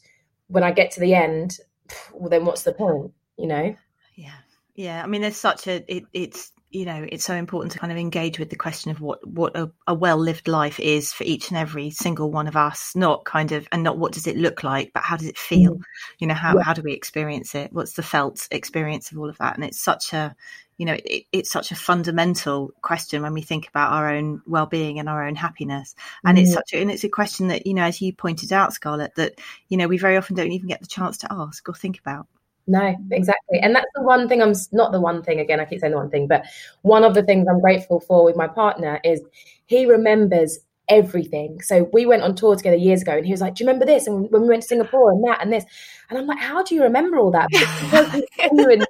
when 0.48 0.63
I 0.63 0.72
get 0.72 0.91
to 0.91 1.00
the 1.00 1.13
end, 1.13 1.58
well, 2.13 2.30
then 2.30 2.46
what's 2.46 2.63
the 2.63 2.74
point, 2.74 3.12
you 3.38 3.48
know? 3.48 3.76
Yeah. 4.15 4.36
Yeah. 4.76 5.04
I 5.04 5.08
mean, 5.08 5.22
there's 5.22 5.36
such 5.36 5.67
a, 5.67 5.84
it, 5.93 6.06
it's, 6.13 6.52
you 6.73 6.86
know 6.86 7.05
it's 7.07 7.23
so 7.23 7.36
important 7.36 7.71
to 7.71 7.79
kind 7.79 7.91
of 7.91 7.97
engage 7.97 8.39
with 8.39 8.49
the 8.49 8.55
question 8.55 8.91
of 8.91 8.99
what 8.99 9.25
what 9.27 9.55
a, 9.55 9.71
a, 9.88 9.93
well 9.93 10.17
lived 10.17 10.47
life 10.47 10.79
is 10.79 11.13
for 11.13 11.23
each 11.23 11.49
and 11.49 11.57
every 11.57 11.91
single 11.91 12.31
one 12.31 12.47
of 12.47 12.55
us 12.55 12.95
not 12.95 13.23
kind 13.25 13.51
of 13.51 13.67
and 13.71 13.83
not 13.83 13.97
what 13.97 14.12
does 14.12 14.27
it 14.27 14.36
look 14.36 14.63
like 14.63 14.91
but 14.93 15.03
how 15.03 15.15
does 15.15 15.27
it 15.27 15.38
feel 15.38 15.75
mm. 15.75 15.83
you 16.17 16.27
know 16.27 16.33
how, 16.33 16.57
yeah. 16.57 16.63
how 16.63 16.73
do 16.73 16.81
we 16.81 16.93
experience 16.93 17.53
it 17.53 17.71
what's 17.71 17.93
the 17.93 18.03
felt 18.03 18.47
experience 18.51 19.12
of 19.12 19.19
all 19.19 19.29
of 19.29 19.38
that 19.38 19.55
and 19.55 19.63
it's 19.63 19.79
such 19.79 20.13
a 20.13 20.36
you 20.77 20.86
know 20.86 20.97
it, 21.05 21.25
it's 21.31 21.51
such 21.51 21.71
a 21.71 21.75
fundamental 21.75 22.71
question 22.81 23.21
when 23.21 23.33
we 23.33 23.43
think 23.43 23.67
about 23.67 23.93
our 23.93 24.09
own 24.09 24.41
well-being 24.47 24.99
and 24.99 25.07
our 25.07 25.25
own 25.25 25.36
happiness 25.36 25.95
and 26.25 26.38
mm. 26.38 26.41
it's 26.41 26.53
such 26.53 26.73
a, 26.73 26.81
and 26.81 26.89
it's 26.89 27.03
a 27.03 27.09
question 27.09 27.49
that 27.49 27.67
you 27.67 27.75
know 27.75 27.83
as 27.83 28.01
you 28.01 28.12
pointed 28.12 28.51
out 28.51 28.73
scarlett 28.73 29.13
that 29.15 29.39
you 29.69 29.77
know 29.77 29.88
we 29.88 29.99
very 29.99 30.17
often 30.17 30.36
don't 30.36 30.51
even 30.51 30.67
get 30.67 30.81
the 30.81 30.88
chance 30.88 31.17
to 31.17 31.27
ask 31.31 31.69
or 31.69 31.75
think 31.75 31.99
about 31.99 32.27
no, 32.67 32.95
exactly. 33.12 33.60
And 33.60 33.76
that's 33.76 33.88
the 33.95 34.04
one 34.04 34.28
thing 34.28 34.41
I'm 34.41 34.54
not 34.71 34.91
the 34.91 35.02
one 35.02 35.21
thing 35.21 35.39
again, 35.39 35.60
I 35.60 35.65
keep 35.65 35.80
saying 35.80 35.91
the 35.91 35.97
one 35.97 36.10
thing, 36.10 36.28
but 36.28 36.45
one 36.82 37.04
of 37.04 37.13
the 37.13 37.23
things 37.23 37.47
I'm 37.49 37.60
grateful 37.60 37.99
for 37.99 38.23
with 38.23 38.36
my 38.36 38.47
partner 38.47 38.99
is 39.04 39.21
he 39.65 39.86
remembers 39.86 40.60
everything. 40.89 41.62
So 41.62 41.89
we 41.93 42.06
went 42.06 42.23
on 42.23 42.36
tour 42.36 42.56
together 42.56 42.76
years 42.76 43.02
ago 43.02 43.13
and 43.13 43.26
he 43.26 43.32
was 43.32 43.41
like, 43.41 43.56
Do 43.56 43.63
you 43.63 43.67
remember 43.67 43.86
this? 43.86 44.08
And 44.08 44.30
when 44.32 44.43
we 44.43 44.49
went 44.49 44.62
to 44.63 44.67
Singapore 44.67 45.12
and 45.12 45.23
that 45.26 45.41
and 45.41 45.52
this. 45.52 45.65
And 46.10 46.19
I'm 46.19 46.28
like, 46.28 46.39
How 46.39 46.63
do 46.63 46.76
you 46.76 46.84
remember 46.84 47.17
all 47.17 47.32
that? 47.32 47.49
Because 47.49 48.12
he 48.13 48.28
genuinely 48.38 48.86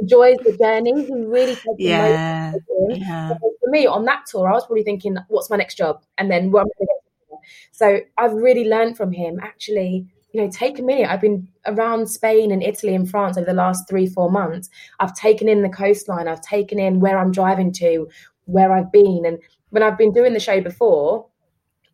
enjoys 0.00 0.36
the 0.38 0.56
journey. 0.58 1.04
He 1.04 1.12
really 1.12 1.54
takes 1.54 1.66
yeah. 1.78 2.54
yeah. 2.88 3.34
For 3.60 3.70
me, 3.70 3.86
on 3.86 4.04
that 4.06 4.26
tour, 4.26 4.48
I 4.48 4.52
was 4.52 4.66
probably 4.66 4.84
thinking, 4.84 5.16
What's 5.28 5.50
my 5.50 5.56
next 5.56 5.76
job? 5.76 6.02
And 6.18 6.30
then 6.30 6.50
what 6.50 6.62
am 6.62 6.66
I 6.66 6.78
going 6.78 6.86
to 6.86 6.94
get? 7.30 7.40
So 7.72 8.00
I've 8.18 8.32
really 8.32 8.68
learned 8.68 8.96
from 8.96 9.12
him 9.12 9.40
actually 9.42 10.06
you 10.32 10.40
know, 10.40 10.50
take 10.50 10.78
a 10.78 10.82
minute. 10.82 11.10
I've 11.10 11.20
been 11.20 11.48
around 11.66 12.06
Spain 12.08 12.52
and 12.52 12.62
Italy 12.62 12.94
and 12.94 13.08
France 13.08 13.36
over 13.36 13.46
the 13.46 13.52
last 13.52 13.88
three, 13.88 14.06
four 14.06 14.30
months. 14.30 14.68
I've 15.00 15.14
taken 15.14 15.48
in 15.48 15.62
the 15.62 15.68
coastline. 15.68 16.28
I've 16.28 16.40
taken 16.40 16.78
in 16.78 17.00
where 17.00 17.18
I'm 17.18 17.32
driving 17.32 17.72
to, 17.74 18.08
where 18.44 18.72
I've 18.72 18.92
been. 18.92 19.24
And 19.26 19.38
when 19.70 19.82
I've 19.82 19.98
been 19.98 20.12
doing 20.12 20.32
the 20.32 20.40
show 20.40 20.60
before, 20.60 21.26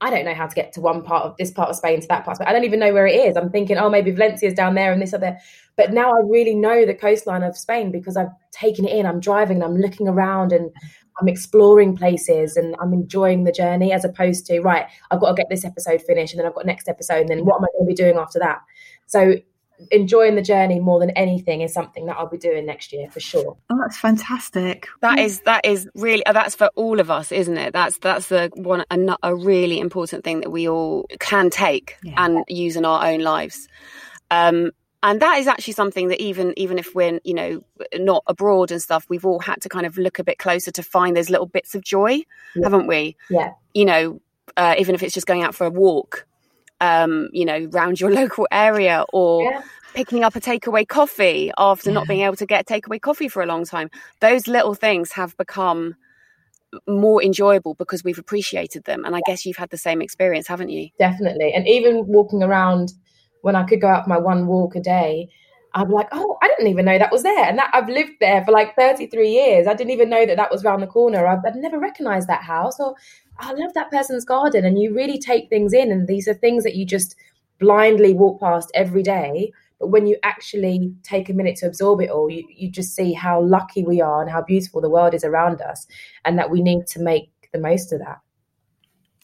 I 0.00 0.10
don't 0.10 0.26
know 0.26 0.34
how 0.34 0.46
to 0.46 0.54
get 0.54 0.74
to 0.74 0.82
one 0.82 1.02
part 1.02 1.24
of 1.24 1.36
this 1.38 1.50
part 1.50 1.70
of 1.70 1.76
Spain 1.76 2.00
to 2.02 2.08
that 2.08 2.24
part 2.24 2.36
Spain. 2.36 2.48
I 2.48 2.52
don't 2.52 2.64
even 2.64 2.80
know 2.80 2.92
where 2.92 3.06
it 3.06 3.14
is. 3.14 3.36
I'm 3.36 3.50
thinking, 3.50 3.78
oh, 3.78 3.88
maybe 3.88 4.10
Valencia's 4.10 4.52
down 4.52 4.74
there 4.74 4.92
and 4.92 5.00
this 5.00 5.14
other. 5.14 5.38
But 5.76 5.92
now 5.92 6.10
I 6.10 6.20
really 6.26 6.54
know 6.54 6.84
the 6.84 6.94
coastline 6.94 7.42
of 7.42 7.56
Spain 7.56 7.90
because 7.90 8.16
I've 8.16 8.28
taken 8.50 8.86
it 8.86 8.94
in. 8.94 9.06
I'm 9.06 9.20
driving 9.20 9.62
and 9.62 9.64
I'm 9.64 9.76
looking 9.76 10.06
around 10.06 10.52
and 10.52 10.70
I'm 11.20 11.28
exploring 11.28 11.96
places 11.96 12.56
and 12.56 12.76
I'm 12.80 12.92
enjoying 12.92 13.44
the 13.44 13.52
journey 13.52 13.92
as 13.92 14.04
opposed 14.04 14.46
to, 14.46 14.60
right, 14.60 14.86
I've 15.10 15.20
got 15.20 15.28
to 15.28 15.34
get 15.34 15.48
this 15.48 15.64
episode 15.64 16.02
finished 16.02 16.34
and 16.34 16.40
then 16.40 16.46
I've 16.46 16.54
got 16.54 16.66
next 16.66 16.88
episode 16.88 17.20
and 17.20 17.28
then 17.28 17.44
what 17.44 17.56
am 17.56 17.64
I 17.64 17.68
going 17.76 17.86
to 17.86 17.88
be 17.88 17.94
doing 17.94 18.16
after 18.16 18.38
that? 18.38 18.60
So 19.06 19.36
enjoying 19.90 20.34
the 20.34 20.42
journey 20.42 20.80
more 20.80 20.98
than 20.98 21.10
anything 21.10 21.60
is 21.60 21.72
something 21.72 22.06
that 22.06 22.16
I'll 22.16 22.28
be 22.28 22.38
doing 22.38 22.66
next 22.66 22.92
year 22.92 23.10
for 23.10 23.20
sure. 23.20 23.56
Oh, 23.70 23.78
that's 23.80 23.96
fantastic. 23.96 24.86
That 25.02 25.18
is 25.18 25.40
that 25.40 25.64
is 25.64 25.88
really 25.94 26.24
uh, 26.26 26.32
that's 26.32 26.54
for 26.54 26.70
all 26.76 27.00
of 27.00 27.10
us, 27.10 27.32
isn't 27.32 27.56
it? 27.56 27.72
That's 27.72 27.98
that's 27.98 28.28
the 28.28 28.50
one 28.54 28.84
a, 28.90 29.16
a 29.22 29.34
really 29.34 29.78
important 29.78 30.24
thing 30.24 30.40
that 30.40 30.50
we 30.50 30.68
all 30.68 31.06
can 31.18 31.50
take 31.50 31.96
yeah. 32.02 32.14
and 32.16 32.44
use 32.48 32.76
in 32.76 32.84
our 32.84 33.04
own 33.06 33.20
lives. 33.20 33.68
Um, 34.30 34.72
and 35.06 35.22
that 35.22 35.38
is 35.38 35.46
actually 35.46 35.72
something 35.72 36.08
that 36.08 36.20
even 36.20 36.52
even 36.56 36.78
if 36.78 36.94
we're 36.94 37.20
you 37.24 37.32
know 37.32 37.62
not 37.94 38.24
abroad 38.26 38.70
and 38.70 38.82
stuff 38.82 39.06
we've 39.08 39.24
all 39.24 39.38
had 39.38 39.62
to 39.62 39.68
kind 39.68 39.86
of 39.86 39.96
look 39.96 40.18
a 40.18 40.24
bit 40.24 40.38
closer 40.38 40.70
to 40.72 40.82
find 40.82 41.16
those 41.16 41.30
little 41.30 41.46
bits 41.46 41.74
of 41.74 41.82
joy 41.82 42.20
yeah. 42.54 42.64
haven't 42.64 42.86
we? 42.86 43.16
Yeah. 43.30 43.52
You 43.72 43.84
know 43.84 44.20
uh, 44.56 44.74
even 44.78 44.94
if 44.94 45.02
it's 45.02 45.14
just 45.14 45.26
going 45.26 45.42
out 45.42 45.54
for 45.54 45.66
a 45.66 45.70
walk 45.70 46.26
um 46.80 47.28
you 47.32 47.44
know 47.44 47.68
around 47.72 48.00
your 48.00 48.10
local 48.22 48.46
area 48.50 49.04
or 49.12 49.44
yeah. 49.44 49.62
picking 49.94 50.24
up 50.24 50.36
a 50.36 50.40
takeaway 50.40 50.86
coffee 50.86 51.52
after 51.56 51.90
yeah. 51.90 51.94
not 51.94 52.08
being 52.08 52.22
able 52.22 52.36
to 52.36 52.46
get 52.46 52.66
takeaway 52.66 53.00
coffee 53.00 53.28
for 53.28 53.42
a 53.42 53.46
long 53.46 53.64
time. 53.64 53.88
Those 54.20 54.46
little 54.48 54.74
things 54.74 55.12
have 55.12 55.36
become 55.36 55.94
more 56.88 57.22
enjoyable 57.22 57.74
because 57.74 58.02
we've 58.02 58.18
appreciated 58.18 58.84
them. 58.84 59.04
And 59.04 59.14
i 59.14 59.20
guess 59.24 59.46
you've 59.46 59.56
had 59.56 59.70
the 59.70 59.78
same 59.78 60.02
experience 60.02 60.48
haven't 60.48 60.70
you? 60.70 60.88
Definitely. 60.98 61.52
And 61.54 61.66
even 61.68 62.06
walking 62.08 62.42
around 62.42 62.92
when 63.46 63.56
I 63.56 63.64
could 63.64 63.80
go 63.80 63.88
out 63.88 64.08
my 64.08 64.18
one 64.18 64.46
walk 64.48 64.76
a 64.76 64.80
day, 64.80 65.28
be 65.84 65.92
like, 65.92 66.08
oh, 66.12 66.38
I 66.42 66.48
didn't 66.48 66.68
even 66.68 66.86
know 66.86 66.98
that 66.98 67.12
was 67.12 67.22
there. 67.22 67.44
And 67.44 67.58
that 67.58 67.70
I've 67.74 67.88
lived 67.88 68.12
there 68.20 68.44
for 68.44 68.50
like 68.50 68.74
33 68.76 69.28
years. 69.30 69.66
I 69.66 69.74
didn't 69.74 69.92
even 69.92 70.08
know 70.08 70.24
that 70.26 70.36
that 70.36 70.50
was 70.50 70.64
around 70.64 70.80
the 70.80 70.86
corner. 70.86 71.26
I've, 71.26 71.40
I've 71.46 71.56
never 71.56 71.78
recognized 71.78 72.28
that 72.28 72.42
house 72.42 72.80
or 72.80 72.94
I 73.38 73.52
love 73.52 73.74
that 73.74 73.90
person's 73.90 74.24
garden. 74.24 74.64
And 74.64 74.80
you 74.80 74.94
really 74.94 75.18
take 75.18 75.50
things 75.50 75.72
in. 75.74 75.92
And 75.92 76.08
these 76.08 76.26
are 76.28 76.34
things 76.34 76.64
that 76.64 76.76
you 76.76 76.86
just 76.86 77.14
blindly 77.58 78.14
walk 78.14 78.40
past 78.40 78.70
every 78.74 79.02
day 79.02 79.52
But 79.78 79.88
when 79.88 80.06
you 80.06 80.16
actually 80.22 80.94
take 81.02 81.28
a 81.28 81.34
minute 81.34 81.56
to 81.56 81.66
absorb 81.66 82.00
it 82.00 82.10
all, 82.10 82.30
you, 82.30 82.46
you 82.54 82.70
just 82.70 82.94
see 82.94 83.12
how 83.12 83.42
lucky 83.42 83.84
we 83.84 84.00
are 84.00 84.22
and 84.22 84.30
how 84.30 84.42
beautiful 84.42 84.80
the 84.80 84.90
world 84.90 85.14
is 85.14 85.24
around 85.24 85.60
us, 85.60 85.86
and 86.24 86.38
that 86.38 86.50
we 86.50 86.62
need 86.62 86.86
to 86.88 87.00
make 87.00 87.30
the 87.52 87.58
most 87.58 87.92
of 87.92 88.00
that. 88.00 88.18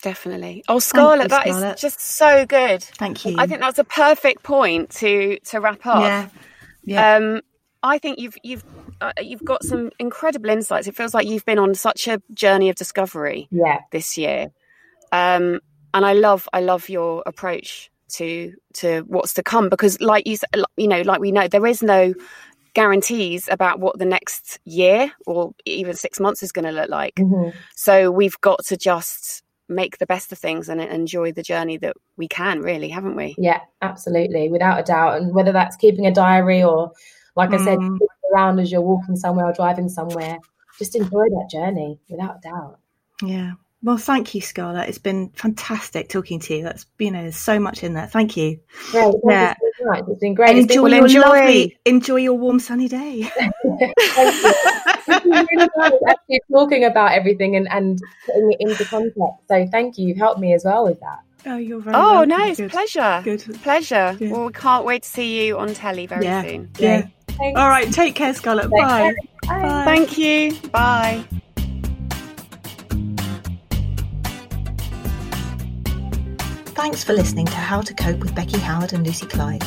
Definitely. 0.03 0.65
Oh, 0.69 0.79
Scarlett, 0.81 1.23
you, 1.25 1.29
that 1.29 1.47
is 1.47 1.57
Scarlett. 1.57 1.79
just 1.79 2.01
so 2.01 2.45
good. 2.47 2.83
Thank 2.83 3.25
you. 3.25 3.37
I 3.39 3.47
think 3.47 3.61
that's 3.61 3.79
a 3.79 3.85
perfect 3.85 4.43
point 4.43 4.91
to 4.97 5.39
to 5.47 5.61
wrap 5.61 5.87
up. 5.87 6.03
Yeah. 6.03 6.29
Yeah. 6.85 7.17
Um, 7.17 7.41
I 7.85 7.99
think 7.99 8.19
you've 8.19 8.37
you've 8.43 8.65
uh, 9.01 9.13
you've 9.21 9.45
got 9.45 9.65
some 9.65 9.91
incredible 9.99 10.51
insights. 10.51 10.87
It 10.89 10.97
feels 10.97 11.15
like 11.15 11.27
you've 11.27 11.45
been 11.47 11.59
on 11.59 11.75
such 11.75 12.09
a 12.09 12.21
journey 12.35 12.69
of 12.69 12.77
discovery 12.77 13.49
Yeah. 13.51 13.79
this 13.93 14.19
year, 14.19 14.49
um, 15.13 15.61
and 15.95 16.05
I 16.05 16.13
love 16.15 16.49
I 16.53 16.61
love 16.61 16.89
your 16.89 17.23
approach 17.27 17.91
to 18.15 18.55
to 18.75 19.01
what's 19.07 19.35
to 19.35 19.43
come 19.43 19.69
because, 19.69 20.01
like 20.01 20.27
you 20.27 20.37
you 20.77 20.89
know, 20.89 21.03
like 21.03 21.21
we 21.21 21.31
know, 21.33 21.47
there 21.49 21.67
is 21.67 21.83
no 21.83 22.15
guarantees 22.75 23.49
about 23.51 23.79
what 23.81 23.99
the 23.99 24.05
next 24.05 24.59
year 24.65 25.13
or 25.27 25.53
even 25.67 25.95
six 25.95 26.19
months 26.19 26.43
is 26.43 26.53
going 26.53 26.65
to 26.65 26.73
look 26.73 26.89
like. 26.89 27.15
Mhm. 27.17 27.53
So 27.77 28.11
we've 28.11 28.41
got 28.41 28.65
to 28.67 28.77
just 28.77 29.43
make 29.73 29.99
the 29.99 30.07
best 30.07 30.31
of 30.33 30.39
things 30.39 30.69
and 30.69 30.81
enjoy 30.81 31.33
the 31.33 31.43
journey 31.43 31.77
that 31.79 31.97
we 32.17 32.29
can. 32.29 32.61
Really, 32.61 32.89
haven't 32.89 33.17
we? 33.17 33.35
Yeah, 33.39 33.61
absolutely, 33.81 34.49
without 34.51 34.79
a 34.81 34.83
doubt. 34.83 35.21
And 35.21 35.35
whether 35.35 35.53
that's 35.53 35.77
keeping 35.77 36.07
a 36.07 36.13
diary 36.15 36.63
or, 36.63 36.93
like 37.37 37.53
I 37.53 37.59
said, 37.59 37.79
Mm. 37.79 37.93
looking 37.93 38.09
around 38.35 38.61
as 38.61 38.71
you're 38.73 38.81
walking 38.81 39.17
somewhere 39.17 39.47
or 39.47 39.53
driving 39.53 39.89
somewhere, 39.89 40.39
just 40.79 40.95
enjoy 40.97 41.29
that 41.29 41.49
journey 41.51 41.99
without 42.09 42.37
a 42.37 42.41
doubt. 42.49 42.79
Yeah. 43.23 43.53
Well, 43.85 43.97
thank 43.99 44.33
you, 44.35 44.41
Scarlett. 44.41 44.89
It's 44.89 44.99
been 44.99 45.31
fantastic 45.31 46.09
talking 46.09 46.39
to 46.39 46.55
you. 46.55 46.63
That's 46.63 46.87
you 47.01 47.11
know, 47.11 47.23
there's 47.23 47.37
so 47.37 47.59
much 47.59 47.83
in 47.83 47.95
there. 47.95 48.07
Thank 48.07 48.37
you. 48.37 48.61
Great. 48.93 49.03
Thank 49.03 49.23
Yeah. 49.29 49.55
you 49.61 49.73
so. 49.83 49.93
It's 50.13 50.21
been 50.21 50.35
great. 50.35 50.51
And 50.51 50.59
It's 50.59 50.67
been- 50.69 50.79
enjoy 50.79 50.83
well, 50.83 50.91
your 50.93 51.07
enjoy. 51.07 51.21
lovely, 51.21 51.79
enjoy 51.85 52.17
your 52.17 52.35
warm 52.35 52.61
sunny 52.61 52.87
day. 52.87 53.29
Thank 55.05 55.25
you. 55.25 55.33
It's 55.35 55.51
really 55.53 55.69
nice 55.77 55.93
actually 56.09 56.41
talking 56.51 56.85
about 56.85 57.13
everything 57.13 57.57
and, 57.57 57.69
and 57.71 58.01
putting 58.27 58.53
it 58.53 58.57
into 58.61 58.85
context. 58.87 59.49
So 59.49 59.67
thank 59.71 59.99
you. 59.99 60.09
You've 60.09 60.19
helped 60.19 60.41
me 60.41 60.53
as 60.55 60.65
well 60.65 60.85
with 60.85 61.01
that. 61.01 61.19
Oh, 61.45 61.57
you're 61.57 61.81
very 61.81 61.97
Oh, 61.97 62.13
welcome. 62.25 62.29
no, 62.29 62.47
it's 62.47 62.61
Good. 62.61 62.71
pleasure. 62.71 63.21
Good. 63.25 63.41
Pleasure. 63.63 64.17
Yeah. 64.21 64.31
Well, 64.31 64.47
we 64.47 64.53
can't 64.53 64.85
wait 64.85 65.03
to 65.03 65.09
see 65.09 65.45
you 65.47 65.59
on 65.59 65.75
telly 65.75 66.07
very 66.07 66.25
Yeah. 66.25 66.43
soon. 66.43 66.71
Yeah. 66.79 67.07
Thanks. 67.27 67.59
All 67.59 67.69
right. 67.69 67.93
Take 67.93 68.15
care, 68.15 68.33
Scarlett. 68.35 68.65
Take 68.71 68.81
Bye. 68.81 69.01
care. 69.03 69.61
Bye. 69.61 69.85
Thank 69.85 70.19
you. 70.19 70.55
Bye. 70.71 71.25
Thanks 76.83 77.05
for 77.05 77.13
listening 77.13 77.47
to 77.47 77.55
How 77.55 77.81
to 77.81 77.95
Cope 77.95 78.19
with 78.19 78.35
Becky 78.35 78.59
Howard 78.59 78.93
and 78.93 79.07
Lucy 79.07 79.25
Clyde. 79.25 79.63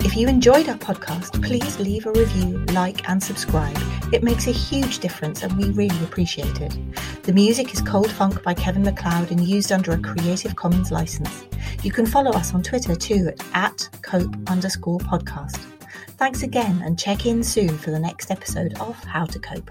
If 0.00 0.14
you 0.14 0.28
enjoyed 0.28 0.68
our 0.68 0.76
podcast, 0.76 1.42
please 1.42 1.80
leave 1.80 2.04
a 2.04 2.12
review, 2.12 2.58
like, 2.74 3.08
and 3.08 3.22
subscribe. 3.22 3.74
It 4.12 4.22
makes 4.22 4.48
a 4.48 4.52
huge 4.52 4.98
difference 4.98 5.42
and 5.42 5.56
we 5.56 5.70
really 5.70 5.98
appreciate 6.04 6.60
it. 6.60 6.76
The 7.22 7.32
music 7.32 7.72
is 7.72 7.80
Cold 7.80 8.10
Funk 8.10 8.42
by 8.42 8.52
Kevin 8.52 8.82
MacLeod 8.82 9.30
and 9.30 9.48
used 9.48 9.72
under 9.72 9.92
a 9.92 9.98
Creative 9.98 10.56
Commons 10.56 10.92
license. 10.92 11.46
You 11.82 11.90
can 11.90 12.04
follow 12.04 12.32
us 12.32 12.52
on 12.52 12.62
Twitter 12.62 12.94
too 12.94 13.32
at, 13.54 13.88
cope 14.02 14.36
underscore 14.50 14.98
podcast. 14.98 15.64
Thanks 16.18 16.42
again 16.42 16.82
and 16.84 16.98
check 16.98 17.24
in 17.24 17.42
soon 17.42 17.78
for 17.78 17.92
the 17.92 17.98
next 17.98 18.30
episode 18.30 18.78
of 18.78 19.02
How 19.04 19.24
to 19.24 19.38
Cope. 19.38 19.70